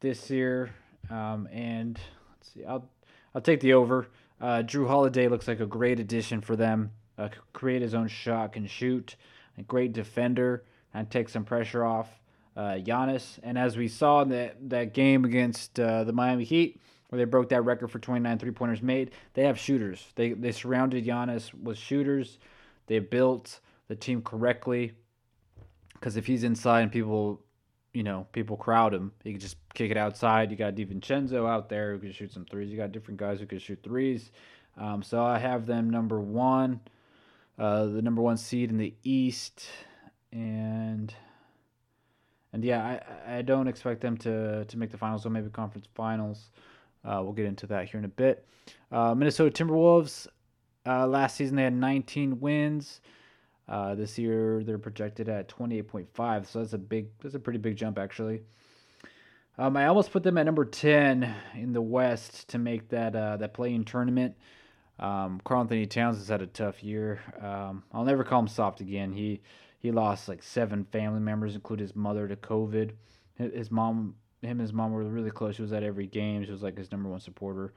this 0.00 0.30
year. 0.30 0.70
Um, 1.11 1.48
and 1.50 1.98
let's 2.30 2.52
see, 2.52 2.64
I'll 2.64 2.88
I'll 3.35 3.40
take 3.40 3.61
the 3.61 3.74
over. 3.74 4.09
Uh, 4.40 4.62
Jrue 4.64 4.87
Holiday 4.87 5.28
looks 5.28 5.46
like 5.46 5.61
a 5.61 5.66
great 5.66 6.00
addition 6.00 6.40
for 6.40 6.56
them. 6.56 6.92
Uh, 7.18 7.28
create 7.52 7.83
his 7.83 7.94
own 7.94 8.09
shot, 8.09 8.54
can 8.54 8.66
shoot, 8.66 9.16
a 9.59 9.62
great 9.62 9.92
defender, 9.92 10.64
and 10.94 11.11
take 11.11 11.28
some 11.28 11.44
pressure 11.44 11.85
off 11.85 12.09
uh, 12.56 12.78
Giannis. 12.78 13.38
And 13.42 13.59
as 13.59 13.76
we 13.76 13.88
saw 13.88 14.22
in 14.22 14.30
that, 14.30 14.70
that 14.70 14.94
game 14.94 15.24
against 15.24 15.78
uh, 15.78 16.04
the 16.04 16.12
Miami 16.12 16.44
Heat, 16.44 16.80
where 17.09 17.18
they 17.18 17.24
broke 17.24 17.50
that 17.50 17.62
record 17.62 17.90
for 17.90 17.98
29 17.98 18.38
three 18.38 18.50
pointers 18.50 18.83
made, 18.83 19.11
they 19.35 19.44
have 19.44 19.59
shooters. 19.59 20.04
They, 20.14 20.33
they 20.33 20.52
surrounded 20.52 21.04
Giannis 21.04 21.52
with 21.54 21.76
shooters. 21.76 22.38
They 22.87 22.98
built 22.98 23.61
the 23.88 23.96
team 23.96 24.22
correctly. 24.22 24.92
Because 26.00 26.16
if 26.16 26.26
he's 26.26 26.44
inside 26.44 26.80
and 26.80 26.90
people, 26.90 27.42
you 27.92 28.02
know, 28.02 28.26
people 28.32 28.56
crowd 28.56 28.94
him, 28.94 29.12
he 29.22 29.32
can 29.32 29.40
just 29.40 29.56
kick 29.74 29.90
it 29.90 29.98
outside. 29.98 30.50
You 30.50 30.56
got 30.56 30.74
DiVincenzo 30.74 31.48
out 31.48 31.68
there 31.68 31.92
who 31.92 31.98
can 31.98 32.12
shoot 32.12 32.32
some 32.32 32.46
threes. 32.46 32.70
You 32.70 32.78
got 32.78 32.90
different 32.90 33.20
guys 33.20 33.38
who 33.38 33.46
can 33.46 33.58
shoot 33.58 33.80
threes. 33.82 34.32
Um, 34.78 35.02
so 35.02 35.22
I 35.22 35.38
have 35.38 35.66
them 35.66 35.90
number 35.90 36.20
one, 36.20 36.80
uh, 37.58 37.86
the 37.86 38.00
number 38.00 38.22
one 38.22 38.38
seed 38.38 38.70
in 38.70 38.78
the 38.78 38.94
East, 39.02 39.66
and 40.32 41.12
and 42.52 42.64
yeah, 42.64 43.00
I, 43.26 43.38
I 43.38 43.42
don't 43.42 43.68
expect 43.68 44.00
them 44.00 44.16
to 44.18 44.64
to 44.64 44.78
make 44.78 44.90
the 44.90 44.98
finals 44.98 45.26
or 45.26 45.30
maybe 45.30 45.50
conference 45.50 45.86
finals. 45.94 46.50
Uh, 47.04 47.20
we'll 47.22 47.32
get 47.32 47.46
into 47.46 47.66
that 47.66 47.88
here 47.88 47.98
in 47.98 48.04
a 48.04 48.08
bit. 48.08 48.46
Uh, 48.90 49.14
Minnesota 49.14 49.50
Timberwolves. 49.64 50.26
Uh, 50.86 51.06
last 51.06 51.36
season 51.36 51.56
they 51.56 51.64
had 51.64 51.74
19 51.74 52.40
wins. 52.40 53.00
Uh, 53.70 53.94
this 53.94 54.18
year 54.18 54.62
they're 54.64 54.78
projected 54.78 55.28
at 55.28 55.48
28.5, 55.48 56.46
so 56.46 56.59
that's 56.59 56.72
a 56.72 56.78
big, 56.78 57.06
that's 57.22 57.37
a 57.37 57.38
pretty 57.38 57.59
big 57.59 57.76
jump 57.76 57.98
actually. 57.98 58.42
Um, 59.56 59.76
I 59.76 59.87
almost 59.87 60.11
put 60.11 60.22
them 60.22 60.38
at 60.38 60.46
number 60.46 60.64
10 60.64 61.35
in 61.54 61.72
the 61.72 61.83
West 61.83 62.48
to 62.48 62.59
make 62.59 62.88
that 62.88 63.14
uh, 63.14 63.37
that 63.37 63.54
play-in 63.54 63.85
tournament. 63.85 64.35
Um, 64.98 65.40
Karl-Anthony 65.44 65.87
Towns 65.87 66.18
has 66.18 66.28
had 66.28 66.42
a 66.42 66.46
tough 66.46 66.83
year. 66.83 67.20
Um, 67.40 67.85
I'll 67.92 68.04
never 68.04 68.24
call 68.24 68.40
him 68.40 68.48
soft 68.48 68.80
again. 68.80 69.12
He 69.12 69.40
he 69.78 69.92
lost 69.92 70.28
like 70.28 70.42
seven 70.42 70.85
family 70.85 71.20
members, 71.20 71.54
including 71.54 71.85
his 71.85 71.96
mother, 71.96 72.28
to 72.28 72.37
COVID. 72.37 72.92
His 73.37 73.70
mom, 73.70 74.14
him 74.42 74.50
and 74.50 74.61
his 74.61 74.74
mom 74.74 74.92
were 74.92 75.02
really 75.04 75.30
close. 75.30 75.56
She 75.56 75.62
was 75.62 75.72
at 75.72 75.83
every 75.83 76.06
game. 76.06 76.44
She 76.44 76.50
was 76.50 76.62
like 76.62 76.76
his 76.76 76.92
number 76.92 77.09
one 77.09 77.20
supporter. 77.20 77.72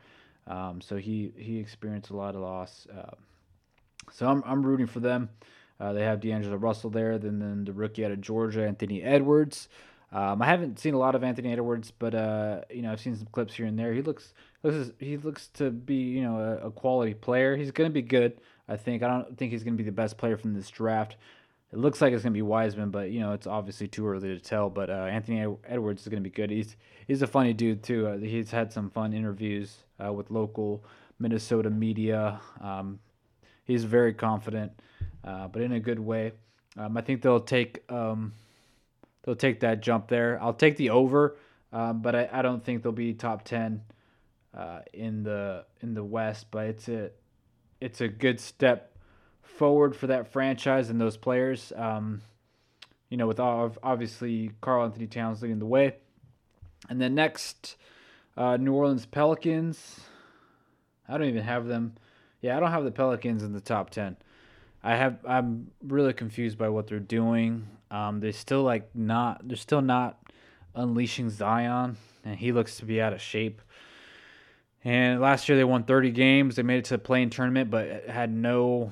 Um, 0.47 0.81
so 0.81 0.97
he 0.97 1.31
he 1.37 1.57
experienced 1.59 2.09
a 2.09 2.15
lot 2.15 2.35
of 2.35 2.41
loss. 2.41 2.87
Uh, 2.93 3.15
so 4.11 4.27
I'm 4.27 4.43
I'm 4.45 4.65
rooting 4.65 4.87
for 4.87 4.99
them. 4.99 5.29
Uh, 5.83 5.91
they 5.91 6.03
have 6.03 6.21
D'Angelo 6.21 6.55
Russell 6.55 6.89
there. 6.89 7.17
Then 7.17 7.39
then 7.39 7.65
the 7.65 7.73
rookie 7.73 8.05
out 8.05 8.11
of 8.11 8.21
Georgia, 8.21 8.65
Anthony 8.65 9.03
Edwards. 9.03 9.67
Um, 10.13 10.41
I 10.41 10.45
haven't 10.45 10.79
seen 10.79 10.93
a 10.93 10.97
lot 10.97 11.15
of 11.15 11.23
Anthony 11.23 11.51
Edwards, 11.51 11.91
but 11.91 12.15
uh, 12.15 12.61
you 12.69 12.83
know 12.83 12.91
I've 12.91 13.01
seen 13.01 13.17
some 13.17 13.27
clips 13.31 13.55
here 13.55 13.65
and 13.65 13.77
there. 13.77 13.93
He 13.93 14.01
looks 14.01 14.33
looks 14.61 14.91
he 14.99 15.17
looks 15.17 15.47
to 15.55 15.71
be 15.71 15.95
you 15.95 16.21
know 16.21 16.37
a, 16.37 16.67
a 16.67 16.71
quality 16.71 17.13
player. 17.13 17.57
He's 17.57 17.71
going 17.71 17.89
to 17.89 17.93
be 17.93 18.01
good. 18.01 18.39
I 18.69 18.77
think. 18.77 19.03
I 19.03 19.07
don't 19.09 19.37
think 19.37 19.51
he's 19.51 19.63
going 19.63 19.73
to 19.73 19.83
be 19.83 19.89
the 19.89 19.91
best 19.91 20.17
player 20.17 20.37
from 20.37 20.53
this 20.53 20.69
draft. 20.69 21.17
It 21.73 21.79
looks 21.79 22.01
like 22.01 22.13
it's 22.13 22.23
going 22.23 22.33
to 22.33 22.37
be 22.37 22.43
Wiseman, 22.43 22.91
but 22.91 23.09
you 23.09 23.19
know 23.19 23.33
it's 23.33 23.47
obviously 23.47 23.87
too 23.87 24.07
early 24.07 24.29
to 24.29 24.39
tell. 24.39 24.69
But 24.69 24.89
uh, 24.89 25.07
Anthony 25.09 25.45
Edwards 25.67 26.03
is 26.03 26.07
going 26.07 26.23
to 26.23 26.29
be 26.29 26.33
good. 26.33 26.49
He's 26.49 26.77
he's 27.07 27.23
a 27.23 27.27
funny 27.27 27.51
dude 27.51 27.83
too. 27.83 28.07
Uh, 28.07 28.17
he's 28.19 28.51
had 28.51 28.71
some 28.71 28.89
fun 28.89 29.11
interviews 29.11 29.77
uh, 30.03 30.13
with 30.13 30.31
local 30.31 30.85
Minnesota 31.19 31.69
media. 31.69 32.39
Um, 32.61 32.99
he's 33.65 33.83
very 33.83 34.13
confident, 34.13 34.71
uh, 35.23 35.47
but 35.47 35.61
in 35.61 35.71
a 35.71 35.79
good 35.79 35.99
way. 35.99 36.33
Um, 36.77 36.97
I 36.97 37.01
think 37.01 37.21
they'll 37.21 37.39
take 37.39 37.83
um, 37.91 38.33
they'll 39.23 39.35
take 39.35 39.59
that 39.61 39.81
jump 39.81 40.07
there. 40.07 40.41
I'll 40.41 40.53
take 40.53 40.77
the 40.77 40.89
over, 40.89 41.37
um, 41.71 42.01
but 42.01 42.15
I, 42.15 42.29
I 42.31 42.41
don't 42.41 42.63
think 42.63 42.83
they'll 42.83 42.91
be 42.91 43.13
top 43.13 43.43
ten 43.43 43.81
uh, 44.57 44.79
in 44.91 45.23
the 45.23 45.65
in 45.81 45.93
the 45.93 46.03
West. 46.03 46.47
But 46.51 46.67
it's 46.67 46.89
a 46.89 47.11
it's 47.79 48.01
a 48.01 48.07
good 48.07 48.39
step 48.39 48.95
forward 49.41 49.95
for 49.95 50.07
that 50.07 50.31
franchise 50.31 50.89
and 50.89 50.99
those 50.99 51.17
players. 51.17 51.71
Um, 51.75 52.21
you 53.09 53.17
know, 53.17 53.27
with 53.27 53.39
obviously 53.39 54.51
Karl-Anthony 54.61 55.05
Towns 55.05 55.43
leading 55.43 55.59
the 55.59 55.67
way, 55.67 55.97
and 56.89 56.99
then 56.99 57.13
next, 57.13 57.75
uh, 58.35 58.57
New 58.57 58.73
Orleans 58.73 59.05
Pelicans. 59.05 59.99
I 61.07 61.19
don't 61.19 61.27
even 61.27 61.43
have 61.43 61.67
them. 61.67 61.93
Yeah, 62.41 62.57
I 62.57 62.59
don't 62.59 62.71
have 62.71 62.83
the 62.83 62.91
Pelicans 62.91 63.43
in 63.43 63.53
the 63.53 63.61
top 63.61 63.91
ten. 63.91 64.17
I 64.83 64.95
have. 64.95 65.19
I'm 65.25 65.71
really 65.81 66.13
confused 66.13 66.57
by 66.57 66.69
what 66.69 66.87
they're 66.87 66.99
doing. 66.99 67.67
Um, 67.89 68.19
they're 68.19 68.33
still 68.33 68.63
like 68.63 68.93
not. 68.93 69.47
They're 69.47 69.55
still 69.55 69.81
not 69.81 70.19
unleashing 70.75 71.29
Zion, 71.29 71.97
and 72.25 72.37
he 72.37 72.51
looks 72.51 72.77
to 72.77 72.85
be 72.85 73.01
out 73.01 73.13
of 73.13 73.21
shape. 73.21 73.61
And 74.83 75.21
last 75.21 75.47
year 75.47 75.57
they 75.57 75.63
won 75.63 75.83
30 75.83 76.11
games. 76.11 76.57
They 76.57 76.63
made 76.63 76.79
it 76.79 76.85
to 76.85 76.95
the 76.95 76.97
play-in 76.97 77.29
tournament, 77.29 77.69
but 77.69 78.09
had 78.09 78.31
no 78.33 78.91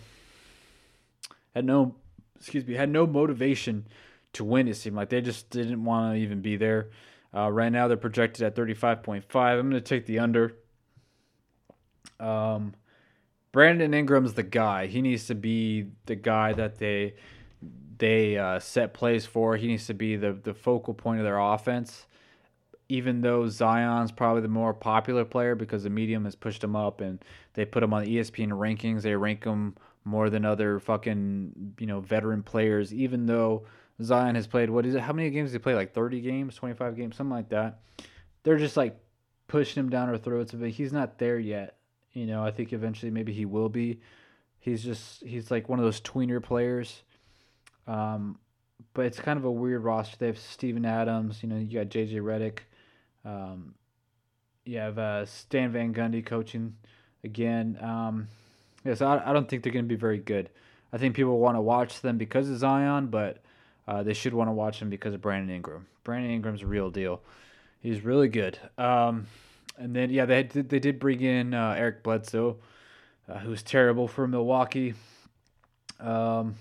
had 1.53 1.65
no 1.65 1.95
excuse 2.37 2.65
me 2.65 2.75
had 2.75 2.89
no 2.89 3.05
motivation 3.05 3.85
to 4.33 4.45
win. 4.45 4.69
It 4.69 4.75
seemed 4.75 4.95
like 4.95 5.09
they 5.09 5.19
just 5.21 5.49
didn't 5.49 5.83
want 5.83 6.15
to 6.15 6.21
even 6.21 6.41
be 6.41 6.55
there. 6.55 6.89
Uh, 7.35 7.49
right 7.51 7.71
now 7.71 7.87
they're 7.87 7.97
projected 7.97 8.43
at 8.43 8.55
35.5. 8.55 9.23
I'm 9.35 9.69
going 9.69 9.71
to 9.71 9.81
take 9.81 10.05
the 10.05 10.19
under. 10.19 10.53
Um, 12.19 12.73
Brandon 13.51 13.93
Ingram's 13.93 14.33
the 14.33 14.43
guy. 14.43 14.87
He 14.87 15.01
needs 15.01 15.27
to 15.27 15.35
be 15.35 15.87
the 16.05 16.15
guy 16.15 16.53
that 16.53 16.77
they 16.77 17.15
they 17.97 18.37
uh, 18.37 18.59
set 18.59 18.93
plays 18.93 19.25
for. 19.25 19.57
He 19.57 19.67
needs 19.67 19.87
to 19.87 19.93
be 19.93 20.15
the 20.15 20.33
the 20.33 20.53
focal 20.53 20.93
point 20.93 21.19
of 21.19 21.25
their 21.25 21.39
offense. 21.39 22.05
Even 22.89 23.21
though 23.21 23.47
Zion's 23.47 24.11
probably 24.11 24.41
the 24.41 24.49
more 24.49 24.73
popular 24.73 25.23
player 25.23 25.55
because 25.55 25.83
the 25.83 25.89
medium 25.89 26.25
has 26.25 26.35
pushed 26.35 26.61
him 26.63 26.75
up 26.75 26.99
and 26.99 27.23
they 27.53 27.63
put 27.63 27.83
him 27.83 27.93
on 27.93 28.03
the 28.03 28.17
ESPN 28.17 28.49
rankings. 28.49 29.01
They 29.01 29.15
rank 29.15 29.45
him 29.45 29.75
more 30.03 30.29
than 30.29 30.43
other 30.45 30.79
fucking 30.79 31.75
you 31.79 31.87
know 31.87 31.99
veteran 31.99 32.43
players. 32.43 32.93
Even 32.93 33.25
though 33.25 33.65
Zion 34.01 34.35
has 34.35 34.47
played 34.47 34.69
what 34.69 34.85
is 34.85 34.95
it? 34.95 35.01
How 35.01 35.13
many 35.13 35.29
games 35.29 35.51
did 35.51 35.59
he 35.59 35.63
play? 35.63 35.75
Like 35.75 35.93
thirty 35.93 36.21
games, 36.21 36.55
twenty 36.55 36.75
five 36.75 36.95
games, 36.95 37.17
something 37.17 37.35
like 37.35 37.49
that. 37.49 37.79
They're 38.43 38.57
just 38.57 38.77
like 38.77 38.97
pushing 39.47 39.81
him 39.81 39.89
down 39.89 40.09
our 40.09 40.17
throats, 40.17 40.53
but 40.53 40.69
he's 40.69 40.93
not 40.93 41.17
there 41.17 41.37
yet. 41.37 41.75
You 42.13 42.25
know, 42.25 42.43
I 42.43 42.51
think 42.51 42.73
eventually 42.73 43.11
maybe 43.11 43.33
he 43.33 43.45
will 43.45 43.69
be. 43.69 43.99
He's 44.59 44.83
just 44.83 45.23
he's 45.23 45.49
like 45.49 45.69
one 45.69 45.79
of 45.79 45.85
those 45.85 46.01
tweener 46.01 46.41
players. 46.41 47.03
Um, 47.87 48.37
but 48.93 49.05
it's 49.05 49.19
kind 49.19 49.37
of 49.37 49.45
a 49.45 49.51
weird 49.51 49.83
roster. 49.83 50.17
They 50.17 50.27
have 50.27 50.37
Steven 50.37 50.85
Adams. 50.85 51.41
You 51.41 51.49
know, 51.49 51.57
you 51.57 51.79
got 51.79 51.87
JJ 51.87 52.15
Redick. 52.15 52.59
Um, 53.23 53.75
you 54.65 54.77
have 54.77 54.97
uh, 54.97 55.25
Stan 55.25 55.71
Van 55.71 55.93
Gundy 55.93 56.25
coaching 56.25 56.75
again. 57.23 57.77
Um, 57.81 58.27
Yes, 58.83 59.01
I, 59.01 59.21
I 59.23 59.33
don't 59.33 59.47
think 59.47 59.63
they're 59.63 59.71
going 59.71 59.85
to 59.85 59.89
be 59.89 59.95
very 59.95 60.17
good. 60.17 60.49
I 60.91 60.97
think 60.97 61.15
people 61.15 61.37
want 61.39 61.55
to 61.55 61.61
watch 61.61 62.01
them 62.01 62.17
because 62.17 62.49
of 62.49 62.57
Zion, 62.57 63.07
but 63.07 63.43
uh, 63.87 64.03
they 64.03 64.13
should 64.13 64.33
want 64.33 64.49
to 64.49 64.53
watch 64.53 64.79
them 64.79 64.89
because 64.89 65.13
of 65.13 65.21
Brandon 65.21 65.55
Ingram. 65.55 65.87
Brandon 66.03 66.31
Ingram's 66.31 66.63
a 66.63 66.67
real 66.67 66.89
deal. 66.89 67.21
He's 67.81 68.03
really 68.03 68.27
good. 68.27 68.57
Um, 68.77 69.27
and 69.77 69.95
then 69.95 70.09
yeah, 70.09 70.25
they 70.25 70.43
did, 70.43 70.69
they 70.69 70.79
did 70.79 70.99
bring 70.99 71.21
in 71.21 71.53
uh, 71.53 71.75
Eric 71.77 72.03
Bledsoe, 72.03 72.57
uh, 73.27 73.39
who's 73.39 73.63
terrible 73.63 74.07
for 74.07 74.27
Milwaukee. 74.27 74.93
Um, 75.99 76.55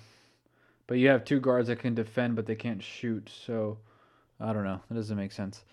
but 0.86 0.98
you 0.98 1.08
have 1.08 1.24
two 1.24 1.40
guards 1.40 1.68
that 1.68 1.78
can 1.78 1.94
defend, 1.94 2.36
but 2.36 2.46
they 2.46 2.56
can't 2.56 2.82
shoot. 2.82 3.30
So 3.46 3.78
I 4.40 4.52
don't 4.52 4.64
know. 4.64 4.80
That 4.88 4.94
doesn't 4.94 5.16
make 5.16 5.32
sense. 5.32 5.64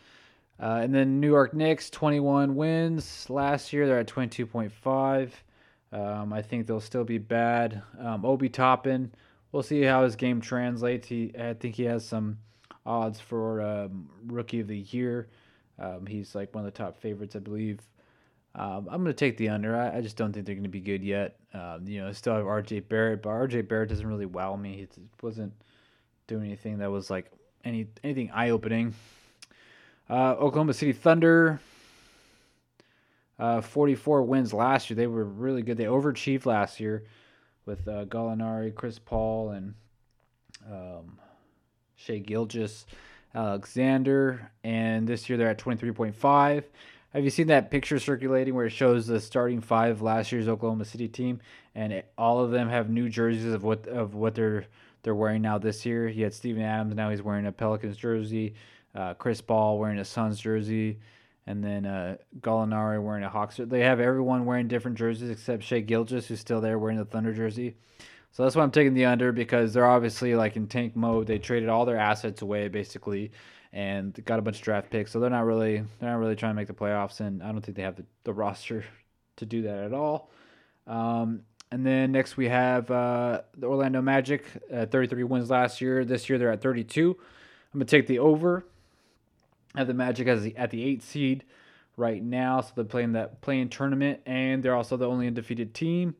Uh, 0.59 0.79
and 0.81 0.93
then 0.93 1.19
New 1.19 1.27
York 1.27 1.53
Knicks, 1.53 1.89
21 1.89 2.55
wins 2.55 3.29
last 3.29 3.71
year. 3.73 3.85
They're 3.85 3.99
at 3.99 4.07
22.5. 4.07 5.31
Um, 5.91 6.33
I 6.33 6.41
think 6.41 6.67
they'll 6.67 6.79
still 6.79 7.03
be 7.03 7.17
bad. 7.17 7.81
Um, 7.99 8.25
Obi 8.25 8.49
Toppin, 8.49 9.11
we'll 9.51 9.63
see 9.63 9.83
how 9.83 10.03
his 10.03 10.15
game 10.15 10.41
translates. 10.41 11.07
He, 11.07 11.31
I 11.39 11.53
think 11.53 11.75
he 11.75 11.83
has 11.83 12.05
some 12.05 12.39
odds 12.85 13.19
for 13.19 13.61
um, 13.61 14.09
rookie 14.25 14.59
of 14.59 14.67
the 14.67 14.79
year. 14.79 15.27
Um, 15.79 16.05
he's 16.05 16.35
like 16.35 16.53
one 16.55 16.65
of 16.65 16.73
the 16.73 16.77
top 16.77 16.97
favorites, 16.99 17.35
I 17.35 17.39
believe. 17.39 17.79
Um, 18.55 18.87
I'm 18.89 19.03
going 19.03 19.05
to 19.05 19.13
take 19.13 19.37
the 19.37 19.49
under. 19.49 19.75
I, 19.75 19.97
I, 19.97 20.01
just 20.01 20.17
don't 20.17 20.33
think 20.33 20.47
they're 20.47 20.55
going 20.55 20.63
to 20.63 20.69
be 20.69 20.79
good 20.79 21.03
yet. 21.03 21.37
Um, 21.53 21.83
you 21.85 22.01
know, 22.01 22.07
I 22.07 22.11
still 22.13 22.33
have 22.33 22.45
RJ 22.45 22.89
Barrett, 22.89 23.21
but 23.21 23.29
RJ 23.29 23.67
Barrett 23.67 23.89
doesn't 23.89 24.07
really 24.07 24.25
wow 24.25 24.55
me. 24.55 24.75
He 24.77 24.87
wasn't 25.21 25.53
doing 26.25 26.45
anything 26.45 26.79
that 26.79 26.89
was 26.89 27.11
like 27.11 27.31
any 27.63 27.87
anything 28.03 28.31
eye 28.31 28.49
opening. 28.49 28.95
Uh, 30.09 30.31
Oklahoma 30.39 30.73
City 30.73 30.93
Thunder 30.93 31.59
uh, 33.39 33.61
44 33.61 34.23
wins 34.23 34.53
last 34.53 34.89
year. 34.89 34.95
They 34.95 35.07
were 35.07 35.23
really 35.23 35.61
good. 35.61 35.77
They 35.77 35.85
overachieved 35.85 36.45
last 36.45 36.79
year 36.79 37.03
with 37.65 37.87
uh, 37.87 38.05
Gallinari, 38.05 38.73
Chris 38.73 38.97
Paul, 38.97 39.51
and 39.51 39.75
um, 40.71 41.19
Shai 41.95 42.17
Gilgeous 42.19 42.85
Alexander, 43.35 44.51
and 44.63 45.07
this 45.07 45.29
year 45.29 45.37
they're 45.37 45.49
at 45.49 45.59
23.5. 45.59 46.63
Have 47.13 47.23
you 47.23 47.29
seen 47.29 47.47
that 47.47 47.71
picture 47.71 47.99
circulating 47.99 48.53
where 48.53 48.65
it 48.65 48.71
shows 48.71 49.07
the 49.07 49.19
starting 49.19 49.61
five 49.61 50.01
last 50.01 50.31
year's 50.31 50.47
Oklahoma 50.47 50.85
City 50.85 51.07
team, 51.07 51.39
and 51.73 51.93
it, 51.93 52.11
all 52.17 52.39
of 52.39 52.51
them 52.51 52.69
have 52.69 52.89
new 52.89 53.09
jerseys 53.09 53.53
of 53.53 53.63
what 53.63 53.87
of 53.87 54.13
what 54.13 54.35
they're 54.35 54.65
they're 55.03 55.15
wearing 55.15 55.41
now 55.41 55.57
this 55.57 55.85
year? 55.85 56.09
He 56.09 56.21
had 56.21 56.33
Steven 56.33 56.61
Adams, 56.61 56.95
now 56.95 57.09
he's 57.09 57.21
wearing 57.21 57.45
a 57.45 57.51
Pelicans 57.51 57.97
jersey. 57.97 58.55
Uh, 58.93 59.13
Chris 59.13 59.41
Paul 59.41 59.77
wearing 59.77 59.99
a 59.99 60.05
Suns 60.05 60.39
jersey, 60.39 60.99
and 61.45 61.63
then 61.63 61.85
uh, 61.85 62.17
Gallinari 62.39 63.01
wearing 63.01 63.23
a 63.23 63.29
Hawks. 63.29 63.57
They 63.57 63.81
have 63.81 63.99
everyone 63.99 64.45
wearing 64.45 64.67
different 64.67 64.97
jerseys 64.97 65.29
except 65.29 65.63
Shai 65.63 65.81
Gilgeous, 65.81 66.27
who's 66.27 66.39
still 66.39 66.61
there 66.61 66.79
wearing 66.79 66.97
the 66.97 67.05
Thunder 67.05 67.33
jersey. 67.33 67.75
So 68.37 68.43
that's 68.43 68.55
why 68.55 68.61
I'm 68.61 68.69
taking 68.69 68.93
the 68.93 69.05
under 69.05 69.31
because 69.31 69.73
they're 69.73 69.87
obviously 69.87 70.35
like 70.35 70.57
in 70.57 70.67
tank 70.67 70.95
mode. 70.95 71.25
They 71.25 71.39
traded 71.39 71.69
all 71.69 71.85
their 71.85 71.97
assets 71.97 72.43
away 72.43 72.67
basically, 72.67 73.31
and 73.73 74.13
got 74.25 74.37
a 74.37 74.43
bunch 74.43 74.57
of 74.57 74.61
draft 74.61 74.91
picks. 74.91 75.11
So 75.11 75.19
they're 75.19 75.31
not 75.31 75.47
really 75.47 75.77
they're 75.99 76.11
not 76.11 76.19
really 76.19 76.35
trying 76.35 76.51
to 76.51 76.55
make 76.55 76.67
the 76.67 76.73
playoffs, 76.75 77.19
and 77.19 77.41
I 77.41 77.51
don't 77.51 77.61
think 77.61 77.75
they 77.75 77.81
have 77.81 77.95
the, 77.95 78.05
the 78.25 78.33
roster 78.33 78.85
to 79.37 79.45
do 79.47 79.63
that 79.63 79.79
at 79.85 79.91
all. 79.91 80.29
Um, 80.85 81.41
and 81.71 81.83
then 81.83 82.11
next 82.11 82.37
we 82.37 82.47
have 82.47 82.91
uh, 82.91 83.41
the 83.57 83.65
Orlando 83.65 84.03
Magic, 84.03 84.45
uh, 84.71 84.85
33 84.85 85.23
wins 85.23 85.49
last 85.49 85.81
year. 85.81 86.05
This 86.05 86.29
year 86.29 86.37
they're 86.37 86.51
at 86.51 86.61
32. 86.61 87.17
I'm 87.73 87.79
gonna 87.79 87.85
take 87.85 88.05
the 88.05 88.19
over. 88.19 88.67
Have 89.75 89.87
the 89.87 89.95
Magic 89.95 90.27
as 90.27 90.43
the, 90.43 90.55
at 90.57 90.69
the 90.69 90.83
eight 90.83 91.01
seed 91.01 91.43
right 91.95 92.21
now, 92.21 92.61
so 92.61 92.71
they're 92.75 92.85
playing 92.85 93.13
that 93.13 93.41
play-in 93.41 93.69
tournament, 93.69 94.19
and 94.27 94.61
they're 94.61 94.75
also 94.75 94.95
the 94.95 95.07
only 95.07 95.25
undefeated 95.25 95.73
team. 95.73 96.13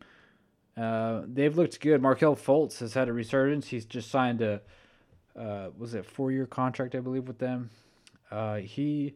Uh, 0.78 1.24
they've 1.26 1.58
looked 1.58 1.80
good. 1.80 2.02
Markelle 2.02 2.36
Fultz 2.36 2.80
has 2.80 2.94
had 2.94 3.10
a 3.10 3.14
resurgence. 3.14 3.68
He's 3.68 3.86
just 3.86 4.12
signed 4.12 4.42
a 4.42 4.62
uh, 5.38 5.70
was 5.78 5.94
it 5.94 6.06
four 6.06 6.32
year 6.32 6.46
contract 6.46 6.96
I 6.96 7.00
believe 7.00 7.28
with 7.28 7.40
them. 7.40 7.70
Uh, 8.30 8.58
he 8.58 9.16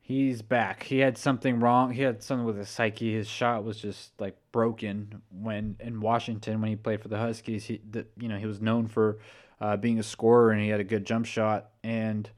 he's 0.00 0.42
back. 0.42 0.82
He 0.82 0.98
had 0.98 1.16
something 1.16 1.60
wrong. 1.60 1.92
He 1.92 2.02
had 2.02 2.22
something 2.22 2.44
with 2.44 2.58
his 2.58 2.68
psyche. 2.68 3.14
His 3.14 3.28
shot 3.28 3.64
was 3.64 3.80
just 3.80 4.12
like 4.20 4.36
broken 4.50 5.22
when 5.30 5.76
in 5.78 6.00
Washington 6.00 6.60
when 6.60 6.70
he 6.70 6.76
played 6.76 7.00
for 7.00 7.08
the 7.08 7.18
Huskies. 7.18 7.64
He 7.64 7.80
the, 7.88 8.06
you 8.18 8.28
know 8.28 8.38
he 8.38 8.46
was 8.46 8.60
known 8.60 8.88
for 8.88 9.18
uh, 9.60 9.76
being 9.76 9.98
a 9.98 10.04
scorer 10.04 10.50
and 10.50 10.60
he 10.60 10.68
had 10.68 10.80
a 10.80 10.84
good 10.84 11.04
jump 11.04 11.26
shot 11.26 11.70
and. 11.84 12.28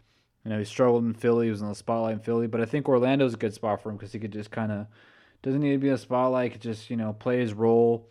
You 0.45 0.51
know, 0.51 0.59
he 0.59 0.65
struggled 0.65 1.05
in 1.05 1.15
Philly. 1.15 1.47
He 1.47 1.51
was 1.53 1.63
in 1.63 1.69
the 1.69 1.75
spotlight 1.77 2.15
in 2.15 2.19
Philly, 2.19 2.49
but 2.49 2.61
I 2.61 2.65
think 2.65 2.89
Orlando's 2.89 3.35
a 3.35 3.37
good 3.37 3.55
spot 3.55 3.81
for 3.81 3.91
him 3.91 3.97
because 3.97 4.11
he 4.11 4.19
could 4.19 4.33
just 4.33 4.51
kind 4.51 4.73
of 4.73 4.89
doesn't 5.41 5.61
need 5.61 5.71
to 5.71 5.79
be 5.79 5.89
the 5.89 5.97
spotlight. 5.97 6.51
Could 6.51 6.63
just 6.63 6.91
you 6.91 6.97
know 6.97 7.13
play 7.13 7.39
his 7.39 7.55
role 7.55 8.09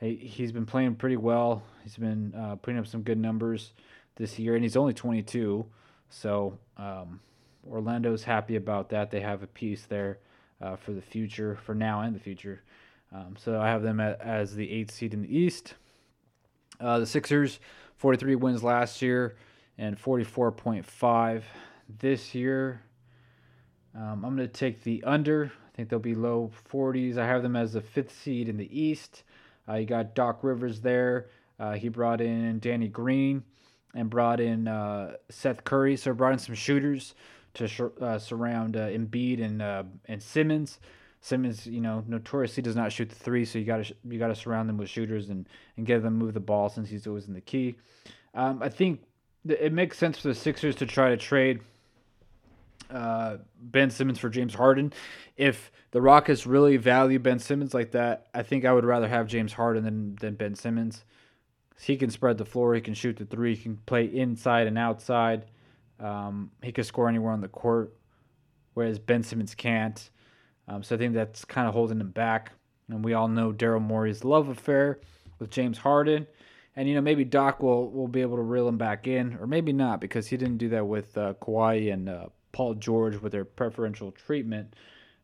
he, 0.00 0.16
he's 0.16 0.52
been 0.52 0.66
playing 0.66 0.96
pretty 0.96 1.16
well. 1.16 1.62
He's 1.82 1.96
been 1.96 2.34
uh, 2.34 2.56
putting 2.56 2.78
up 2.78 2.86
some 2.86 3.02
good 3.02 3.18
numbers 3.18 3.72
this 4.16 4.38
year, 4.38 4.54
and 4.54 4.64
he's 4.64 4.76
only 4.76 4.94
22. 4.94 5.66
So 6.08 6.58
um, 6.76 7.20
Orlando's 7.68 8.24
happy 8.24 8.56
about 8.56 8.88
that. 8.90 9.10
They 9.10 9.20
have 9.20 9.42
a 9.42 9.46
piece 9.46 9.84
there 9.84 10.18
uh, 10.60 10.76
for 10.76 10.92
the 10.92 11.02
future, 11.02 11.58
for 11.64 11.74
now 11.74 12.00
and 12.00 12.14
the 12.14 12.20
future. 12.20 12.62
Um, 13.12 13.34
so 13.38 13.60
I 13.60 13.68
have 13.68 13.82
them 13.82 14.00
at, 14.00 14.20
as 14.20 14.54
the 14.54 14.70
eighth 14.70 14.92
seed 14.92 15.14
in 15.14 15.22
the 15.22 15.36
East. 15.36 15.74
Uh, 16.80 16.98
the 17.00 17.06
Sixers, 17.06 17.60
43 17.96 18.36
wins 18.36 18.62
last 18.62 19.02
year 19.02 19.36
and 19.76 20.00
44.5 20.00 21.42
this 21.98 22.34
year. 22.34 22.82
Um, 23.94 24.24
I'm 24.24 24.36
going 24.36 24.38
to 24.38 24.48
take 24.48 24.82
the 24.82 25.02
under. 25.04 25.52
I 25.72 25.76
think 25.76 25.88
they'll 25.88 25.98
be 25.98 26.14
low 26.14 26.50
40s. 26.70 27.18
I 27.18 27.26
have 27.26 27.42
them 27.42 27.56
as 27.56 27.72
the 27.72 27.80
fifth 27.80 28.16
seed 28.22 28.48
in 28.48 28.56
the 28.56 28.78
East. 28.78 29.24
Uh, 29.70 29.76
you 29.76 29.86
got 29.86 30.14
Doc 30.14 30.40
Rivers 30.42 30.80
there. 30.80 31.28
Uh, 31.58 31.74
he 31.74 31.88
brought 31.88 32.20
in 32.20 32.58
Danny 32.58 32.88
Green 32.88 33.44
and 33.94 34.08
brought 34.10 34.40
in 34.40 34.66
uh, 34.66 35.14
Seth 35.28 35.64
Curry. 35.64 35.96
So 35.96 36.12
brought 36.12 36.32
in 36.32 36.38
some 36.38 36.54
shooters 36.54 37.14
to 37.54 37.68
sh- 37.68 37.80
uh, 38.00 38.18
surround 38.18 38.76
uh, 38.76 38.88
Embiid 38.88 39.42
and 39.42 39.62
uh, 39.62 39.84
and 40.06 40.22
Simmons. 40.22 40.80
Simmons, 41.22 41.66
you 41.66 41.82
know, 41.82 42.02
notoriously 42.08 42.62
does 42.62 42.76
not 42.76 42.92
shoot 42.92 43.10
the 43.10 43.14
three, 43.14 43.44
so 43.44 43.58
you 43.58 43.66
got 43.66 43.78
to 43.78 43.84
sh- 43.84 43.92
you 44.08 44.18
got 44.18 44.28
to 44.28 44.34
surround 44.34 44.68
them 44.68 44.78
with 44.78 44.88
shooters 44.88 45.28
and 45.28 45.48
and 45.76 45.86
get 45.86 46.02
them 46.02 46.16
move 46.16 46.34
the 46.34 46.40
ball 46.40 46.68
since 46.68 46.88
he's 46.88 47.06
always 47.06 47.28
in 47.28 47.34
the 47.34 47.40
key. 47.40 47.76
Um, 48.34 48.62
I 48.62 48.70
think 48.70 49.02
th- 49.46 49.60
it 49.60 49.72
makes 49.72 49.98
sense 49.98 50.18
for 50.18 50.28
the 50.28 50.34
Sixers 50.34 50.76
to 50.76 50.86
try 50.86 51.10
to 51.10 51.16
trade 51.16 51.60
uh, 52.90 53.38
Ben 53.60 53.90
Simmons 53.90 54.18
for 54.18 54.28
James 54.28 54.54
Harden. 54.54 54.92
If 55.36 55.70
the 55.90 56.00
Rockets 56.00 56.46
really 56.46 56.76
value 56.76 57.18
Ben 57.18 57.38
Simmons 57.38 57.74
like 57.74 57.92
that, 57.92 58.28
I 58.34 58.42
think 58.42 58.64
I 58.64 58.72
would 58.72 58.84
rather 58.84 59.08
have 59.08 59.26
James 59.26 59.52
Harden 59.52 59.84
than, 59.84 60.16
than 60.16 60.34
Ben 60.34 60.54
Simmons. 60.54 61.04
He 61.80 61.96
can 61.96 62.10
spread 62.10 62.38
the 62.38 62.44
floor. 62.44 62.74
He 62.74 62.80
can 62.80 62.94
shoot 62.94 63.16
the 63.16 63.24
three. 63.24 63.54
He 63.54 63.62
can 63.62 63.76
play 63.86 64.04
inside 64.04 64.66
and 64.66 64.76
outside. 64.76 65.46
Um, 65.98 66.50
he 66.62 66.72
can 66.72 66.84
score 66.84 67.08
anywhere 67.08 67.32
on 67.32 67.40
the 67.40 67.48
court, 67.48 67.96
whereas 68.74 68.98
Ben 68.98 69.22
Simmons 69.22 69.54
can't. 69.54 70.10
Um, 70.68 70.82
so 70.82 70.94
I 70.94 70.98
think 70.98 71.14
that's 71.14 71.44
kind 71.44 71.66
of 71.66 71.74
holding 71.74 72.00
him 72.00 72.10
back. 72.10 72.52
And 72.88 73.04
we 73.04 73.14
all 73.14 73.28
know 73.28 73.52
Daryl 73.52 73.80
Morey's 73.80 74.24
love 74.24 74.48
affair 74.48 75.00
with 75.38 75.50
James 75.50 75.78
Harden. 75.78 76.26
And, 76.76 76.88
you 76.88 76.94
know, 76.94 77.00
maybe 77.00 77.24
Doc 77.24 77.62
will, 77.62 77.90
will 77.90 78.08
be 78.08 78.20
able 78.20 78.36
to 78.36 78.42
reel 78.42 78.68
him 78.68 78.78
back 78.78 79.06
in, 79.06 79.36
or 79.40 79.46
maybe 79.46 79.72
not, 79.72 80.00
because 80.00 80.28
he 80.28 80.36
didn't 80.36 80.58
do 80.58 80.68
that 80.70 80.86
with 80.86 81.16
uh, 81.18 81.34
Kawhi 81.34 81.92
and 81.92 82.08
uh, 82.08 82.26
Paul 82.52 82.74
George 82.74 83.16
with 83.16 83.32
their 83.32 83.44
preferential 83.44 84.10
treatment. 84.12 84.74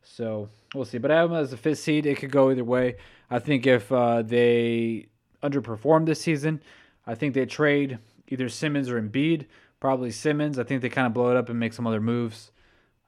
So 0.02 0.48
we'll 0.74 0.84
see. 0.84 0.98
But 0.98 1.10
I 1.10 1.16
have 1.16 1.30
them 1.30 1.38
as 1.38 1.52
a 1.52 1.56
fifth 1.56 1.80
seed. 1.80 2.06
It 2.06 2.18
could 2.18 2.30
go 2.30 2.50
either 2.50 2.64
way. 2.64 2.96
I 3.30 3.38
think 3.38 3.66
if 3.66 3.90
uh, 3.90 4.22
they 4.22 5.08
underperform 5.42 6.06
this 6.06 6.20
season, 6.20 6.62
I 7.06 7.14
think 7.14 7.34
they 7.34 7.46
trade 7.46 7.98
either 8.28 8.48
Simmons 8.48 8.88
or 8.88 9.00
Embiid. 9.00 9.46
Probably 9.80 10.10
Simmons. 10.10 10.58
I 10.58 10.64
think 10.64 10.82
they 10.82 10.88
kind 10.88 11.06
of 11.06 11.14
blow 11.14 11.30
it 11.30 11.36
up 11.36 11.48
and 11.48 11.58
make 11.58 11.72
some 11.72 11.86
other 11.86 12.00
moves. 12.00 12.50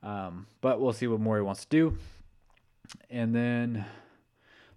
Um, 0.03 0.47
but 0.61 0.81
we'll 0.81 0.93
see 0.93 1.07
what 1.07 1.21
Morey 1.21 1.43
wants 1.43 1.65
to 1.65 1.69
do. 1.69 1.99
And 3.11 3.35
then 3.35 3.85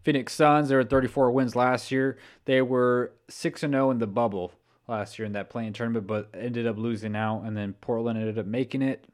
Phoenix 0.03 0.33
Suns, 0.33 0.69
they 0.69 0.75
were 0.75 0.83
34 0.83 1.31
wins 1.31 1.55
last 1.55 1.91
year. 1.91 2.17
They 2.45 2.61
were 2.61 3.13
6 3.29 3.63
and 3.63 3.73
0 3.73 3.91
in 3.91 3.99
the 3.99 4.07
bubble 4.07 4.53
last 4.87 5.19
year 5.19 5.25
in 5.25 5.33
that 5.33 5.49
play-in 5.49 5.73
tournament, 5.73 6.07
but 6.07 6.29
ended 6.33 6.67
up 6.67 6.77
losing 6.77 7.15
out. 7.15 7.43
And 7.43 7.55
then 7.55 7.73
Portland 7.73 8.17
ended 8.17 8.39
up 8.39 8.45
making 8.45 8.81
it. 8.81 9.05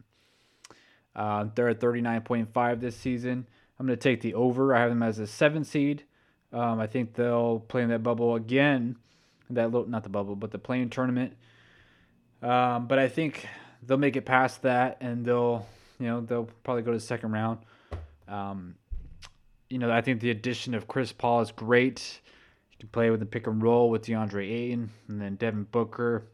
Uh, 1.17 1.47
they're 1.55 1.69
at 1.69 1.79
39.5 1.79 2.79
this 2.79 2.95
season. 2.95 3.47
I'm 3.79 3.87
going 3.87 3.97
to 3.97 4.01
take 4.01 4.21
the 4.21 4.35
over. 4.35 4.75
I 4.75 4.81
have 4.81 4.89
them 4.89 5.01
as 5.01 5.17
a 5.17 5.25
seven 5.25 5.63
seed. 5.63 6.03
Um, 6.53 6.79
I 6.79 6.85
think 6.87 7.15
they'll 7.15 7.59
play 7.59 7.81
in 7.81 7.89
that 7.89 8.03
bubble 8.03 8.35
again. 8.35 8.95
That 9.49 9.71
not 9.87 10.03
the 10.03 10.09
bubble, 10.09 10.35
but 10.35 10.51
the 10.51 10.59
play-in 10.59 10.89
tournament. 10.89 11.33
Um, 12.41 12.87
but 12.87 12.99
I 12.99 13.07
think 13.07 13.47
they'll 13.81 13.97
make 13.97 14.15
it 14.15 14.25
past 14.25 14.61
that, 14.61 14.97
and 15.01 15.25
they'll, 15.25 15.65
you 15.99 16.07
know, 16.07 16.21
they'll 16.21 16.49
probably 16.63 16.83
go 16.83 16.91
to 16.91 16.97
the 16.97 17.03
second 17.03 17.31
round. 17.31 17.59
Um, 18.27 18.75
you 19.69 19.79
know, 19.79 19.91
I 19.91 20.01
think 20.01 20.21
the 20.21 20.29
addition 20.29 20.73
of 20.73 20.87
Chris 20.87 21.11
Paul 21.11 21.41
is 21.41 21.51
great. 21.51 22.21
You 22.71 22.77
can 22.79 22.89
play 22.89 23.09
with 23.09 23.19
the 23.19 23.25
pick 23.25 23.47
and 23.47 23.61
roll 23.61 23.89
with 23.89 24.05
DeAndre 24.05 24.49
Ayton 24.49 24.91
and 25.07 25.19
then 25.19 25.35
Devin 25.35 25.63
Booker. 25.71 26.25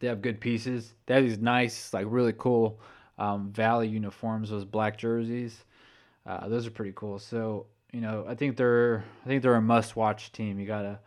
They 0.00 0.08
have 0.08 0.22
good 0.22 0.40
pieces. 0.40 0.94
They 1.06 1.14
have 1.14 1.22
these 1.22 1.38
nice, 1.38 1.92
like 1.92 2.06
really 2.08 2.34
cool 2.36 2.80
um, 3.18 3.52
Valley 3.52 3.88
uniforms, 3.88 4.50
those 4.50 4.64
black 4.64 4.98
jerseys. 4.98 5.64
Uh, 6.24 6.48
those 6.48 6.66
are 6.66 6.70
pretty 6.70 6.92
cool. 6.94 7.18
So 7.18 7.66
you 7.92 8.00
know, 8.00 8.24
I 8.26 8.34
think 8.34 8.56
they're 8.56 9.04
I 9.24 9.28
think 9.28 9.42
they're 9.42 9.54
a 9.54 9.62
must-watch 9.62 10.32
team. 10.32 10.58
You 10.58 10.66
gotta 10.66 10.98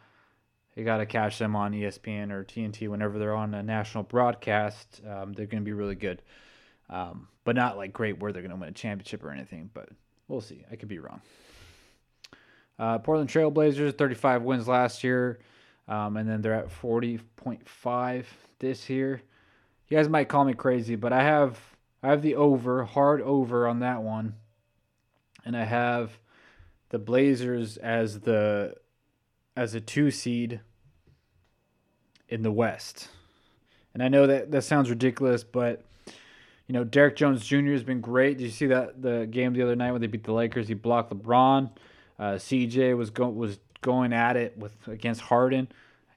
you 0.75 0.85
gotta 0.85 1.05
catch 1.05 1.39
them 1.39 1.55
on 1.55 1.73
ESPN 1.73 2.31
or 2.31 2.43
TNT 2.43 2.87
whenever 2.87 3.17
they're 3.17 3.35
on 3.35 3.53
a 3.53 3.63
national 3.63 4.03
broadcast. 4.03 5.01
Um, 5.09 5.33
they're 5.33 5.47
gonna 5.47 5.63
be 5.63 5.73
really 5.73 5.95
good, 5.95 6.21
um, 6.89 7.27
but 7.43 7.55
not 7.55 7.77
like 7.77 7.91
great 7.91 8.19
where 8.19 8.31
they're 8.31 8.43
gonna 8.43 8.55
win 8.55 8.69
a 8.69 8.73
championship 8.73 9.23
or 9.23 9.31
anything. 9.31 9.69
But 9.73 9.89
we'll 10.27 10.41
see. 10.41 10.63
I 10.71 10.75
could 10.75 10.89
be 10.89 10.99
wrong. 10.99 11.21
Uh, 12.77 12.99
Portland 12.99 13.29
Trailblazers, 13.29 13.97
35 13.97 14.43
wins 14.43 14.67
last 14.67 15.01
year, 15.03 15.39
um, 15.87 16.17
and 16.17 16.29
then 16.29 16.41
they're 16.41 16.53
at 16.53 16.67
40.5 16.67 18.25
this 18.59 18.89
year. 18.89 19.21
You 19.87 19.97
guys 19.97 20.09
might 20.09 20.27
call 20.27 20.43
me 20.43 20.53
crazy, 20.53 20.95
but 20.95 21.13
I 21.13 21.23
have 21.23 21.57
I 22.05 22.09
have 22.09 22.21
the 22.21 22.35
over, 22.35 22.83
hard 22.83 23.19
over 23.21 23.67
on 23.67 23.79
that 23.79 24.03
one. 24.03 24.35
And 25.43 25.57
I 25.57 25.63
have 25.63 26.19
the 26.89 26.99
Blazers 26.99 27.77
as 27.77 28.19
the 28.19 28.75
as 29.57 29.73
a 29.73 29.81
2 29.81 30.11
seed 30.11 30.59
in 32.29 32.43
the 32.43 32.51
West. 32.51 33.07
And 33.93 34.03
I 34.03 34.09
know 34.09 34.27
that 34.27 34.51
that 34.51 34.63
sounds 34.63 34.89
ridiculous, 34.89 35.43
but 35.43 35.83
you 36.67 36.73
know, 36.73 36.83
Derrick 36.83 37.15
Jones 37.15 37.43
Jr. 37.43 37.71
has 37.71 37.83
been 37.83 38.01
great. 38.01 38.37
Did 38.37 38.45
you 38.45 38.51
see 38.51 38.67
that 38.67 39.01
the 39.01 39.27
game 39.29 39.53
the 39.53 39.63
other 39.63 39.75
night 39.75 39.91
when 39.91 40.01
they 40.01 40.07
beat 40.07 40.23
the 40.23 40.33
Lakers? 40.33 40.67
He 40.67 40.75
blocked 40.75 41.11
LeBron. 41.11 41.71
Uh, 42.19 42.23
CJ 42.33 42.95
was 42.95 43.09
go- 43.09 43.29
was 43.29 43.59
going 43.81 44.13
at 44.13 44.35
it 44.35 44.57
with 44.57 44.73
against 44.87 45.21
Harden. 45.21 45.67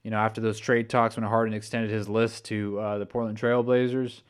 You 0.03 0.11
know, 0.11 0.19
after 0.19 0.43
those 0.43 0.59
trade 0.59 0.91
talks 0.91 1.17
when 1.17 1.25
Harden 1.25 1.55
extended 1.55 1.91
his 1.91 2.09
list 2.11 2.45
to 2.47 2.79
uh, 2.79 2.99
the 2.99 3.07
Portland 3.07 3.39
Trailblazers. 3.39 4.21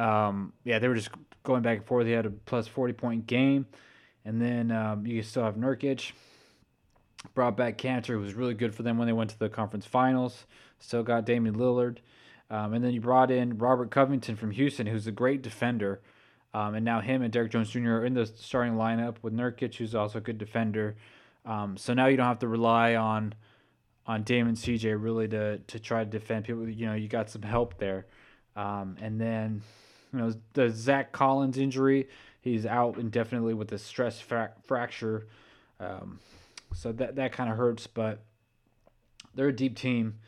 Um, 0.00 0.52
yeah, 0.64 0.78
they 0.78 0.88
were 0.88 0.94
just 0.94 1.10
going 1.42 1.62
back 1.62 1.78
and 1.78 1.86
forth. 1.86 2.06
He 2.06 2.12
had 2.12 2.26
a 2.26 2.30
plus 2.30 2.66
40 2.66 2.92
point 2.94 3.26
game. 3.26 3.66
And 4.24 4.40
then 4.40 4.70
um, 4.70 5.06
you 5.06 5.22
still 5.22 5.44
have 5.44 5.56
Nurkic. 5.56 6.12
Brought 7.34 7.54
back 7.54 7.76
Kanter, 7.76 8.14
who 8.14 8.20
was 8.20 8.32
really 8.32 8.54
good 8.54 8.74
for 8.74 8.82
them 8.82 8.96
when 8.96 9.06
they 9.06 9.12
went 9.12 9.28
to 9.30 9.38
the 9.38 9.50
conference 9.50 9.84
finals. 9.84 10.46
Still 10.78 11.02
got 11.02 11.26
Damian 11.26 11.54
Lillard. 11.54 11.98
Um, 12.50 12.72
and 12.72 12.82
then 12.82 12.92
you 12.92 13.00
brought 13.00 13.30
in 13.30 13.58
Robert 13.58 13.90
Covington 13.90 14.36
from 14.36 14.50
Houston, 14.52 14.86
who's 14.86 15.06
a 15.06 15.12
great 15.12 15.42
defender. 15.42 16.00
Um, 16.54 16.74
and 16.74 16.84
now 16.84 17.00
him 17.00 17.20
and 17.22 17.30
Derrick 17.30 17.52
Jones 17.52 17.70
Jr. 17.70 17.90
are 17.90 18.04
in 18.06 18.14
the 18.14 18.24
starting 18.24 18.74
lineup 18.74 19.16
with 19.22 19.34
Nurkic, 19.34 19.74
who's 19.74 19.94
also 19.94 20.18
a 20.18 20.22
good 20.22 20.38
defender. 20.38 20.96
Um, 21.44 21.76
so 21.76 21.92
now 21.92 22.06
you 22.06 22.16
don't 22.16 22.26
have 22.26 22.38
to 22.40 22.48
rely 22.48 22.96
on 22.96 23.34
on 24.06 24.22
Damon 24.24 24.54
CJ 24.54 25.00
really 25.00 25.28
to 25.28 25.58
to 25.58 25.78
try 25.78 26.02
to 26.02 26.10
defend 26.10 26.46
people. 26.46 26.68
You 26.68 26.86
know, 26.86 26.94
you 26.94 27.06
got 27.06 27.30
some 27.30 27.42
help 27.42 27.78
there. 27.78 28.06
Um, 28.56 28.96
and 29.00 29.20
then 29.20 29.62
you 30.12 30.18
know 30.18 30.34
the 30.54 30.70
Zach 30.70 31.12
Collins 31.12 31.58
injury, 31.58 32.08
he's 32.40 32.66
out 32.66 32.98
indefinitely 32.98 33.54
with 33.54 33.72
a 33.72 33.78
stress 33.78 34.20
fra- 34.20 34.52
fracture. 34.64 35.26
Um, 35.78 36.20
so 36.74 36.92
that 36.92 37.16
that 37.16 37.32
kind 37.32 37.50
of 37.50 37.56
hurts, 37.56 37.86
but 37.86 38.22
they're 39.34 39.48
a 39.48 39.56
deep 39.56 39.76
team, 39.76 40.18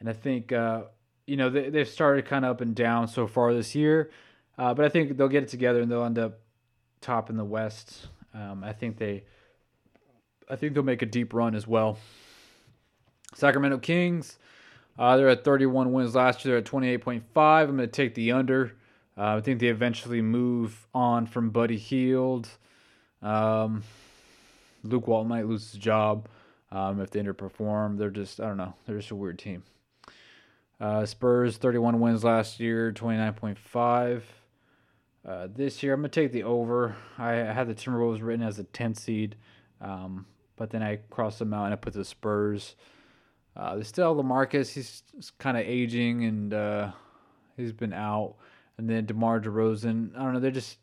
and 0.00 0.08
I 0.08 0.12
think 0.12 0.52
uh, 0.52 0.84
you 1.26 1.36
know 1.36 1.50
they 1.50 1.70
they've 1.70 1.88
started 1.88 2.26
kind 2.26 2.44
of 2.44 2.52
up 2.52 2.60
and 2.60 2.74
down 2.74 3.08
so 3.08 3.26
far 3.26 3.52
this 3.52 3.74
year. 3.74 4.10
Uh, 4.58 4.74
but 4.74 4.84
I 4.84 4.88
think 4.88 5.16
they'll 5.16 5.28
get 5.28 5.42
it 5.42 5.48
together 5.48 5.80
and 5.80 5.90
they'll 5.90 6.04
end 6.04 6.18
up 6.18 6.40
top 7.00 7.30
in 7.30 7.36
the 7.36 7.44
West. 7.44 8.06
Um, 8.34 8.62
I 8.64 8.72
think 8.72 8.98
they, 8.98 9.24
I 10.48 10.56
think 10.56 10.74
they'll 10.74 10.82
make 10.82 11.02
a 11.02 11.06
deep 11.06 11.32
run 11.32 11.54
as 11.54 11.66
well. 11.66 11.98
Sacramento 13.34 13.78
Kings, 13.78 14.38
uh, 14.98 15.16
they're 15.16 15.28
at 15.28 15.44
31 15.44 15.92
wins 15.92 16.14
last 16.14 16.44
year. 16.44 16.52
They're 16.52 16.80
at 16.80 17.00
28.5. 17.00 17.22
I'm 17.34 17.66
going 17.66 17.78
to 17.78 17.86
take 17.86 18.14
the 18.14 18.32
under. 18.32 18.76
Uh, 19.16 19.36
I 19.36 19.40
think 19.40 19.60
they 19.60 19.68
eventually 19.68 20.22
move 20.22 20.86
on 20.94 21.26
from 21.26 21.50
Buddy 21.50 21.76
Hield. 21.76 22.48
Um, 23.20 23.82
Luke 24.82 25.06
Walton 25.06 25.28
might 25.28 25.46
lose 25.46 25.70
his 25.70 25.80
job 25.80 26.28
um, 26.70 27.00
if 27.00 27.10
they 27.10 27.20
underperform. 27.20 27.98
They're 27.98 28.10
just, 28.10 28.40
I 28.40 28.46
don't 28.48 28.56
know, 28.56 28.74
they're 28.86 28.96
just 28.96 29.10
a 29.10 29.14
weird 29.14 29.38
team. 29.38 29.62
Uh, 30.80 31.06
Spurs, 31.06 31.58
31 31.58 32.00
wins 32.00 32.24
last 32.24 32.58
year, 32.58 32.92
29.5. 32.92 34.22
Uh, 35.24 35.46
this 35.54 35.82
year, 35.82 35.94
I'm 35.94 36.00
gonna 36.00 36.08
take 36.08 36.32
the 36.32 36.42
over. 36.42 36.96
I, 37.16 37.32
had 37.32 37.68
the 37.68 37.74
Timberwolves 37.74 38.22
written 38.22 38.44
as 38.44 38.58
a 38.58 38.64
10 38.64 38.94
seed, 38.94 39.36
um, 39.80 40.26
but 40.56 40.70
then 40.70 40.82
I 40.82 40.96
crossed 41.10 41.38
them 41.38 41.54
out 41.54 41.66
and 41.66 41.72
I 41.72 41.76
put 41.76 41.92
the 41.92 42.04
Spurs. 42.04 42.74
Uh, 43.54 43.74
there's 43.74 43.86
still 43.86 44.16
LaMarcus. 44.16 44.72
He's 44.72 45.02
kind 45.38 45.56
of 45.56 45.64
aging 45.64 46.24
and 46.24 46.54
uh, 46.54 46.92
he's 47.56 47.72
been 47.72 47.92
out. 47.92 48.34
And 48.78 48.88
then 48.88 49.06
DeMar 49.06 49.40
DeRozan. 49.40 50.16
I 50.16 50.22
don't 50.22 50.32
know. 50.34 50.40
They're 50.40 50.50
just 50.50 50.78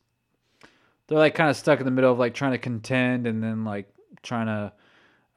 they're 1.08 1.18
like 1.18 1.36
kind 1.36 1.50
of 1.50 1.58
stuck 1.58 1.80
in 1.80 1.86
the 1.86 1.92
middle 1.92 2.12
of 2.12 2.20
like 2.20 2.34
trying 2.34 2.52
to 2.52 2.58
contend 2.58 3.28
and 3.28 3.44
then 3.44 3.66
like 3.66 3.92
trying 4.22 4.46
to 4.46 4.74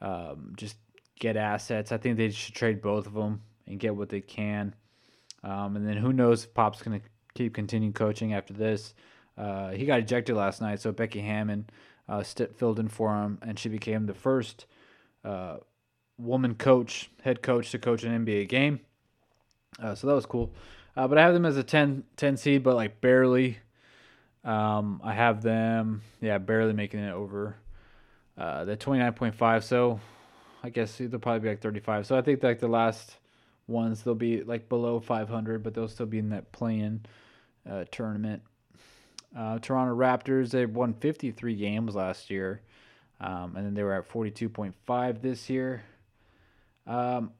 um, 0.01 0.53
just 0.55 0.77
get 1.19 1.35
assets. 1.35 1.91
I 1.91 1.97
think 1.97 2.17
they 2.17 2.29
should 2.29 2.55
trade 2.55 2.81
both 2.81 3.07
of 3.07 3.13
them 3.13 3.41
and 3.67 3.79
get 3.79 3.95
what 3.95 4.09
they 4.09 4.21
can. 4.21 4.75
Um, 5.43 5.75
and 5.75 5.87
then 5.87 5.97
who 5.97 6.13
knows 6.13 6.43
if 6.43 6.53
Pop's 6.53 6.81
gonna 6.81 7.01
keep 7.33 7.53
continuing 7.53 7.93
coaching 7.93 8.33
after 8.33 8.53
this. 8.53 8.93
Uh, 9.37 9.71
he 9.71 9.85
got 9.85 9.99
ejected 9.99 10.35
last 10.35 10.61
night, 10.61 10.79
so 10.79 10.91
Becky 10.91 11.21
Hammon 11.21 11.67
uh, 12.07 12.21
st- 12.21 12.55
filled 12.55 12.79
in 12.79 12.87
for 12.87 13.15
him, 13.15 13.39
and 13.41 13.57
she 13.57 13.69
became 13.69 14.05
the 14.05 14.13
first 14.13 14.65
uh, 15.25 15.57
woman 16.17 16.55
coach, 16.55 17.09
head 17.23 17.41
coach 17.41 17.71
to 17.71 17.79
coach 17.79 18.03
an 18.03 18.25
NBA 18.25 18.47
game. 18.47 18.79
Uh, 19.81 19.95
so 19.95 20.07
that 20.07 20.13
was 20.13 20.25
cool. 20.25 20.53
Uh, 20.95 21.07
but 21.07 21.17
I 21.17 21.21
have 21.21 21.33
them 21.33 21.45
as 21.45 21.57
a 21.57 21.63
10, 21.63 22.03
10 22.17 22.37
seed, 22.37 22.63
but 22.63 22.75
like 22.75 23.01
barely. 23.01 23.57
Um, 24.43 25.01
I 25.03 25.13
have 25.13 25.41
them, 25.41 26.01
yeah, 26.21 26.37
barely 26.37 26.73
making 26.73 26.99
it 26.99 27.13
over 27.13 27.55
uh, 28.37 28.65
the 28.65 28.77
29.5. 28.77 29.63
So 29.63 29.99
I 30.63 30.69
guess 30.69 30.97
they'll 30.97 31.19
probably 31.19 31.39
be 31.39 31.49
like 31.49 31.61
35. 31.61 32.07
So 32.07 32.17
I 32.17 32.21
think 32.21 32.43
like 32.43 32.59
the 32.59 32.67
last 32.67 33.17
ones, 33.67 34.03
they'll 34.03 34.15
be 34.15 34.43
like 34.43 34.69
below 34.69 34.99
500, 34.99 35.63
but 35.63 35.73
they'll 35.73 35.87
still 35.87 36.05
be 36.05 36.19
in 36.19 36.29
that 36.29 36.51
play-in 36.51 37.05
uh, 37.69 37.85
tournament. 37.91 38.43
Uh, 39.35 39.57
Toronto 39.59 39.95
Raptors, 39.95 40.51
they 40.51 40.65
won 40.65 40.93
53 40.93 41.55
games 41.55 41.95
last 41.95 42.29
year, 42.29 42.61
um, 43.19 43.55
and 43.55 43.65
then 43.65 43.73
they 43.73 43.81
were 43.81 43.93
at 43.93 44.07
42.5 44.07 45.21
this 45.21 45.49
year. 45.49 45.83
Um, 46.85 47.31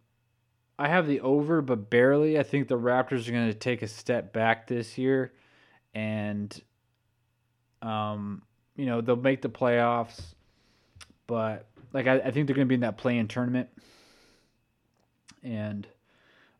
I 0.83 0.89
have 0.89 1.07
the 1.07 1.21
over, 1.21 1.61
but 1.61 1.89
barely. 1.89 2.37
I 2.37 2.43
think 2.43 2.67
the 2.67 2.77
Raptors 2.77 3.29
are 3.29 3.31
going 3.31 3.47
to 3.47 3.53
take 3.53 3.83
a 3.83 3.87
step 3.87 4.33
back 4.33 4.67
this 4.67 4.97
year, 4.97 5.31
and 5.93 6.61
um, 7.81 8.41
you 8.75 8.85
know 8.85 8.99
they'll 8.99 9.15
make 9.15 9.41
the 9.41 9.47
playoffs, 9.47 10.21
but 11.25 11.67
like 11.93 12.07
I, 12.07 12.15
I 12.15 12.31
think 12.31 12.47
they're 12.47 12.55
going 12.55 12.67
to 12.67 12.69
be 12.69 12.75
in 12.75 12.81
that 12.81 12.97
play-in 12.97 13.29
tournament, 13.29 13.69
and 15.41 15.87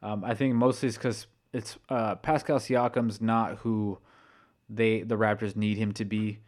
um, 0.01 0.23
I 0.23 0.35
think 0.35 0.55
mostly 0.55 0.87
it's 0.87 0.97
because 0.97 1.27
it's 1.51 1.77
uh, 1.89 2.15
Pascal 2.15 2.59
Siakam's 2.59 3.19
not 3.19 3.57
who 3.57 3.97
they 4.69 5.01
the 5.01 5.17
Raptors 5.17 5.57
need 5.57 5.77
him 5.77 5.91
to 5.95 6.05
be, 6.05 6.39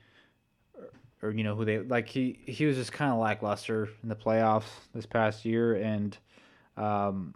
or, 1.22 1.28
or 1.28 1.32
you 1.32 1.44
know 1.44 1.56
who 1.56 1.66
they 1.66 1.80
like. 1.80 2.08
He 2.08 2.40
he 2.46 2.68
was 2.68 2.78
just 2.78 2.94
kind 2.94 3.12
of 3.12 3.20
lackluster 3.20 3.90
in 4.02 4.08
the 4.08 4.16
playoffs 4.16 4.64
this 4.94 5.06
past 5.06 5.44
year, 5.44 5.76
and 5.76 6.18
um, 6.78 7.34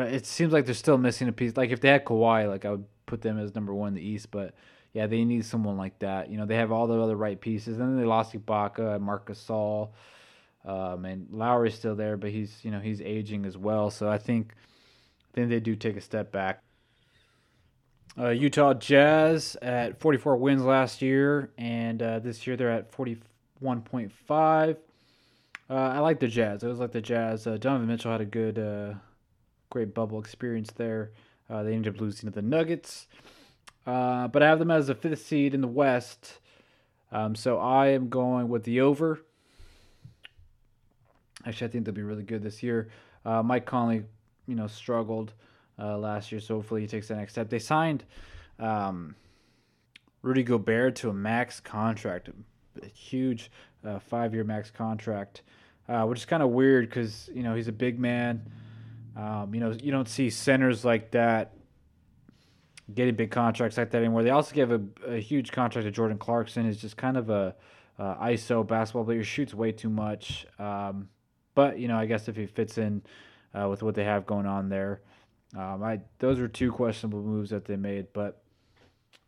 it 0.00 0.26
seems 0.26 0.52
like 0.52 0.64
they're 0.64 0.74
still 0.74 0.98
missing 0.98 1.28
a 1.28 1.32
piece. 1.32 1.56
Like 1.56 1.70
if 1.70 1.80
they 1.80 1.88
had 1.88 2.04
Kawhi, 2.04 2.48
like 2.48 2.64
I 2.64 2.70
would 2.70 2.84
put 3.06 3.22
them 3.22 3.38
as 3.38 3.54
number 3.54 3.74
one 3.74 3.88
in 3.88 3.94
the 3.94 4.06
East, 4.06 4.30
but 4.30 4.54
yeah, 4.92 5.06
they 5.06 5.24
need 5.24 5.44
someone 5.44 5.76
like 5.76 5.98
that. 6.00 6.30
You 6.30 6.38
know, 6.38 6.46
they 6.46 6.56
have 6.56 6.72
all 6.72 6.86
the 6.86 7.00
other 7.00 7.16
right 7.16 7.40
pieces, 7.40 7.78
and 7.78 7.88
then 7.88 7.98
they 7.98 8.04
lost 8.04 8.34
Ibaka, 8.34 9.00
Marc 9.00 9.26
Gasol, 9.28 9.90
um, 10.64 11.04
and 11.04 11.28
Lowry's 11.30 11.74
still 11.74 11.96
there, 11.96 12.16
but 12.16 12.30
he's 12.30 12.58
you 12.62 12.70
know 12.70 12.80
he's 12.80 13.00
aging 13.00 13.46
as 13.46 13.56
well. 13.56 13.90
So 13.90 14.08
I 14.08 14.18
think 14.18 14.54
I 15.32 15.34
think 15.34 15.48
they 15.48 15.60
do 15.60 15.74
take 15.74 15.96
a 15.96 16.00
step 16.00 16.30
back. 16.30 16.62
Uh, 18.18 18.28
Utah 18.28 18.74
Jazz 18.74 19.56
at 19.62 19.98
44 19.98 20.36
wins 20.36 20.62
last 20.62 21.00
year, 21.00 21.50
and 21.56 22.02
uh, 22.02 22.18
this 22.18 22.46
year 22.46 22.56
they're 22.56 22.70
at 22.70 22.92
41.5. 22.92 24.76
Uh, 25.70 25.74
I 25.74 25.98
like 26.00 26.20
the 26.20 26.28
Jazz. 26.28 26.62
I 26.62 26.66
was 26.66 26.78
like 26.78 26.92
the 26.92 27.00
Jazz. 27.00 27.46
Uh, 27.46 27.56
Donovan 27.56 27.88
Mitchell 27.88 28.12
had 28.12 28.20
a 28.20 28.26
good, 28.26 28.58
uh, 28.58 28.94
great 29.72 29.94
bubble 29.94 30.20
experience 30.20 30.70
there. 30.76 31.12
Uh, 31.48 31.62
they 31.62 31.72
ended 31.72 31.94
up 31.94 32.00
losing 32.00 32.28
to 32.28 32.34
the 32.34 32.42
Nuggets, 32.42 33.08
but 33.86 34.42
I 34.42 34.46
have 34.46 34.58
them 34.58 34.70
as 34.70 34.90
a 34.90 34.94
fifth 34.94 35.26
seed 35.26 35.54
in 35.54 35.62
the 35.62 35.66
West. 35.66 36.38
Um, 37.10 37.34
so 37.34 37.58
I 37.58 37.88
am 37.88 38.10
going 38.10 38.48
with 38.48 38.64
the 38.64 38.82
over. 38.82 39.20
Actually, 41.46 41.68
I 41.68 41.70
think 41.70 41.84
they'll 41.86 41.94
be 41.94 42.02
really 42.02 42.22
good 42.22 42.42
this 42.42 42.62
year. 42.62 42.90
Mike 43.24 43.64
Conley, 43.66 44.04
you 44.46 44.54
know, 44.54 44.66
struggled 44.66 45.32
uh, 45.78 45.96
last 45.98 46.30
year. 46.30 46.40
So 46.40 46.56
hopefully 46.56 46.82
he 46.82 46.86
takes 46.86 47.08
the 47.08 47.16
next 47.16 47.32
step. 47.32 47.48
They 47.48 47.58
signed 47.58 48.04
um, 48.58 49.16
Rudy 50.22 50.42
Gobert 50.42 50.96
to 50.96 51.10
a 51.10 51.14
max 51.14 51.60
contract, 51.60 52.30
a 52.80 52.86
huge 52.86 53.50
uh, 53.84 53.98
five-year 53.98 54.44
max 54.44 54.70
contract, 54.70 55.42
uh, 55.88 56.04
which 56.04 56.20
is 56.20 56.24
kind 56.24 56.42
of 56.42 56.50
weird 56.50 56.88
because 56.88 57.28
you 57.34 57.42
know 57.42 57.54
he's 57.54 57.68
a 57.68 57.72
big 57.72 57.98
man. 57.98 58.42
Um, 59.16 59.54
you 59.54 59.60
know 59.60 59.72
you 59.72 59.92
don't 59.92 60.08
see 60.08 60.30
centers 60.30 60.84
like 60.84 61.10
that 61.12 61.54
getting 62.94 63.14
big 63.14 63.30
contracts 63.30 63.76
like 63.76 63.90
that 63.90 63.98
anymore. 63.98 64.22
They 64.22 64.30
also 64.30 64.54
gave 64.54 64.70
a, 64.70 64.80
a 65.06 65.18
huge 65.18 65.52
contract 65.52 65.86
to 65.86 65.90
Jordan 65.90 66.18
Clarkson. 66.18 66.66
He's 66.66 66.80
just 66.80 66.96
kind 66.96 67.16
of 67.16 67.30
a 67.30 67.54
uh, 67.98 68.14
ISO 68.26 68.66
basketball 68.66 69.04
player. 69.04 69.22
Shoots 69.22 69.54
way 69.54 69.72
too 69.72 69.90
much. 69.90 70.46
Um, 70.58 71.08
but 71.54 71.78
you 71.78 71.88
know 71.88 71.96
I 71.96 72.06
guess 72.06 72.28
if 72.28 72.36
he 72.36 72.46
fits 72.46 72.78
in 72.78 73.02
uh, 73.54 73.68
with 73.68 73.82
what 73.82 73.94
they 73.94 74.04
have 74.04 74.26
going 74.26 74.46
on 74.46 74.68
there. 74.68 75.02
Um, 75.56 75.82
I 75.82 76.00
those 76.18 76.38
were 76.38 76.48
two 76.48 76.72
questionable 76.72 77.22
moves 77.22 77.50
that 77.50 77.66
they 77.66 77.76
made, 77.76 78.06
but 78.12 78.42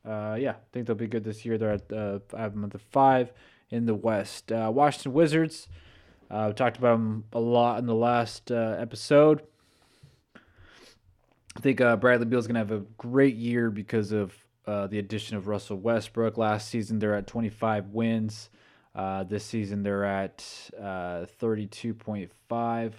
uh, 0.07 0.37
yeah, 0.39 0.53
I 0.53 0.57
think 0.73 0.87
they'll 0.87 0.97
be 0.97 1.07
good 1.07 1.25
this 1.25 1.45
year. 1.45 1.59
They're 1.59 1.73
at 1.73 1.93
uh, 1.93 2.21
I 2.35 2.41
have 2.41 2.53
them 2.53 2.65
at 2.65 2.71
the 2.71 2.79
five 2.79 3.33
in 3.71 3.87
the 3.87 3.95
West. 3.95 4.51
Uh, 4.51 4.71
Washington 4.73 5.13
Wizards. 5.13 5.69
Uh, 6.31 6.47
we 6.49 6.55
talked 6.55 6.79
about 6.79 6.93
them 6.93 7.25
a 7.33 7.41
lot 7.41 7.79
in 7.79 7.87
the 7.87 7.95
last 7.95 8.51
uh, 8.51 8.77
episode. 8.79 9.43
I 11.57 11.61
think 11.61 11.81
uh, 11.81 11.97
Bradley 11.97 12.27
Beal 12.27 12.39
is 12.39 12.47
going 12.47 12.55
to 12.55 12.61
have 12.61 12.73
a 12.73 12.85
great 12.99 13.37
year 13.37 13.71
because 13.71 14.13
of 14.13 14.35
uh, 14.67 14.87
the 14.87 14.99
addition 14.99 15.37
of 15.37 15.47
Russell 15.47 15.77
Westbrook. 15.77 16.37
Last 16.37 16.69
season, 16.69 16.99
they're 16.99 17.15
at 17.15 17.27
25 17.27 17.89
wins. 17.89 18.51
Uh, 18.95 19.25
this 19.25 19.45
season, 19.45 19.83
they're 19.83 20.05
at 20.05 20.39
32.5. 20.39 22.93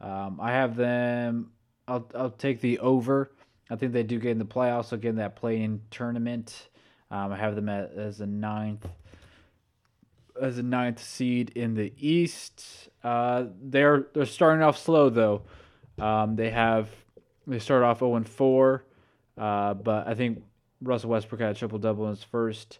Um, 0.00 0.40
I 0.40 0.52
have 0.52 0.76
them 0.76 1.50
I'll 1.88 2.06
I'll 2.14 2.30
take 2.30 2.60
the 2.60 2.78
over. 2.78 3.32
I 3.70 3.76
think 3.76 3.92
they 3.92 4.02
do 4.02 4.18
get 4.18 4.30
in 4.30 4.38
the 4.38 4.44
playoffs. 4.44 4.90
They'll 4.90 5.00
get 5.00 5.10
in 5.10 5.16
that 5.16 5.36
play-in 5.36 5.80
tournament. 5.90 6.68
Um, 7.10 7.32
I 7.32 7.36
have 7.36 7.56
them 7.56 7.68
at, 7.68 7.92
as 7.94 8.20
a 8.20 8.26
ninth 8.26 8.86
as 10.40 10.58
a 10.58 10.62
ninth 10.62 11.02
seed 11.02 11.50
in 11.56 11.74
the 11.74 11.92
East. 11.98 12.88
Uh, 13.02 13.46
they're 13.60 14.06
they're 14.12 14.26
starting 14.26 14.62
off 14.62 14.78
slow 14.78 15.08
though. 15.08 15.42
Um, 15.98 16.36
they 16.36 16.50
have 16.50 16.88
they 17.48 17.58
start 17.58 17.82
off 17.82 18.00
0 18.00 18.16
and 18.16 18.28
4, 18.28 18.84
uh, 19.36 19.74
but 19.74 20.06
I 20.06 20.14
think 20.14 20.42
Russell 20.82 21.10
Westbrook 21.10 21.40
had 21.40 21.50
a 21.50 21.54
triple 21.54 21.78
double 21.78 22.04
in 22.04 22.10
his 22.10 22.22
first 22.22 22.78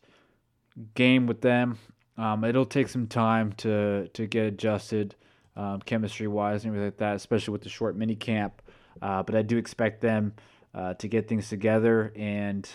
game 0.94 1.26
with 1.26 1.40
them. 1.40 1.78
Um, 2.16 2.44
it'll 2.44 2.66
take 2.66 2.88
some 2.88 3.06
time 3.06 3.52
to 3.54 4.08
to 4.08 4.26
get 4.26 4.46
adjusted 4.46 5.14
um, 5.56 5.80
chemistry 5.80 6.28
wise 6.28 6.64
and 6.64 6.70
everything 6.70 6.86
like 6.86 6.98
that, 6.98 7.16
especially 7.16 7.52
with 7.52 7.62
the 7.62 7.68
short 7.68 7.96
mini 7.96 8.16
camp. 8.16 8.62
Uh, 9.00 9.22
but 9.22 9.34
I 9.34 9.42
do 9.42 9.56
expect 9.56 10.00
them 10.00 10.34
uh, 10.74 10.94
to 10.94 11.08
get 11.08 11.28
things 11.28 11.48
together 11.48 12.12
and 12.16 12.68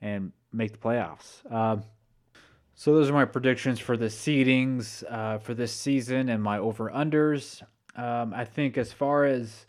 and 0.00 0.32
make 0.52 0.72
the 0.72 0.78
playoffs. 0.78 1.50
Um, 1.52 1.82
so 2.74 2.94
those 2.94 3.10
are 3.10 3.12
my 3.12 3.26
predictions 3.26 3.78
for 3.78 3.96
the 3.96 4.06
seedings 4.06 5.04
uh, 5.10 5.38
for 5.38 5.52
this 5.52 5.72
season 5.72 6.28
and 6.30 6.42
my 6.42 6.58
over 6.58 6.90
unders. 6.90 7.62
Um, 7.94 8.32
I 8.32 8.44
think 8.44 8.78
as 8.78 8.92
far 8.92 9.26
as 9.26 9.66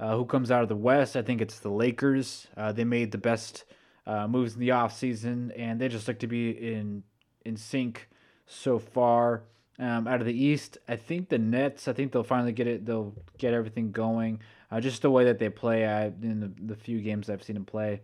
uh, 0.00 0.16
who 0.16 0.24
comes 0.24 0.50
out 0.50 0.62
of 0.62 0.68
the 0.68 0.76
West, 0.76 1.16
I 1.16 1.22
think 1.22 1.40
it's 1.40 1.58
the 1.58 1.70
Lakers. 1.70 2.46
Uh, 2.56 2.72
they 2.72 2.84
made 2.84 3.10
the 3.10 3.18
best 3.18 3.64
uh, 4.06 4.26
moves 4.26 4.54
in 4.54 4.60
the 4.60 4.70
offseason, 4.70 5.52
and 5.56 5.80
they 5.80 5.88
just 5.88 6.08
look 6.08 6.18
to 6.20 6.26
be 6.26 6.50
in 6.50 7.02
in 7.44 7.56
sync 7.56 8.08
so 8.46 8.78
far. 8.78 9.44
Um, 9.80 10.08
out 10.08 10.20
of 10.20 10.26
the 10.26 10.36
East, 10.36 10.78
I 10.88 10.96
think 10.96 11.28
the 11.28 11.38
Nets. 11.38 11.86
I 11.86 11.92
think 11.92 12.10
they'll 12.10 12.24
finally 12.24 12.52
get 12.52 12.66
it. 12.66 12.84
They'll 12.84 13.14
get 13.38 13.54
everything 13.54 13.92
going. 13.92 14.40
Uh, 14.70 14.80
just 14.80 15.02
the 15.02 15.10
way 15.10 15.24
that 15.24 15.38
they 15.38 15.48
play. 15.48 15.86
I, 15.86 16.06
in 16.06 16.40
the, 16.40 16.74
the 16.74 16.74
few 16.74 17.00
games 17.00 17.30
I've 17.30 17.42
seen 17.42 17.54
them 17.54 17.64
play, 17.64 18.00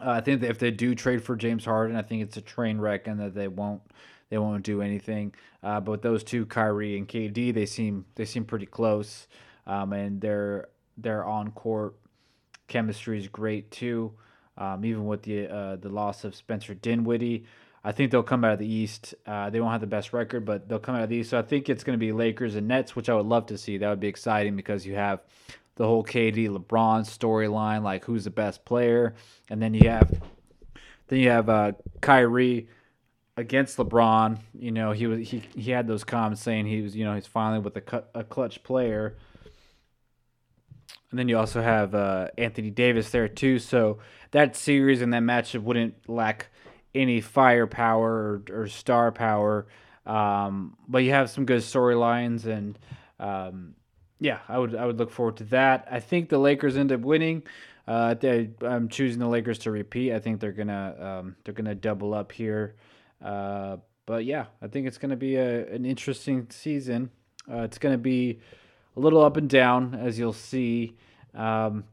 uh, 0.00 0.10
I 0.10 0.20
think 0.20 0.40
that 0.42 0.50
if 0.50 0.58
they 0.58 0.70
do 0.70 0.94
trade 0.94 1.22
for 1.22 1.36
James 1.36 1.64
Harden, 1.64 1.96
I 1.96 2.02
think 2.02 2.22
it's 2.22 2.36
a 2.36 2.40
train 2.40 2.78
wreck, 2.78 3.06
and 3.06 3.18
that 3.18 3.34
they 3.34 3.48
won't 3.48 3.82
they 4.30 4.38
won't 4.38 4.64
do 4.64 4.82
anything. 4.82 5.34
Uh, 5.62 5.80
but 5.80 6.02
those 6.02 6.22
two, 6.22 6.46
Kyrie 6.46 6.96
and 6.96 7.08
KD, 7.08 7.52
they 7.54 7.66
seem 7.66 8.04
they 8.14 8.24
seem 8.24 8.44
pretty 8.44 8.66
close, 8.66 9.26
um, 9.66 9.92
and 9.92 10.20
their 10.20 10.68
their 10.96 11.24
on 11.24 11.50
court 11.52 11.94
chemistry 12.68 13.18
is 13.18 13.28
great 13.28 13.70
too. 13.70 14.12
Um, 14.56 14.84
even 14.84 15.06
with 15.06 15.22
the 15.22 15.48
uh, 15.48 15.76
the 15.76 15.88
loss 15.88 16.24
of 16.24 16.34
Spencer 16.34 16.74
Dinwiddie, 16.74 17.44
I 17.82 17.92
think 17.92 18.10
they'll 18.10 18.22
come 18.22 18.44
out 18.44 18.52
of 18.54 18.58
the 18.60 18.72
East. 18.72 19.14
Uh, 19.26 19.50
they 19.50 19.60
won't 19.60 19.72
have 19.72 19.80
the 19.80 19.86
best 19.86 20.12
record, 20.12 20.44
but 20.44 20.68
they'll 20.68 20.78
come 20.78 20.94
out 20.94 21.02
of 21.02 21.08
the 21.08 21.16
East. 21.16 21.30
So 21.30 21.38
I 21.38 21.42
think 21.42 21.68
it's 21.68 21.84
going 21.84 21.98
to 21.98 22.00
be 22.00 22.12
Lakers 22.12 22.54
and 22.54 22.68
Nets, 22.68 22.94
which 22.94 23.08
I 23.08 23.14
would 23.14 23.26
love 23.26 23.46
to 23.46 23.58
see. 23.58 23.78
That 23.78 23.90
would 23.90 24.00
be 24.00 24.08
exciting 24.08 24.56
because 24.56 24.86
you 24.86 24.94
have 24.94 25.20
the 25.76 25.86
whole 25.86 26.04
KD 26.04 26.48
LeBron 26.48 27.02
storyline, 27.02 27.82
like 27.82 28.04
who's 28.04 28.24
the 28.24 28.30
best 28.30 28.64
player, 28.64 29.14
and 29.50 29.60
then 29.60 29.74
you 29.74 29.88
have 29.88 30.22
then 31.08 31.18
you 31.18 31.28
have 31.28 31.48
uh, 31.48 31.72
Kyrie 32.00 32.68
against 33.36 33.76
LeBron. 33.76 34.38
You 34.58 34.70
know 34.70 34.92
he 34.92 35.06
was 35.06 35.28
he 35.28 35.42
he 35.54 35.70
had 35.70 35.86
those 35.86 36.04
comments 36.04 36.42
saying 36.42 36.66
he 36.66 36.80
was 36.80 36.96
you 36.96 37.04
know 37.04 37.14
he's 37.14 37.26
finally 37.26 37.60
with 37.60 37.76
a 37.76 37.80
cut, 37.80 38.10
a 38.14 38.24
clutch 38.24 38.62
player. 38.62 39.16
And 41.14 41.18
then 41.20 41.28
you 41.28 41.38
also 41.38 41.62
have 41.62 41.94
uh, 41.94 42.26
Anthony 42.36 42.70
Davis 42.70 43.10
there 43.10 43.28
too. 43.28 43.60
So 43.60 43.98
that 44.32 44.56
series 44.56 45.00
and 45.00 45.14
that 45.14 45.22
matchup 45.22 45.62
wouldn't 45.62 46.08
lack 46.08 46.48
any 46.92 47.20
firepower 47.20 48.42
or, 48.50 48.62
or 48.62 48.66
star 48.66 49.12
power. 49.12 49.68
Um, 50.06 50.76
but 50.88 51.04
you 51.04 51.12
have 51.12 51.30
some 51.30 51.46
good 51.46 51.60
storylines 51.60 52.46
and 52.46 52.76
um, 53.20 53.76
yeah, 54.18 54.40
I 54.48 54.58
would 54.58 54.74
I 54.74 54.86
would 54.86 54.98
look 54.98 55.12
forward 55.12 55.36
to 55.36 55.44
that. 55.44 55.86
I 55.88 56.00
think 56.00 56.30
the 56.30 56.38
Lakers 56.38 56.76
end 56.76 56.90
up 56.90 57.02
winning. 57.02 57.44
Uh, 57.86 58.14
they, 58.14 58.50
I'm 58.62 58.88
choosing 58.88 59.20
the 59.20 59.28
Lakers 59.28 59.60
to 59.60 59.70
repeat. 59.70 60.12
I 60.12 60.18
think 60.18 60.40
they're 60.40 60.50
gonna 60.50 60.96
um, 60.98 61.36
they're 61.44 61.54
gonna 61.54 61.76
double 61.76 62.12
up 62.12 62.32
here. 62.32 62.74
Uh, 63.24 63.76
but 64.04 64.24
yeah, 64.24 64.46
I 64.60 64.66
think 64.66 64.88
it's 64.88 64.98
gonna 64.98 65.14
be 65.14 65.36
a, 65.36 65.64
an 65.72 65.84
interesting 65.84 66.48
season. 66.50 67.10
Uh, 67.48 67.58
it's 67.58 67.78
gonna 67.78 67.98
be 67.98 68.40
a 68.96 69.00
little 69.00 69.22
up 69.22 69.36
and 69.36 69.48
down 69.48 69.94
as 69.94 70.18
you'll 70.18 70.32
see. 70.32 70.96
Um, 71.34 71.84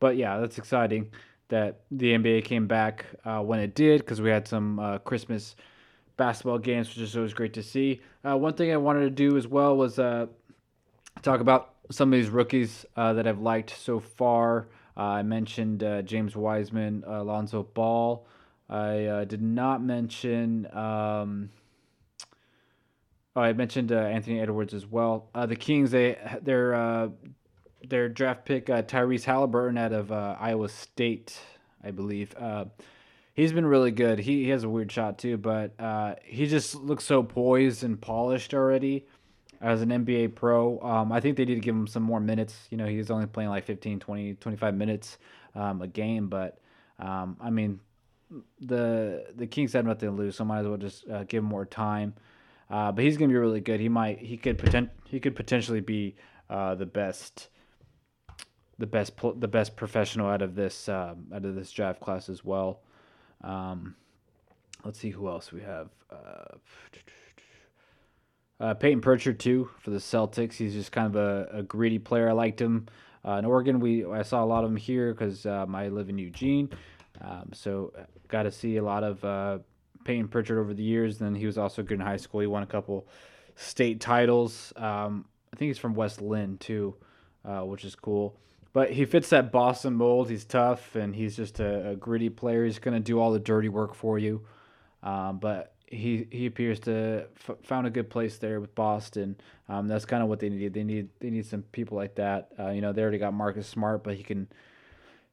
but 0.00 0.16
yeah, 0.16 0.38
that's 0.38 0.58
exciting 0.58 1.10
that 1.48 1.80
the 1.90 2.12
NBA 2.12 2.44
came 2.44 2.66
back 2.66 3.06
uh, 3.24 3.40
when 3.40 3.58
it 3.60 3.74
did 3.74 4.00
because 4.00 4.20
we 4.20 4.30
had 4.30 4.46
some 4.46 4.78
uh, 4.78 4.98
Christmas 4.98 5.56
basketball 6.16 6.58
games, 6.58 6.88
which 6.88 6.98
is 6.98 7.16
always 7.16 7.34
great 7.34 7.54
to 7.54 7.62
see. 7.62 8.00
Uh, 8.24 8.36
one 8.36 8.54
thing 8.54 8.72
I 8.72 8.76
wanted 8.76 9.00
to 9.00 9.10
do 9.10 9.36
as 9.36 9.46
well 9.46 9.76
was 9.76 9.98
uh, 9.98 10.26
talk 11.22 11.40
about 11.40 11.74
some 11.90 12.12
of 12.12 12.18
these 12.18 12.28
rookies 12.28 12.84
uh, 12.96 13.14
that 13.14 13.26
I've 13.26 13.40
liked 13.40 13.70
so 13.70 13.98
far. 13.98 14.68
Uh, 14.96 15.02
I 15.02 15.22
mentioned 15.22 15.80
James 16.06 16.36
Wiseman, 16.36 17.04
Alonzo 17.06 17.62
Ball. 17.62 18.26
I 18.68 19.24
did 19.26 19.40
not 19.40 19.82
mention. 19.82 20.66
Um, 20.76 21.50
oh, 23.38 23.42
I 23.42 23.52
mentioned 23.52 23.92
uh, 23.92 23.96
Anthony 23.96 24.40
Edwards 24.40 24.74
as 24.74 24.86
well. 24.86 25.28
Uh, 25.34 25.46
the 25.46 25.56
Kings, 25.56 25.90
they 25.90 26.18
their 26.42 27.10
their 27.88 28.08
draft 28.08 28.44
pick 28.44 28.66
Tyrese 28.66 29.24
Halliburton 29.24 29.78
out 29.78 29.92
of 29.92 30.10
Iowa 30.12 30.68
State, 30.68 31.38
I 31.82 31.90
believe. 31.90 32.34
he's 33.34 33.52
been 33.52 33.66
really 33.66 33.92
good. 33.92 34.18
He, 34.18 34.44
he 34.44 34.50
has 34.50 34.64
a 34.64 34.68
weird 34.68 34.90
shot 34.90 35.18
too, 35.18 35.36
but 35.36 35.72
he 36.24 36.46
just 36.46 36.74
looks 36.74 37.04
so 37.04 37.22
poised 37.22 37.84
and 37.84 38.00
polished 38.00 38.52
already 38.52 39.06
as 39.60 39.82
an 39.82 39.90
NBA 39.90 40.34
pro. 40.34 40.80
Um, 40.80 41.12
I 41.12 41.20
think 41.20 41.36
they 41.36 41.44
need 41.44 41.56
to 41.56 41.60
give 41.60 41.74
him 41.74 41.86
some 41.86 42.02
more 42.02 42.20
minutes. 42.20 42.54
You 42.70 42.76
know, 42.76 42.86
he's 42.86 43.10
only 43.10 43.26
playing 43.26 43.50
like 43.50 43.64
15, 43.64 44.00
20, 44.00 44.34
25 44.34 44.74
minutes 44.74 45.18
um, 45.54 45.82
a 45.82 45.86
game, 45.86 46.28
but 46.28 46.58
um, 46.98 47.36
I 47.40 47.50
mean, 47.50 47.80
the 48.60 49.24
the 49.36 49.46
Kings 49.46 49.72
have 49.72 49.86
nothing 49.86 50.10
to 50.10 50.14
lose, 50.14 50.36
so 50.36 50.44
might 50.44 50.60
as 50.60 50.66
well 50.66 50.76
just 50.76 51.08
uh, 51.08 51.24
give 51.24 51.42
him 51.42 51.48
more 51.48 51.64
time. 51.64 52.14
Uh, 52.70 52.92
but 52.92 53.04
he's 53.04 53.16
gonna 53.16 53.28
be 53.28 53.36
really 53.36 53.60
good. 53.60 53.80
He 53.80 53.88
might 53.88 54.18
he 54.18 54.36
could 54.36 54.58
potent 54.58 54.90
he 55.04 55.20
could 55.20 55.34
potentially 55.34 55.80
be 55.80 56.16
uh, 56.50 56.74
the 56.74 56.86
best 56.86 57.48
the 58.78 58.86
best 58.86 59.12
the 59.36 59.48
best 59.48 59.76
professional 59.76 60.28
out 60.28 60.42
of 60.42 60.54
this 60.54 60.88
um, 60.88 61.26
out 61.34 61.44
of 61.44 61.54
this 61.54 61.70
draft 61.70 62.00
class 62.00 62.28
as 62.28 62.44
well. 62.44 62.80
Um, 63.42 63.94
let's 64.84 64.98
see 64.98 65.10
who 65.10 65.28
else 65.28 65.52
we 65.52 65.62
have. 65.62 65.88
Uh, 66.10 66.56
uh, 68.60 68.74
Payton 68.74 69.00
Pritchard 69.00 69.40
too 69.40 69.70
for 69.80 69.90
the 69.90 69.98
Celtics. 69.98 70.54
He's 70.54 70.74
just 70.74 70.92
kind 70.92 71.06
of 71.06 71.16
a, 71.16 71.58
a 71.58 71.62
greedy 71.62 71.98
player. 71.98 72.28
I 72.28 72.32
liked 72.32 72.60
him 72.60 72.86
uh, 73.26 73.32
in 73.32 73.44
Oregon. 73.44 73.80
We 73.80 74.04
I 74.04 74.22
saw 74.22 74.44
a 74.44 74.46
lot 74.46 74.64
of 74.64 74.70
him 74.70 74.76
here 74.76 75.12
because 75.12 75.46
um, 75.46 75.74
I 75.74 75.88
live 75.88 76.08
in 76.08 76.18
Eugene, 76.18 76.70
um, 77.22 77.50
so 77.52 77.92
got 78.28 78.42
to 78.44 78.50
see 78.50 78.76
a 78.76 78.84
lot 78.84 79.02
of 79.02 79.24
uh, 79.24 79.58
Payton 80.08 80.28
Pritchard 80.28 80.56
over 80.56 80.72
the 80.72 80.82
years. 80.82 81.20
And 81.20 81.28
then 81.28 81.34
he 81.38 81.44
was 81.44 81.58
also 81.58 81.82
good 81.82 82.00
in 82.00 82.00
high 82.00 82.16
school. 82.16 82.40
He 82.40 82.46
won 82.46 82.62
a 82.62 82.66
couple 82.66 83.06
state 83.56 84.00
titles. 84.00 84.72
Um, 84.74 85.26
I 85.52 85.56
think 85.56 85.68
he's 85.68 85.76
from 85.76 85.92
West 85.92 86.22
Linn 86.22 86.56
too, 86.56 86.94
uh, 87.44 87.60
which 87.60 87.84
is 87.84 87.94
cool. 87.94 88.34
But 88.72 88.90
he 88.90 89.04
fits 89.04 89.28
that 89.28 89.52
Boston 89.52 89.92
mold. 89.92 90.30
He's 90.30 90.46
tough 90.46 90.96
and 90.96 91.14
he's 91.14 91.36
just 91.36 91.60
a, 91.60 91.90
a 91.90 91.94
gritty 91.94 92.30
player. 92.30 92.64
He's 92.64 92.78
going 92.78 92.94
to 92.94 93.00
do 93.00 93.20
all 93.20 93.32
the 93.32 93.38
dirty 93.38 93.68
work 93.68 93.94
for 93.94 94.18
you. 94.18 94.46
Um, 95.02 95.40
but 95.40 95.74
he 95.86 96.26
he 96.30 96.46
appears 96.46 96.80
to 96.80 97.26
f- 97.46 97.58
found 97.62 97.86
a 97.86 97.90
good 97.90 98.08
place 98.08 98.38
there 98.38 98.60
with 98.60 98.74
Boston. 98.74 99.36
Um, 99.68 99.88
that's 99.88 100.06
kind 100.06 100.22
of 100.22 100.30
what 100.30 100.40
they 100.40 100.48
need. 100.48 100.72
They 100.72 100.84
need 100.84 101.10
they 101.20 101.28
need 101.28 101.44
some 101.44 101.62
people 101.72 101.98
like 101.98 102.14
that. 102.14 102.48
Uh, 102.58 102.70
you 102.70 102.80
know, 102.80 102.94
they 102.94 103.02
already 103.02 103.18
got 103.18 103.34
Marcus 103.34 103.66
Smart, 103.66 104.02
but 104.02 104.16
he 104.16 104.22
can 104.22 104.48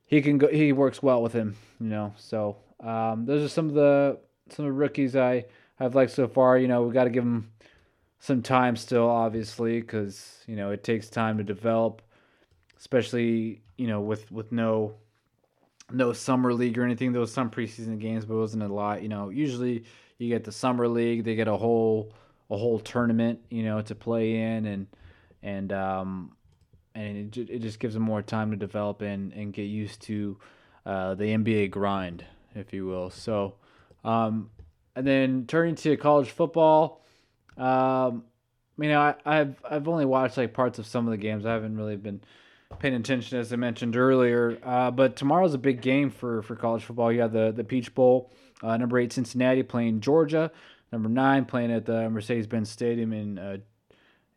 he 0.05 0.21
can 0.21 0.37
go. 0.37 0.49
He 0.49 0.73
works 0.73 1.01
well 1.01 1.21
with 1.21 1.31
him. 1.31 1.55
You 1.79 1.87
know, 1.87 2.13
so 2.17 2.57
um, 2.81 3.25
those 3.25 3.43
are 3.43 3.49
some 3.49 3.69
of 3.69 3.73
the 3.73 4.19
some 4.49 4.65
of 4.65 4.69
the 4.69 4.77
rookies 4.77 5.15
I 5.15 5.45
have 5.75 5.95
liked 5.95 6.11
so 6.11 6.27
far. 6.27 6.57
You 6.57 6.67
know, 6.67 6.83
we 6.83 6.93
got 6.93 7.05
to 7.05 7.09
give 7.09 7.23
them 7.23 7.51
some 8.19 8.41
time 8.41 8.75
still, 8.75 9.09
obviously, 9.09 9.81
because 9.81 10.43
you 10.47 10.55
know 10.55 10.71
it 10.71 10.83
takes 10.83 11.09
time 11.09 11.37
to 11.37 11.43
develop, 11.43 12.01
especially 12.77 13.61
you 13.77 13.87
know 13.87 14.01
with 14.01 14.31
with 14.31 14.51
no 14.51 14.95
no 15.91 16.13
summer 16.13 16.53
league 16.53 16.77
or 16.77 16.83
anything. 16.83 17.11
There 17.11 17.21
was 17.21 17.33
some 17.33 17.49
preseason 17.49 17.99
games, 17.99 18.25
but 18.25 18.35
it 18.35 18.39
wasn't 18.39 18.63
a 18.63 18.73
lot. 18.73 19.01
You 19.01 19.09
know, 19.09 19.29
usually 19.29 19.83
you 20.17 20.29
get 20.29 20.43
the 20.43 20.51
summer 20.51 20.87
league. 20.87 21.23
They 21.23 21.35
get 21.35 21.47
a 21.47 21.57
whole 21.57 22.13
a 22.49 22.57
whole 22.57 22.79
tournament, 22.79 23.39
you 23.49 23.63
know, 23.63 23.81
to 23.81 23.95
play 23.95 24.35
in, 24.35 24.65
and 24.65 24.87
and 25.43 25.73
um, 25.73 26.35
and 26.93 27.35
it, 27.37 27.49
it 27.49 27.59
just 27.59 27.79
gives 27.79 27.93
them 27.93 28.03
more 28.03 28.21
time 28.21 28.51
to 28.51 28.57
develop 28.57 29.01
and 29.01 29.33
and 29.33 29.53
get 29.53 29.63
used 29.63 30.01
to 30.03 30.37
uh, 30.85 31.15
the 31.15 31.25
NBA 31.25 31.71
grind, 31.71 32.25
if 32.53 32.73
you 32.73 32.85
will. 32.85 33.09
So, 33.09 33.55
um, 34.05 34.49
and 34.95 35.05
then 35.05 35.45
turning 35.47 35.75
to 35.75 35.97
college 35.97 36.29
football, 36.29 37.01
um, 37.57 38.23
you 38.79 38.89
know, 38.89 39.01
I, 39.01 39.15
I've 39.25 39.55
I've 39.69 39.87
only 39.87 40.05
watched 40.05 40.37
like 40.37 40.53
parts 40.53 40.79
of 40.79 40.85
some 40.85 41.07
of 41.07 41.11
the 41.11 41.17
games. 41.17 41.45
I 41.45 41.53
haven't 41.53 41.75
really 41.77 41.95
been 41.95 42.21
paying 42.79 42.93
attention 42.93 43.39
as 43.39 43.51
I 43.51 43.55
mentioned 43.55 43.95
earlier. 43.95 44.57
Uh, 44.63 44.91
but 44.91 45.15
tomorrow's 45.15 45.53
a 45.53 45.57
big 45.57 45.81
game 45.81 46.09
for 46.09 46.41
for 46.43 46.55
college 46.55 46.83
football. 46.83 47.11
You 47.11 47.21
have 47.21 47.33
the 47.33 47.51
the 47.51 47.63
Peach 47.63 47.93
Bowl. 47.95 48.31
Uh, 48.61 48.77
number 48.77 48.99
eight, 48.99 49.11
Cincinnati 49.11 49.63
playing 49.63 49.99
Georgia. 50.01 50.51
Number 50.91 51.09
nine, 51.09 51.45
playing 51.45 51.71
at 51.71 51.85
the 51.85 52.09
Mercedes-Benz 52.09 52.69
Stadium 52.69 53.11
in 53.11 53.37
uh, 53.37 53.57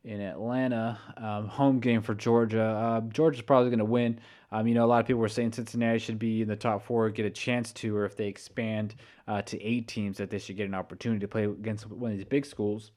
in 0.04 0.20
Atlanta. 0.20 0.98
Um, 1.16 1.48
home 1.48 1.80
game 1.80 2.02
for 2.02 2.14
Georgia. 2.14 2.62
Uh, 2.62 3.00
Georgia's 3.02 3.42
probably 3.42 3.70
going 3.70 3.78
to 3.78 3.84
win. 3.84 4.18
Um, 4.50 4.66
you 4.66 4.74
know, 4.74 4.84
a 4.84 4.86
lot 4.86 5.00
of 5.00 5.06
people 5.06 5.20
were 5.20 5.28
saying 5.28 5.52
Cincinnati 5.52 5.98
should 5.98 6.18
be 6.18 6.40
in 6.40 6.48
the 6.48 6.56
top 6.56 6.82
four, 6.82 7.10
get 7.10 7.26
a 7.26 7.30
chance 7.30 7.72
to, 7.74 7.94
or 7.96 8.04
if 8.04 8.16
they 8.16 8.28
expand 8.28 8.94
uh, 9.26 9.42
to 9.42 9.62
eight 9.62 9.88
teams, 9.88 10.16
that 10.18 10.30
they 10.30 10.38
should 10.38 10.56
get 10.56 10.66
an 10.66 10.74
opportunity 10.74 11.20
to 11.20 11.28
play 11.28 11.44
against 11.44 11.86
one 11.86 12.12
of 12.12 12.16
these 12.16 12.26
big 12.26 12.46
schools. 12.46 12.92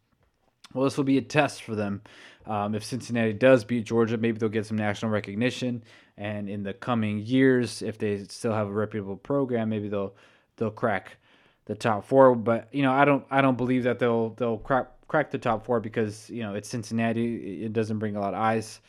Well, 0.74 0.86
this 0.86 0.95
will 0.95 1.04
be 1.04 1.18
a 1.18 1.22
test 1.22 1.64
for 1.64 1.76
them. 1.76 2.02
Um, 2.45 2.76
if 2.76 2.84
Cincinnati 2.84 3.34
does 3.34 3.66
beat 3.66 3.84
Georgia, 3.84 4.18
maybe 4.18 4.38
they'll 4.38 4.49
get 4.49 4.66
some 4.66 4.78
national 4.78 5.12
recognition. 5.12 5.84
And 6.18 6.49
in 6.49 6.64
the 6.64 6.74
coming 6.74 7.20
years, 7.20 7.82
if 7.82 7.97
they 7.97 8.24
still 8.26 8.54
have 8.54 8.68
a 8.68 8.72
reputable 8.72 9.18
program, 9.18 9.70
maybe 9.70 9.89
they'll 9.89 10.16
they'll 10.58 10.72
crack 10.72 11.18
the 11.66 11.76
top 11.76 12.06
four. 12.06 12.36
But 12.36 12.68
you 12.72 12.84
know, 12.84 12.91
I 12.91 13.06
don't 13.06 13.26
I 13.30 13.41
don't 13.41 13.58
believe 13.58 13.84
that 13.84 13.99
they'll 13.99 14.30
they'll 14.32 14.58
crack 14.58 14.88
crack 15.08 15.32
the 15.32 15.38
top 15.38 15.66
four 15.66 15.80
because 15.80 16.30
you 16.30 16.43
know 16.43 16.54
it's 16.54 16.70
Cincinnati. 16.70 17.64
It 17.64 17.74
doesn't 17.74 17.99
bring 17.99 18.16
a 18.16 18.22
lot 18.22 18.34
of 18.34 18.39
eyes, 18.39 18.80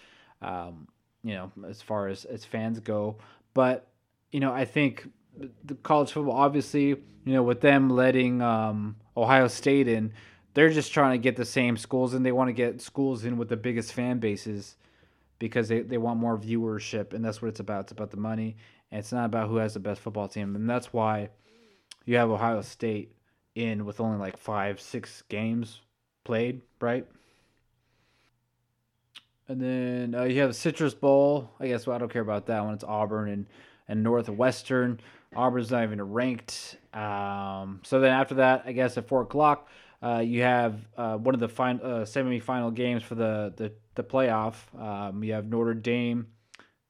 um, 0.40 0.86
you 1.22 1.34
know, 1.34 1.52
as 1.68 1.82
far 1.82 2.08
as 2.08 2.24
as 2.24 2.44
fans 2.44 2.80
go. 2.80 3.16
but 3.54 3.86
you 4.32 4.40
know, 4.40 4.52
I 4.52 4.64
think 4.64 5.10
the 5.64 5.74
college 5.76 6.12
football, 6.12 6.34
obviously, 6.34 6.88
you 6.88 6.98
know, 7.24 7.42
with 7.42 7.60
them 7.60 7.90
letting 7.90 8.40
um, 8.40 8.96
Ohio 9.16 9.46
State 9.46 9.86
in, 9.86 10.12
they're 10.54 10.70
just 10.70 10.92
trying 10.92 11.12
to 11.12 11.22
get 11.22 11.36
the 11.36 11.44
same 11.44 11.76
schools, 11.76 12.14
and 12.14 12.24
they 12.24 12.32
want 12.32 12.48
to 12.48 12.52
get 12.52 12.80
schools 12.80 13.24
in 13.24 13.36
with 13.36 13.48
the 13.48 13.56
biggest 13.56 13.92
fan 13.92 14.18
bases 14.18 14.76
because 15.38 15.68
they, 15.68 15.80
they 15.80 15.98
want 15.98 16.18
more 16.18 16.36
viewership, 16.36 17.12
and 17.12 17.24
that's 17.24 17.40
what 17.40 17.48
it's 17.48 17.60
about. 17.60 17.84
It's 17.84 17.92
about 17.92 18.10
the 18.10 18.16
money, 18.16 18.56
and 18.90 18.98
it's 19.00 19.12
not 19.12 19.26
about 19.26 19.48
who 19.48 19.56
has 19.56 19.74
the 19.74 19.80
best 19.80 20.00
football 20.00 20.28
team, 20.28 20.56
and 20.56 20.68
that's 20.68 20.92
why 20.92 21.28
you 22.04 22.16
have 22.16 22.30
Ohio 22.30 22.62
State 22.62 23.14
in 23.54 23.84
with 23.84 24.00
only 24.00 24.18
like 24.18 24.36
five, 24.36 24.80
six 24.80 25.22
games 25.28 25.80
played, 26.24 26.62
right? 26.80 27.06
And 29.52 29.60
then 29.60 30.14
uh, 30.14 30.24
you 30.24 30.40
have 30.40 30.48
the 30.48 30.54
Citrus 30.54 30.94
Bowl. 30.94 31.50
I 31.60 31.68
guess 31.68 31.86
well, 31.86 31.94
I 31.94 31.98
don't 31.98 32.10
care 32.10 32.22
about 32.22 32.46
that 32.46 32.64
one. 32.64 32.72
It's 32.72 32.84
Auburn 32.84 33.28
and 33.28 33.46
and 33.86 34.02
Northwestern. 34.02 34.98
Auburn's 35.36 35.70
not 35.70 35.82
even 35.82 36.00
ranked. 36.00 36.78
Um, 36.94 37.82
so 37.84 38.00
then 38.00 38.12
after 38.12 38.36
that, 38.36 38.62
I 38.64 38.72
guess 38.72 38.96
at 38.96 39.06
four 39.06 39.20
o'clock, 39.20 39.68
uh, 40.02 40.20
you 40.24 40.40
have 40.40 40.80
uh, 40.96 41.18
one 41.18 41.34
of 41.34 41.40
the 41.40 41.50
fin- 41.50 41.82
uh, 41.82 42.06
semifinal 42.06 42.74
games 42.74 43.02
for 43.02 43.14
the 43.14 43.52
the, 43.54 43.72
the 43.94 44.02
playoff. 44.02 44.54
Um, 44.80 45.22
you 45.22 45.34
have 45.34 45.44
Notre 45.44 45.74
Dame. 45.74 46.28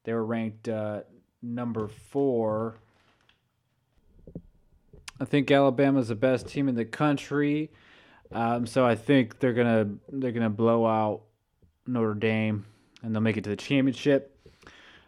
They 0.05 0.13
were 0.13 0.25
ranked 0.25 0.69
uh, 0.69 1.01
number 1.41 1.89
four. 1.89 2.79
I 5.19 5.25
think 5.25 5.51
Alabama's 5.51 6.07
the 6.07 6.15
best 6.15 6.47
team 6.47 6.69
in 6.69 6.75
the 6.75 6.85
country. 6.85 7.73
Um, 8.31 8.65
so 8.65 8.85
I 8.85 8.95
think 8.95 9.39
they're 9.39 9.51
gonna 9.51 9.89
they're 10.07 10.31
gonna 10.31 10.49
blow 10.49 10.85
out 10.85 11.23
Notre 11.87 12.13
Dame 12.13 12.65
and 13.03 13.13
they'll 13.13 13.21
make 13.21 13.37
it 13.37 13.43
to 13.43 13.49
the 13.49 13.55
championship. 13.55 14.29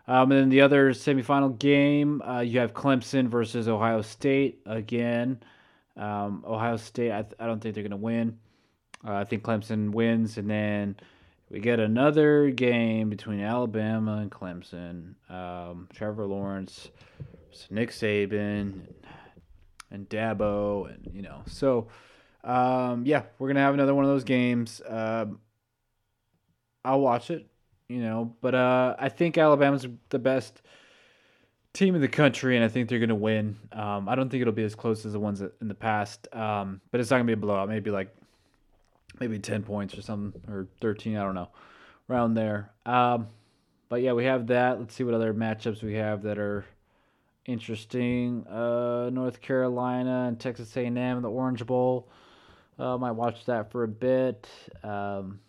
Um, 0.07 0.31
and 0.31 0.41
then 0.41 0.49
the 0.49 0.61
other 0.61 0.91
semifinal 0.91 1.57
game, 1.57 2.21
uh, 2.21 2.41
you 2.41 2.59
have 2.59 2.73
Clemson 2.73 3.27
versus 3.27 3.67
Ohio 3.67 4.01
State 4.01 4.61
again. 4.65 5.39
Um, 5.97 6.43
Ohio 6.45 6.77
State, 6.77 7.11
I, 7.11 7.21
th- 7.23 7.33
I 7.39 7.47
don't 7.47 7.59
think 7.59 7.73
they're 7.73 7.83
going 7.83 7.91
to 7.91 7.97
win. 7.97 8.37
Uh, 9.07 9.13
I 9.13 9.23
think 9.23 9.43
Clemson 9.43 9.91
wins, 9.91 10.37
and 10.37 10.49
then 10.49 10.97
we 11.49 11.59
get 11.59 11.79
another 11.79 12.49
game 12.51 13.09
between 13.09 13.39
Alabama 13.39 14.17
and 14.17 14.29
Clemson. 14.29 15.15
Um, 15.29 15.87
Trevor 15.93 16.25
Lawrence, 16.25 16.89
Nick 17.69 17.91
Saban, 17.91 18.81
and 19.91 20.09
Dabo, 20.09 20.91
and 20.93 21.09
you 21.13 21.21
know, 21.21 21.41
so 21.47 21.87
um, 22.43 23.05
yeah, 23.05 23.23
we're 23.39 23.47
gonna 23.47 23.61
have 23.61 23.73
another 23.73 23.95
one 23.95 24.05
of 24.05 24.11
those 24.11 24.23
games. 24.23 24.81
Um, 24.87 25.39
I'll 26.85 27.01
watch 27.01 27.31
it 27.31 27.47
you 27.87 28.01
know. 28.01 28.35
But 28.41 28.55
uh, 28.55 28.95
I 28.97 29.09
think 29.09 29.37
Alabama's 29.37 29.87
the 30.09 30.19
best 30.19 30.61
team 31.73 31.95
in 31.95 32.01
the 32.01 32.07
country, 32.07 32.55
and 32.55 32.63
I 32.63 32.67
think 32.67 32.89
they're 32.89 32.99
going 32.99 33.09
to 33.09 33.15
win. 33.15 33.57
Um, 33.71 34.07
I 34.09 34.15
don't 34.15 34.29
think 34.29 34.41
it'll 34.41 34.53
be 34.53 34.63
as 34.63 34.75
close 34.75 35.05
as 35.05 35.13
the 35.13 35.19
ones 35.19 35.41
in 35.41 35.67
the 35.67 35.75
past, 35.75 36.27
um, 36.33 36.81
but 36.91 36.99
it's 36.99 37.09
not 37.09 37.17
going 37.17 37.27
to 37.27 37.35
be 37.35 37.39
a 37.39 37.41
blowout. 37.41 37.69
Maybe 37.69 37.91
like 37.91 38.15
maybe 39.19 39.39
ten 39.39 39.63
points 39.63 39.97
or 39.97 40.01
something, 40.01 40.41
or 40.49 40.67
thirteen. 40.81 41.17
I 41.17 41.23
don't 41.23 41.35
know, 41.35 41.49
around 42.09 42.33
there. 42.33 42.71
Um, 42.85 43.27
but 43.89 44.01
yeah, 44.01 44.13
we 44.13 44.25
have 44.25 44.47
that. 44.47 44.79
Let's 44.79 44.95
see 44.95 45.03
what 45.03 45.13
other 45.13 45.33
matchups 45.33 45.83
we 45.83 45.93
have 45.95 46.23
that 46.23 46.39
are 46.39 46.65
interesting. 47.45 48.45
Uh, 48.47 49.11
North 49.11 49.39
Carolina 49.41 50.25
and 50.27 50.39
Texas 50.39 50.75
A&M, 50.75 51.21
the 51.21 51.29
Orange 51.29 51.63
Bowl. 51.65 52.09
Uh, 52.79 52.97
might 52.97 53.11
watch 53.11 53.45
that 53.45 53.71
for 53.71 53.83
a 53.83 53.87
bit. 53.87 54.49
Um, 54.83 55.39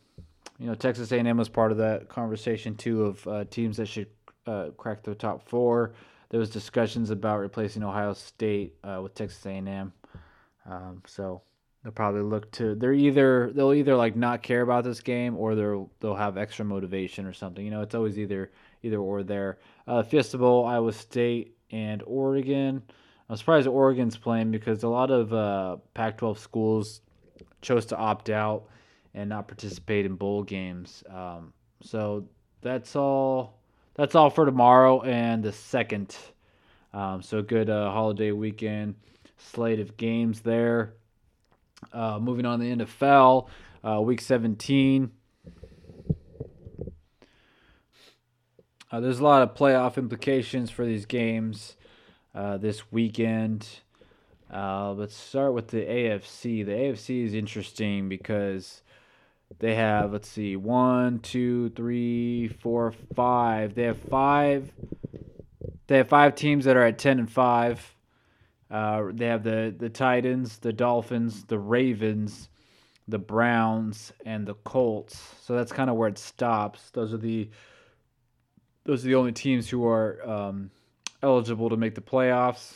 you 0.58 0.66
know, 0.66 0.74
Texas 0.74 1.12
A&M 1.12 1.36
was 1.36 1.48
part 1.48 1.72
of 1.72 1.78
that 1.78 2.08
conversation 2.08 2.74
too 2.74 3.04
of 3.04 3.26
uh, 3.26 3.44
teams 3.44 3.76
that 3.76 3.86
should 3.86 4.08
uh, 4.46 4.70
crack 4.76 5.02
the 5.02 5.14
top 5.14 5.48
four. 5.48 5.94
There 6.30 6.40
was 6.40 6.50
discussions 6.50 7.10
about 7.10 7.38
replacing 7.38 7.82
Ohio 7.82 8.14
State 8.14 8.74
uh, 8.82 9.00
with 9.02 9.14
Texas 9.14 9.44
A&M. 9.46 9.92
Um, 10.68 11.02
so 11.06 11.42
they'll 11.82 11.92
probably 11.92 12.22
look 12.22 12.50
to 12.50 12.74
they're 12.74 12.92
either 12.92 13.52
they'll 13.54 13.72
either 13.72 13.94
like 13.94 14.16
not 14.16 14.42
care 14.42 14.62
about 14.62 14.82
this 14.82 15.00
game 15.00 15.36
or 15.36 15.54
they'll 15.54 15.88
they'll 16.00 16.16
have 16.16 16.36
extra 16.36 16.64
motivation 16.64 17.26
or 17.26 17.32
something. 17.32 17.64
You 17.64 17.70
know, 17.70 17.82
it's 17.82 17.94
always 17.94 18.18
either 18.18 18.50
either 18.82 18.98
or 18.98 19.22
there. 19.22 19.58
Uh, 19.86 20.02
Fiesta 20.02 20.38
Bowl, 20.38 20.66
Iowa 20.66 20.92
State 20.92 21.56
and 21.70 22.02
Oregon. 22.06 22.82
I'm 23.28 23.36
surprised 23.36 23.68
Oregon's 23.68 24.16
playing 24.16 24.50
because 24.50 24.82
a 24.82 24.88
lot 24.88 25.10
of 25.10 25.32
uh, 25.32 25.76
Pac-12 25.94 26.38
schools 26.38 27.00
chose 27.60 27.86
to 27.86 27.96
opt 27.96 28.30
out 28.30 28.66
and 29.16 29.28
not 29.28 29.48
participate 29.48 30.06
in 30.06 30.14
bowl 30.14 30.44
games. 30.44 31.02
Um, 31.10 31.52
so 31.82 32.28
that's 32.60 32.94
all. 32.94 33.58
That's 33.94 34.14
all 34.14 34.28
for 34.28 34.44
tomorrow 34.44 35.00
and 35.00 35.42
the 35.42 35.52
second. 35.52 36.14
Um, 36.92 37.22
so 37.22 37.42
good 37.42 37.70
uh, 37.70 37.90
holiday 37.90 38.30
weekend 38.30 38.94
slate 39.38 39.80
of 39.80 39.96
games 39.96 40.40
there. 40.40 40.92
Uh, 41.92 42.18
moving 42.20 42.44
on 42.44 42.58
to 42.58 42.64
the 42.64 42.84
NFL, 42.84 43.48
uh, 43.82 44.00
week 44.00 44.20
17. 44.20 45.10
Uh, 48.90 49.00
there's 49.00 49.18
a 49.18 49.24
lot 49.24 49.42
of 49.42 49.54
playoff 49.54 49.96
implications 49.96 50.70
for 50.70 50.84
these 50.84 51.06
games 51.06 51.76
uh, 52.34 52.56
this 52.56 52.92
weekend. 52.92 53.66
Uh, 54.52 54.92
let's 54.92 55.16
start 55.16 55.54
with 55.54 55.68
the 55.68 55.84
AFC. 55.84 56.64
The 56.64 56.72
AFC 56.72 57.24
is 57.24 57.34
interesting 57.34 58.08
because 58.08 58.82
they 59.58 59.74
have 59.74 60.12
let's 60.12 60.28
see, 60.28 60.56
one, 60.56 61.20
two, 61.20 61.70
three, 61.70 62.48
four, 62.48 62.92
five. 63.14 63.74
They 63.74 63.84
have 63.84 63.98
five. 63.98 64.70
They 65.86 65.98
have 65.98 66.08
five 66.08 66.34
teams 66.34 66.64
that 66.64 66.76
are 66.76 66.84
at 66.84 66.98
ten 66.98 67.18
and 67.18 67.30
five. 67.30 67.94
Uh, 68.70 69.04
they 69.12 69.26
have 69.26 69.44
the 69.44 69.74
the 69.76 69.88
Titans, 69.88 70.58
the 70.58 70.72
Dolphins, 70.72 71.44
the 71.44 71.58
Ravens, 71.58 72.48
the 73.08 73.18
Browns, 73.18 74.12
and 74.24 74.46
the 74.46 74.54
Colts. 74.54 75.18
So 75.42 75.54
that's 75.54 75.72
kind 75.72 75.88
of 75.88 75.96
where 75.96 76.08
it 76.08 76.18
stops. 76.18 76.90
Those 76.90 77.14
are 77.14 77.18
the 77.18 77.48
those 78.84 79.04
are 79.04 79.08
the 79.08 79.14
only 79.14 79.32
teams 79.32 79.68
who 79.68 79.86
are 79.86 80.28
um, 80.28 80.70
eligible 81.22 81.70
to 81.70 81.76
make 81.76 81.94
the 81.94 82.00
playoffs. 82.00 82.74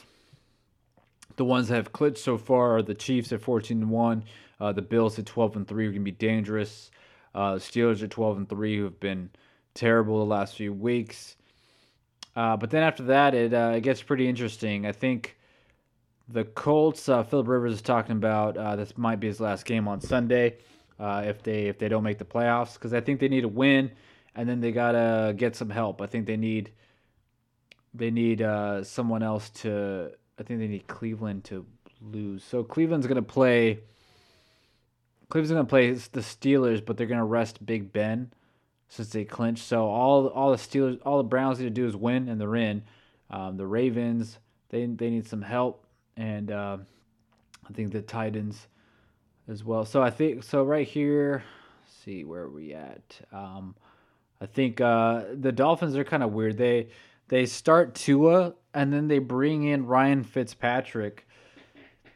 The 1.36 1.44
ones 1.44 1.68
that 1.68 1.76
have 1.76 1.92
clinched 1.92 2.22
so 2.22 2.38
far 2.38 2.76
are 2.76 2.82
the 2.82 2.94
Chiefs 2.94 3.32
at 3.32 3.42
fourteen 3.42 3.82
and 3.82 3.90
one, 3.90 4.24
uh, 4.60 4.72
the 4.72 4.82
Bills 4.82 5.18
at 5.18 5.26
12 5.26 5.56
and 5.56 5.68
3 5.68 5.86
are 5.86 5.90
going 5.90 6.00
to 6.00 6.04
be 6.04 6.10
dangerous. 6.10 6.90
Uh, 7.34 7.54
the 7.54 7.60
Steelers 7.60 8.02
at 8.02 8.10
12 8.10 8.38
and 8.38 8.48
3 8.48 8.76
who 8.76 8.84
have 8.84 9.00
been 9.00 9.30
terrible 9.74 10.18
the 10.18 10.24
last 10.24 10.56
few 10.56 10.72
weeks. 10.72 11.36
Uh, 12.36 12.56
but 12.56 12.70
then 12.70 12.82
after 12.82 13.04
that, 13.04 13.34
it, 13.34 13.54
uh, 13.54 13.72
it 13.76 13.80
gets 13.80 14.02
pretty 14.02 14.28
interesting. 14.28 14.86
I 14.86 14.92
think 14.92 15.36
the 16.28 16.44
Colts, 16.44 17.08
uh, 17.08 17.22
Philip 17.22 17.48
Rivers 17.48 17.74
is 17.74 17.82
talking 17.82 18.16
about 18.16 18.56
uh, 18.56 18.76
this 18.76 18.96
might 18.96 19.20
be 19.20 19.26
his 19.26 19.40
last 19.40 19.64
game 19.64 19.88
on 19.88 20.00
Sunday 20.00 20.58
if 20.98 21.42
they 21.42 21.66
if 21.66 21.78
they 21.78 21.88
don't 21.88 22.02
make 22.02 22.18
the 22.18 22.26
playoffs 22.26 22.74
because 22.74 22.92
I 22.92 23.00
think 23.00 23.20
they 23.20 23.28
need 23.28 23.44
a 23.44 23.48
win 23.48 23.90
and 24.34 24.46
then 24.46 24.60
they 24.60 24.70
gotta 24.70 25.32
get 25.34 25.56
some 25.56 25.70
help. 25.70 26.02
I 26.02 26.06
think 26.06 26.26
they 26.26 26.36
need 26.36 26.72
they 27.94 28.10
need 28.10 28.44
someone 28.82 29.22
else 29.22 29.48
to. 29.50 30.12
I 30.38 30.42
think 30.42 30.60
they 30.60 30.68
need 30.68 30.86
Cleveland 30.86 31.44
to 31.44 31.66
lose. 32.02 32.44
So 32.44 32.62
Cleveland's 32.62 33.06
gonna 33.06 33.22
play 33.22 33.80
Cleveland's 35.30 35.52
gonna 35.52 35.64
play 35.64 35.92
the 35.92 36.20
Steelers, 36.20 36.84
but 36.84 36.96
they're 36.96 37.06
gonna 37.06 37.24
rest 37.24 37.64
Big 37.64 37.92
Ben 37.92 38.32
since 38.88 39.10
they 39.10 39.24
clinched. 39.24 39.64
So 39.64 39.86
all 39.86 40.28
all 40.28 40.50
the 40.50 40.56
Steelers, 40.56 40.98
all 41.04 41.18
the 41.18 41.24
Browns 41.24 41.58
need 41.58 41.64
to 41.66 41.70
do 41.70 41.86
is 41.86 41.96
win, 41.96 42.28
and 42.28 42.40
they're 42.40 42.56
in. 42.56 42.82
Um, 43.30 43.56
the 43.56 43.66
Ravens, 43.66 44.38
they 44.68 44.84
they 44.86 45.08
need 45.08 45.26
some 45.26 45.42
help, 45.42 45.86
and 46.16 46.50
uh, 46.50 46.78
I 47.68 47.72
think 47.72 47.92
the 47.92 48.02
Titans 48.02 48.66
as 49.48 49.64
well. 49.64 49.84
So 49.84 50.02
I 50.02 50.10
think 50.10 50.42
so 50.42 50.64
right 50.64 50.86
here. 50.86 51.44
see 52.04 52.24
where 52.24 52.42
are 52.42 52.50
we 52.50 52.74
at? 52.74 53.20
Um, 53.32 53.74
I 54.40 54.46
think 54.46 54.80
uh, 54.80 55.24
the 55.34 55.52
Dolphins 55.52 55.96
are 55.96 56.04
kind 56.04 56.22
of 56.22 56.32
weird. 56.32 56.56
They 56.56 56.88
they 57.28 57.46
start 57.46 57.94
Tua 57.94 58.54
and 58.74 58.92
then 58.92 59.08
they 59.08 59.18
bring 59.18 59.64
in 59.64 59.86
Ryan 59.86 60.24
Fitzpatrick 60.24 61.26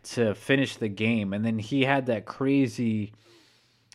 to 0.05 0.35
finish 0.35 0.77
the 0.77 0.89
game, 0.89 1.33
and 1.33 1.45
then 1.45 1.59
he 1.59 1.85
had 1.85 2.07
that 2.07 2.25
crazy 2.27 3.13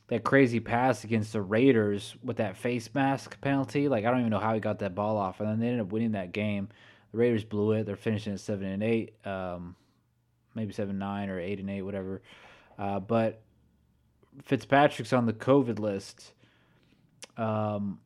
that 0.07 0.23
crazy 0.23 0.59
pass 0.59 1.03
against 1.03 1.33
the 1.33 1.41
Raiders 1.41 2.15
with 2.23 2.37
that 2.37 2.57
face 2.57 2.89
mask 2.93 3.39
penalty. 3.41 3.87
Like 3.87 4.05
I 4.05 4.11
don't 4.11 4.21
even 4.21 4.31
know 4.31 4.39
how 4.39 4.53
he 4.53 4.59
got 4.59 4.79
that 4.79 4.95
ball 4.95 5.17
off, 5.17 5.39
and 5.39 5.49
then 5.49 5.59
they 5.59 5.67
ended 5.67 5.81
up 5.81 5.91
winning 5.91 6.13
that 6.13 6.31
game. 6.31 6.69
The 7.11 7.17
Raiders 7.17 7.43
blew 7.43 7.71
it. 7.73 7.85
They're 7.85 7.95
finishing 7.95 8.33
at 8.33 8.39
seven 8.39 8.67
and 8.67 8.83
eight, 8.83 9.13
um, 9.25 9.75
maybe 10.55 10.73
seven 10.73 10.97
nine 10.97 11.29
or 11.29 11.39
eight 11.39 11.59
and 11.59 11.69
eight, 11.69 11.83
whatever. 11.83 12.21
Uh, 12.77 12.99
but 12.99 13.41
Fitzpatrick's 14.45 15.13
on 15.13 15.25
the 15.25 15.33
COVID 15.33 15.79
list, 15.79 16.33
um, 17.37 17.99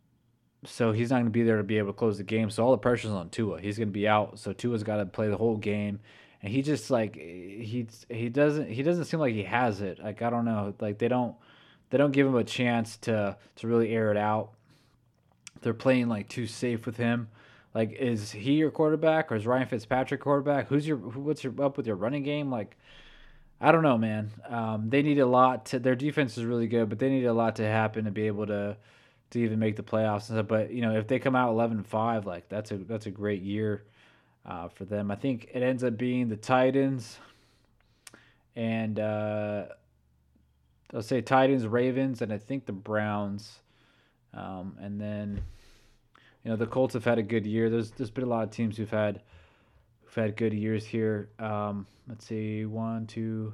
so 0.66 0.92
he's 0.92 1.10
not 1.10 1.18
going 1.18 1.26
to 1.26 1.32
be 1.32 1.44
there 1.44 1.58
to 1.58 1.64
be 1.64 1.78
able 1.78 1.90
to 1.90 1.98
close 1.98 2.18
the 2.18 2.24
game. 2.24 2.50
So 2.50 2.66
all 2.66 2.72
the 2.72 2.78
pressure's 2.78 3.12
on 3.12 3.30
Tua. 3.30 3.62
He's 3.62 3.78
going 3.78 3.90
to 3.90 3.94
be 3.94 4.08
out. 4.08 4.40
So 4.40 4.52
Tua's 4.52 4.84
got 4.84 4.98
to 4.98 5.06
play 5.06 5.30
the 5.30 5.38
whole 5.38 5.58
game 5.58 6.00
and 6.44 6.52
he 6.52 6.62
just 6.62 6.92
like 6.92 7.16
he 7.16 7.88
he 8.10 8.30
doesn't 8.30 8.70
he 8.70 8.84
doesn't 8.84 9.06
seem 9.06 9.20
like 9.22 9.34
he 9.34 9.44
has 9.44 9.82
it. 9.82 10.00
Like 10.00 10.22
I 10.22 10.30
don't 10.30 10.46
know, 10.46 10.74
like 10.80 11.00
they 11.00 11.08
don't 11.08 11.36
they 11.90 11.98
don't 11.98 12.12
give 12.12 12.28
him 12.28 12.36
a 12.36 12.44
chance 12.44 12.98
to 12.98 13.38
to 13.56 13.68
really 13.68 13.90
air 13.94 14.12
it 14.12 14.18
out. 14.18 14.52
They're 15.62 15.74
playing 15.74 16.10
like 16.10 16.28
too 16.28 16.46
safe 16.46 16.86
with 16.86 16.98
him, 16.98 17.30
Like, 17.74 17.94
is 17.94 18.32
he 18.32 18.54
your 18.54 18.72
quarterback 18.72 19.32
or 19.32 19.36
is 19.36 19.48
Ryan 19.48 19.68
Fitzpatrick 19.68 20.22
quarterback? 20.22 20.68
Who's 20.68 20.88
your 20.88 20.98
what's 20.98 21.44
your 21.44 21.54
up 21.62 21.78
with 21.78 21.88
your 21.88 21.96
running 21.96 22.24
game? 22.24 22.52
Like, 22.52 22.78
I 23.62 23.72
don't 23.72 23.84
know, 23.84 23.98
man. 23.98 24.32
Um, 24.48 24.90
they 24.90 25.02
need 25.02 25.20
a 25.20 25.26
lot 25.26 25.66
to. 25.68 25.80
Their 25.80 25.96
defense 25.96 26.38
is 26.38 26.46
really 26.46 26.68
good, 26.68 26.90
but 26.90 27.00
they 27.00 27.10
need 27.10 27.26
a 27.26 27.34
lot 27.34 27.56
to 27.58 27.66
happen 27.66 28.06
to 28.06 28.12
be 28.12 28.28
able 28.28 28.48
to 28.48 28.78
to 29.32 29.40
even 29.40 29.60
make 29.60 29.76
the 29.76 29.84
playoffs 29.84 30.30
and 30.30 30.38
stuff. 30.38 30.48
But 30.48 30.72
you 30.72 30.82
know, 30.82 30.96
if 30.98 31.08
they 31.08 31.20
come 31.20 31.36
out 31.36 31.56
11-5, 31.56 32.26
like 32.26 32.50
that's 32.50 32.72
a 32.72 32.78
that's 32.78 33.06
a 33.08 33.12
great 33.12 33.42
year 33.42 33.84
uh, 34.46 34.68
for 34.70 34.86
them. 34.86 35.12
I 35.12 35.16
think 35.16 35.50
it 35.54 35.64
ends 35.64 35.84
up 35.84 35.98
being 35.98 36.30
the 36.30 36.38
Titans 36.38 37.20
and 38.56 39.00
uh, 39.00 39.66
I'll 40.94 41.02
say 41.02 41.22
Titans, 41.22 41.66
Ravens, 41.66 42.22
and 42.22 42.32
I 42.32 42.38
think 42.38 42.66
the 42.66 42.74
Browns. 42.74 43.60
Um, 44.34 44.78
and 44.80 45.00
then, 45.00 45.42
you 46.44 46.52
know, 46.52 46.56
the 46.56 46.68
Colts 46.68 46.94
have 46.94 47.06
had 47.06 47.18
a 47.18 47.24
good 47.24 47.46
year. 47.46 47.70
There's 47.70 47.92
there's 47.92 48.12
been 48.12 48.24
a 48.24 48.28
lot 48.28 48.44
of 48.44 48.52
teams 48.52 48.78
who've 48.78 48.90
had 48.90 49.22
who've 50.02 50.24
had 50.24 50.38
good 50.38 50.54
years 50.54 50.86
here. 50.86 51.30
Um, 51.40 51.88
let's 52.08 52.26
see, 52.26 52.66
one, 52.66 53.08
two, 53.08 53.54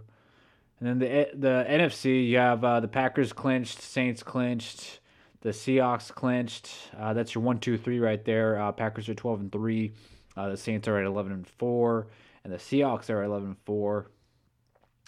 and 0.79 0.89
then 0.89 0.99
the 0.99 1.29
the 1.33 1.65
NFC. 1.69 2.27
You 2.27 2.37
have 2.37 2.63
uh, 2.63 2.79
the 2.79 2.87
Packers 2.87 3.33
clinched, 3.33 3.81
Saints 3.81 4.23
clinched, 4.23 4.99
the 5.41 5.49
Seahawks 5.49 6.13
clinched. 6.13 6.69
Uh, 6.97 7.13
that's 7.13 7.35
your 7.35 7.43
one, 7.43 7.59
two, 7.59 7.77
three 7.77 7.99
right 7.99 8.23
there. 8.23 8.59
Uh, 8.59 8.71
Packers 8.71 9.07
are 9.07 9.15
twelve 9.15 9.39
and 9.39 9.51
three. 9.51 9.93
Uh, 10.37 10.49
the 10.49 10.57
Saints 10.57 10.87
are 10.87 10.97
at 10.97 11.05
eleven 11.05 11.31
and 11.31 11.47
four, 11.47 12.07
and 12.43 12.53
the 12.53 12.57
Seahawks 12.57 13.09
are 13.09 13.21
at 13.21 13.27
eleven 13.27 13.49
and 13.49 13.57
four. 13.65 14.11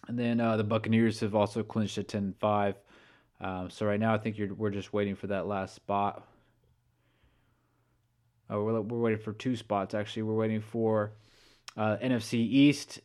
And 0.07 0.17
then 0.17 0.39
uh, 0.39 0.57
the 0.57 0.63
Buccaneers 0.63 1.19
have 1.19 1.36
also 1.36 1.63
clinched 1.63 1.97
at 1.97 2.07
10 2.07 2.24
and 2.24 2.38
5. 2.38 2.76
Um, 3.39 3.69
so 3.69 3.86
right 3.86 3.99
now, 3.99 4.13
I 4.13 4.17
think 4.17 4.38
we're 4.57 4.69
just 4.69 4.93
waiting 4.93 5.15
for 5.15 5.28
that 5.28 5.47
last 5.47 5.76
spot. 5.76 6.28
Oh, 8.49 8.63
we're, 8.63 8.82
we're 8.82 8.99
waiting 8.99 9.19
for 9.19 9.34
two 9.34 9.55
spots, 9.55 9.93
actually. 9.93 10.24
We're 10.24 10.36
waiting 10.36 10.61
for 10.61 11.13
uh, 11.78 11.97
NFC 11.97 12.34
East. 12.34 12.99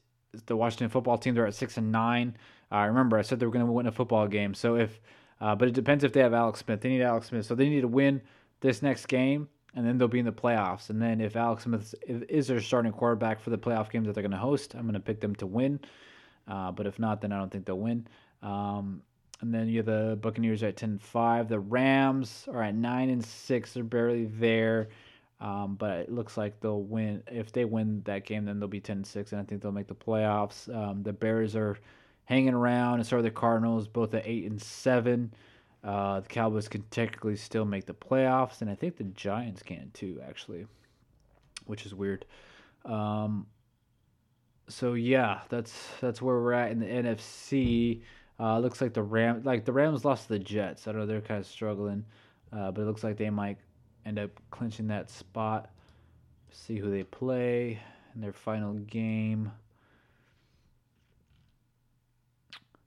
The 0.47 0.57
Washington 0.57 0.89
football 0.89 1.17
team, 1.17 1.35
they're 1.35 1.47
at 1.47 1.55
6 1.55 1.77
and 1.77 1.93
9. 1.93 2.37
Uh, 2.73 2.85
remember, 2.89 3.17
I 3.17 3.23
said 3.23 3.39
they 3.41 3.47
were 3.47 3.53
going 3.53 3.65
to 3.65 3.71
win 3.71 3.87
a 3.87 3.93
football 3.93 4.27
game. 4.27 4.55
So 4.55 4.77
if, 4.77 5.01
uh, 5.41 5.55
but 5.55 5.69
it 5.69 5.75
depends 5.75 6.03
if 6.03 6.13
they 6.13 6.21
have 6.21 6.35
Alex 6.35 6.61
Smith. 6.61 6.81
They 6.81 6.89
need 6.89 7.03
Alex 7.03 7.29
Smith. 7.29 7.47
So 7.47 7.55
they 7.55 7.69
need 7.69 7.83
to 7.83 7.89
win 7.89 8.23
this 8.61 8.83
next 8.83 9.07
game, 9.07 9.49
and 9.77 9.87
then 9.87 9.99
they'll 9.99 10.09
be 10.09 10.19
in 10.19 10.25
the 10.25 10.33
playoffs. 10.33 10.89
And 10.89 11.01
then 11.01 11.21
if 11.21 11.37
Alex 11.37 11.65
Smith 11.65 11.95
is 12.09 12.49
their 12.49 12.61
starting 12.61 12.93
quarterback 12.93 13.41
for 13.41 13.51
the 13.51 13.59
playoff 13.59 13.91
games 13.91 14.07
that 14.07 14.15
they're 14.15 14.23
going 14.23 14.31
to 14.31 14.39
host, 14.39 14.75
I'm 14.75 14.83
going 14.83 14.95
to 14.95 15.01
pick 15.01 15.21
them 15.21 15.37
to 15.37 15.47
win. 15.47 15.79
Uh, 16.49 16.73
but 16.73 16.87
if 16.87 16.99
not, 16.99 17.21
then 17.21 17.31
I 17.31 17.39
don't 17.39 17.51
think 17.53 17.67
they'll 17.67 17.79
win. 17.79 18.07
Um, 18.43 19.03
and 19.43 19.53
then 19.53 19.69
you 19.69 19.77
have 19.79 19.87
the 19.87 20.19
Buccaneers 20.21 20.63
at 20.63 20.79
10 20.79 20.99
5. 20.99 21.49
The 21.49 21.61
Rams 21.61 22.49
are 22.51 22.63
at 22.63 22.75
9 22.75 23.11
and 23.11 23.23
6. 23.23 23.73
They're 23.75 23.85
barely 23.85 24.25
there. 24.25 24.89
Um, 25.39 25.75
but 25.75 25.99
it 25.99 26.11
looks 26.11 26.39
like 26.39 26.59
they'll 26.61 26.83
win. 26.83 27.23
If 27.31 27.53
they 27.53 27.67
win 27.67 28.01
that 28.07 28.25
game, 28.25 28.47
then 28.47 28.59
they'll 28.59 28.69
be 28.69 28.81
10 28.81 29.05
6, 29.05 29.33
and 29.33 29.41
I 29.41 29.45
think 29.45 29.61
they'll 29.61 29.73
make 29.73 29.89
the 29.89 29.95
playoffs. 29.95 30.75
Um, 30.75 31.03
the 31.03 31.13
Bears 31.13 31.55
are 31.55 31.77
hanging 32.25 32.55
around, 32.55 33.01
and 33.01 33.07
so 33.07 33.19
are 33.19 33.23
the 33.23 33.31
Cardinals, 33.31 33.87
both 33.87 34.15
at 34.15 34.27
8 34.27 34.51
and 34.51 34.63
7. 34.63 35.31
Uh, 35.85 36.21
the 36.21 36.29
Cowboys 36.29 36.69
can 36.69 36.83
technically 36.91 37.37
still 37.37 37.65
make 37.65 37.87
the 37.87 37.95
playoffs, 37.95 38.61
and 38.61 38.71
I 38.71 38.75
think 38.75 38.97
the 38.97 39.05
Giants 39.05 39.63
can 39.63 39.91
too, 39.95 40.21
actually, 40.27 40.67
which 41.67 41.87
is 41.87 41.95
weird. 41.95 42.25
Um, 42.85 43.47
so 44.69 44.95
yeah, 44.95 45.41
that's 45.49 45.73
that's 46.01 46.21
where 46.21 46.37
we're 46.37 46.53
at 46.53 46.73
in 46.73 46.81
the 46.81 46.87
NFC. 46.87 48.03
Uh, 48.39 48.59
looks 48.59 48.81
like 48.81 48.93
the 48.93 49.03
Ram, 49.03 49.43
like 49.45 49.65
the 49.65 49.73
Rams 49.73 50.05
lost 50.05 50.29
the 50.29 50.39
Jets. 50.39 50.89
I 50.89 50.93
know 50.93 51.07
they're 51.07 51.21
kind 51.21 51.41
of 51.41 51.47
struggling, 51.47 52.05
uh, 52.53 52.71
but 52.71 52.83
it 52.83 52.85
looks 52.85 53.05
like 53.05 53.17
they 53.17 53.31
might 53.31 53.59
end 54.05 54.19
up 54.19 54.31
clinching 54.51 54.89
that 54.89 55.11
spot. 55.11 55.71
See 56.51 56.79
who 56.79 56.91
they 56.91 57.05
play 57.05 57.79
in 58.15 58.21
their 58.21 58.33
final 58.33 58.75
game. 58.75 59.53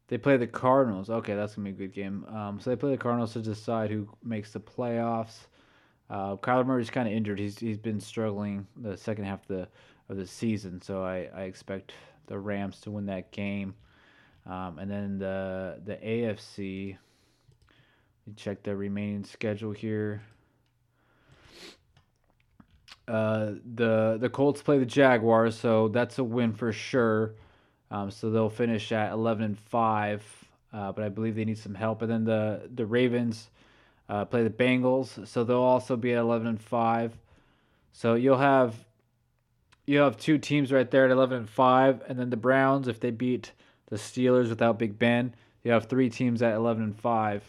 They 0.09 0.17
play 0.17 0.37
the 0.37 0.47
Cardinals. 0.47 1.09
Okay, 1.09 1.35
that's 1.35 1.55
gonna 1.55 1.69
be 1.69 1.83
a 1.83 1.87
good 1.87 1.93
game. 1.93 2.25
Um, 2.25 2.59
so 2.59 2.71
they 2.71 2.75
play 2.75 2.91
the 2.91 2.97
Cardinals 2.97 3.33
to 3.33 3.41
decide 3.41 3.91
who 3.91 4.09
makes 4.23 4.51
the 4.51 4.59
playoffs. 4.59 5.47
Uh, 6.09 6.35
Kyler 6.37 6.65
Murray's 6.65 6.89
kind 6.89 7.07
of 7.07 7.13
injured. 7.13 7.39
He's 7.39 7.59
he's 7.59 7.77
been 7.77 7.99
struggling 7.99 8.65
the 8.75 8.97
second 8.97 9.25
half 9.25 9.43
of 9.43 9.47
the 9.47 9.67
of 10.09 10.17
the 10.17 10.25
season. 10.25 10.81
So 10.81 11.03
I, 11.03 11.29
I 11.35 11.43
expect 11.43 11.93
the 12.25 12.39
Rams 12.39 12.81
to 12.81 12.91
win 12.91 13.05
that 13.05 13.31
game. 13.31 13.75
Um, 14.47 14.79
and 14.79 14.89
then 14.89 15.19
the 15.19 15.79
the 15.85 15.97
AFC. 15.97 16.97
check 18.35 18.63
the 18.63 18.75
remaining 18.75 19.23
schedule 19.23 19.71
here. 19.71 20.23
Uh, 23.07 23.53
the 23.75 24.17
the 24.19 24.29
Colts 24.29 24.61
play 24.63 24.79
the 24.79 24.85
Jaguars, 24.85 25.55
so 25.57 25.87
that's 25.87 26.17
a 26.17 26.23
win 26.23 26.53
for 26.53 26.71
sure. 26.71 27.35
Um, 27.91 28.11
so 28.11 28.29
they'll 28.29 28.49
finish 28.49 28.91
at 28.91 29.11
11 29.11 29.43
and 29.43 29.57
five, 29.57 30.23
uh, 30.73 30.91
but 30.91 31.03
I 31.03 31.09
believe 31.09 31.35
they 31.35 31.45
need 31.45 31.57
some 31.57 31.75
help. 31.75 32.01
And 32.01 32.11
then 32.11 32.23
the 32.25 32.69
the 32.73 32.85
Ravens 32.85 33.49
uh, 34.07 34.25
play 34.25 34.43
the 34.43 34.49
Bengals, 34.49 35.27
so 35.27 35.43
they'll 35.43 35.57
also 35.57 35.95
be 35.95 36.13
at 36.13 36.19
11 36.19 36.47
and 36.47 36.61
five. 36.61 37.17
So 37.93 38.15
you'll 38.15 38.37
have 38.37 38.75
you 39.89 39.97
have 39.97 40.17
two 40.17 40.37
teams 40.37 40.71
right 40.71 40.91
there 40.91 41.05
at 41.05 41.11
11 41.11 41.35
and 41.35 41.49
5 41.49 42.03
and 42.07 42.19
then 42.19 42.29
the 42.29 42.37
Browns 42.37 42.87
if 42.87 42.99
they 42.99 43.09
beat 43.09 43.51
the 43.87 43.95
Steelers 43.95 44.47
without 44.49 44.77
Big 44.77 44.99
Ben 44.99 45.33
you 45.63 45.71
have 45.71 45.85
three 45.85 46.11
teams 46.11 46.43
at 46.43 46.53
11 46.53 46.83
and 46.83 46.95
5 46.95 47.43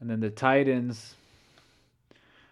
and 0.00 0.10
then 0.10 0.20
the 0.20 0.28
Titans 0.28 1.14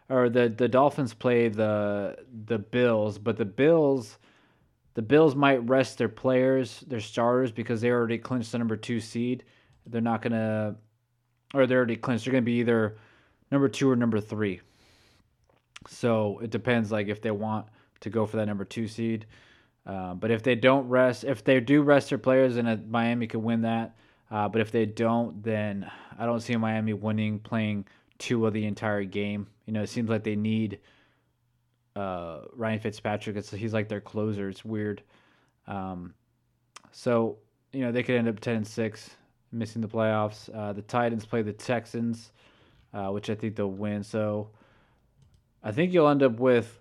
or 0.08 0.30
the 0.30 0.48
the 0.48 0.66
Dolphins 0.66 1.12
play 1.12 1.48
the 1.48 2.16
the 2.46 2.58
Bills 2.58 3.18
but 3.18 3.36
the 3.36 3.44
Bills 3.44 4.16
the 4.94 5.02
Bills 5.02 5.34
might 5.34 5.68
rest 5.68 5.98
their 5.98 6.08
players 6.08 6.80
their 6.86 7.00
starters 7.00 7.52
because 7.52 7.80
they 7.80 7.90
already 7.90 8.18
clinched 8.18 8.52
the 8.52 8.58
number 8.58 8.76
2 8.76 9.00
seed 9.00 9.44
they're 9.86 10.00
not 10.00 10.22
going 10.22 10.32
to 10.32 10.76
or 11.52 11.66
they're 11.66 11.78
already 11.78 11.96
clinched 11.96 12.24
they're 12.24 12.32
going 12.32 12.44
to 12.44 12.46
be 12.46 12.60
either 12.60 12.96
number 13.50 13.68
2 13.68 13.90
or 13.90 13.96
number 13.96 14.20
3 14.20 14.60
so 15.88 16.38
it 16.40 16.50
depends 16.50 16.90
like 16.90 17.08
if 17.08 17.20
they 17.20 17.30
want 17.30 17.66
to 18.00 18.10
go 18.10 18.26
for 18.26 18.36
that 18.36 18.46
number 18.46 18.64
Tua 18.64 18.88
seed. 18.88 19.26
Uh, 19.86 20.14
but 20.14 20.30
if 20.30 20.42
they 20.42 20.54
don't 20.54 20.88
rest, 20.88 21.24
if 21.24 21.44
they 21.44 21.60
do 21.60 21.82
rest 21.82 22.08
their 22.08 22.18
players, 22.18 22.54
then 22.54 22.86
Miami 22.88 23.26
could 23.26 23.42
win 23.42 23.62
that. 23.62 23.96
Uh, 24.30 24.48
but 24.48 24.60
if 24.60 24.70
they 24.70 24.86
don't, 24.86 25.42
then 25.42 25.90
I 26.18 26.24
don't 26.24 26.40
see 26.40 26.56
Miami 26.56 26.94
winning 26.94 27.38
playing 27.38 27.86
two 28.18 28.46
of 28.46 28.54
the 28.54 28.64
entire 28.64 29.04
game. 29.04 29.46
You 29.66 29.74
know, 29.74 29.82
it 29.82 29.88
seems 29.88 30.08
like 30.08 30.24
they 30.24 30.36
need 30.36 30.80
uh, 31.96 32.40
Ryan 32.54 32.80
Fitzpatrick. 32.80 33.36
It's, 33.36 33.50
he's 33.50 33.72
like 33.72 33.88
their 33.88 34.00
closer. 34.00 34.48
It's 34.48 34.64
weird. 34.64 35.02
Um, 35.66 36.14
so 36.92 37.38
you 37.72 37.80
know 37.80 37.92
they 37.92 38.02
could 38.02 38.16
end 38.16 38.28
up 38.28 38.40
ten 38.40 38.56
and 38.56 38.66
six, 38.66 39.10
missing 39.52 39.82
the 39.82 39.88
playoffs. 39.88 40.54
Uh, 40.54 40.72
the 40.72 40.82
Titans 40.82 41.24
play 41.24 41.42
the 41.42 41.52
Texans, 41.52 42.32
uh, 42.92 43.08
which 43.08 43.30
I 43.30 43.34
think 43.34 43.56
they'll 43.56 43.70
win. 43.70 44.02
So 44.02 44.50
I 45.62 45.72
think 45.72 45.92
you'll 45.92 46.08
end 46.08 46.22
up 46.22 46.38
with 46.38 46.80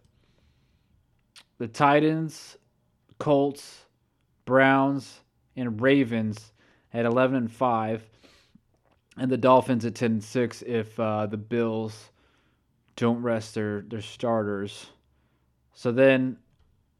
the 1.58 1.68
Titans, 1.68 2.58
Colts, 3.20 3.86
Browns, 4.46 5.22
and 5.56 5.80
Ravens 5.80 6.52
at 6.94 7.06
11 7.06 7.36
and 7.36 7.52
5, 7.52 8.04
and 9.18 9.32
the 9.32 9.38
Dolphins 9.38 9.86
at 9.86 9.96
10 9.96 10.12
and 10.12 10.24
6 10.24 10.64
if 10.64 11.00
uh, 11.00 11.26
the 11.26 11.38
Bills 11.38 12.10
don't 12.96 13.22
rest 13.22 13.56
their, 13.56 13.82
their 13.82 14.02
starters. 14.02 14.88
So 15.74 15.92
then, 15.92 16.38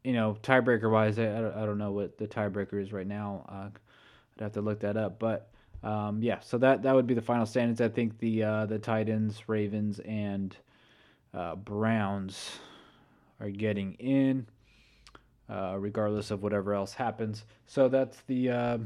you 0.02 0.12
know, 0.12 0.36
tiebreaker 0.42 0.90
wise, 0.90 1.18
I, 1.18 1.24
I 1.24 1.66
don't 1.66 1.78
know 1.78 1.92
what 1.92 2.18
the 2.18 2.26
tiebreaker 2.26 2.80
is 2.80 2.92
right 2.92 3.06
now. 3.06 3.44
Uh, 3.48 3.68
I'd 4.36 4.42
have 4.42 4.52
to 4.52 4.60
look 4.60 4.80
that 4.80 4.96
up. 4.96 5.18
But 5.18 5.48
um, 5.82 6.22
yeah, 6.22 6.40
so 6.40 6.58
that, 6.58 6.82
that 6.82 6.94
would 6.94 7.06
be 7.06 7.14
the 7.14 7.22
final 7.22 7.46
standings. 7.46 7.80
I 7.80 7.88
think 7.88 8.18
the 8.18 8.42
uh, 8.42 8.66
the 8.66 8.78
Titans, 8.78 9.48
Ravens, 9.48 10.00
and 10.00 10.56
uh, 11.32 11.56
Browns 11.56 12.58
are 13.40 13.50
getting 13.50 13.94
in, 13.94 14.46
uh, 15.48 15.76
regardless 15.78 16.30
of 16.30 16.42
whatever 16.42 16.74
else 16.74 16.94
happens. 16.94 17.44
So 17.66 17.88
that's 17.88 18.22
the 18.26 18.50
uh, 18.50 18.78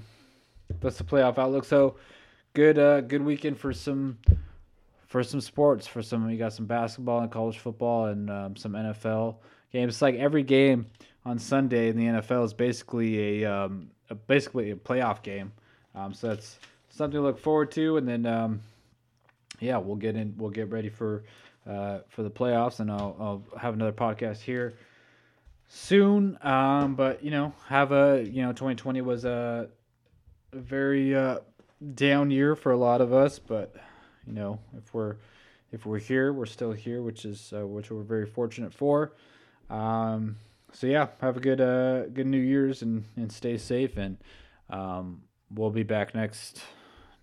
that's 0.80 0.98
the 0.98 1.04
playoff 1.04 1.38
outlook. 1.38 1.64
So 1.64 1.96
good 2.54 2.78
uh, 2.78 3.02
good 3.02 3.22
weekend 3.22 3.58
for 3.58 3.72
some 3.72 4.18
for 5.06 5.22
some 5.22 5.40
sports. 5.40 5.86
For 5.86 6.02
some, 6.02 6.28
you 6.28 6.38
got 6.38 6.52
some 6.52 6.66
basketball 6.66 7.20
and 7.20 7.30
college 7.30 7.58
football 7.58 8.06
and 8.06 8.30
um, 8.30 8.56
some 8.56 8.72
NFL 8.72 9.36
games. 9.72 9.94
It's 9.94 10.02
like 10.02 10.16
every 10.16 10.42
game 10.42 10.86
on 11.24 11.38
Sunday 11.38 11.88
in 11.88 11.96
the 11.96 12.04
NFL 12.04 12.44
is 12.44 12.54
basically 12.54 13.42
a, 13.42 13.52
um, 13.52 13.90
a 14.10 14.14
basically 14.14 14.70
a 14.70 14.76
playoff 14.76 15.22
game. 15.22 15.52
Um, 15.94 16.14
so 16.14 16.28
that's 16.28 16.58
something 16.90 17.18
to 17.18 17.22
look 17.22 17.38
forward 17.38 17.70
to. 17.72 17.96
And 17.96 18.08
then 18.08 18.26
um, 18.26 18.60
yeah, 19.60 19.78
we'll 19.78 19.96
get 19.96 20.16
in. 20.16 20.34
We'll 20.36 20.50
get 20.50 20.70
ready 20.70 20.88
for 20.88 21.24
uh, 21.68 21.98
for 22.08 22.22
the 22.22 22.30
playoffs, 22.30 22.80
and 22.80 22.90
I'll, 22.90 23.16
I'll 23.18 23.58
have 23.58 23.74
another 23.74 23.92
podcast 23.92 24.40
here 24.40 24.74
soon. 25.68 26.38
Um, 26.42 26.94
but 26.94 27.22
you 27.22 27.30
know, 27.30 27.52
have 27.66 27.92
a 27.92 28.24
you 28.24 28.42
know, 28.42 28.52
2020 28.52 29.00
was 29.02 29.24
a, 29.24 29.68
very 30.52 31.14
uh, 31.14 31.38
down 31.94 32.30
year 32.30 32.56
for 32.56 32.72
a 32.72 32.76
lot 32.76 33.00
of 33.00 33.12
us, 33.12 33.38
but 33.38 33.74
you 34.26 34.32
know, 34.32 34.58
if 34.76 34.94
we're 34.94 35.16
if 35.72 35.84
we're 35.84 35.98
here, 35.98 36.32
we're 36.32 36.46
still 36.46 36.72
here, 36.72 37.02
which 37.02 37.24
is 37.24 37.52
uh, 37.54 37.66
which 37.66 37.90
we're 37.90 38.02
very 38.02 38.26
fortunate 38.26 38.72
for. 38.72 39.12
Um, 39.70 40.36
so 40.72 40.86
yeah, 40.86 41.08
have 41.20 41.36
a 41.36 41.40
good 41.40 41.60
uh, 41.60 42.06
good 42.06 42.26
New 42.26 42.40
Year's 42.40 42.82
and, 42.82 43.04
and 43.16 43.30
stay 43.30 43.56
safe. 43.58 43.96
And 43.96 44.18
um, 44.70 45.22
we'll 45.50 45.70
be 45.70 45.82
back 45.82 46.14
next 46.14 46.62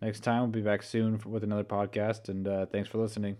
next 0.01 0.21
time. 0.21 0.41
We'll 0.41 0.51
be 0.51 0.61
back 0.61 0.83
soon 0.83 1.21
with 1.25 1.43
another 1.43 1.63
podcast. 1.63 2.29
And 2.29 2.47
uh, 2.47 2.65
thanks 2.67 2.89
for 2.89 2.97
listening. 2.97 3.37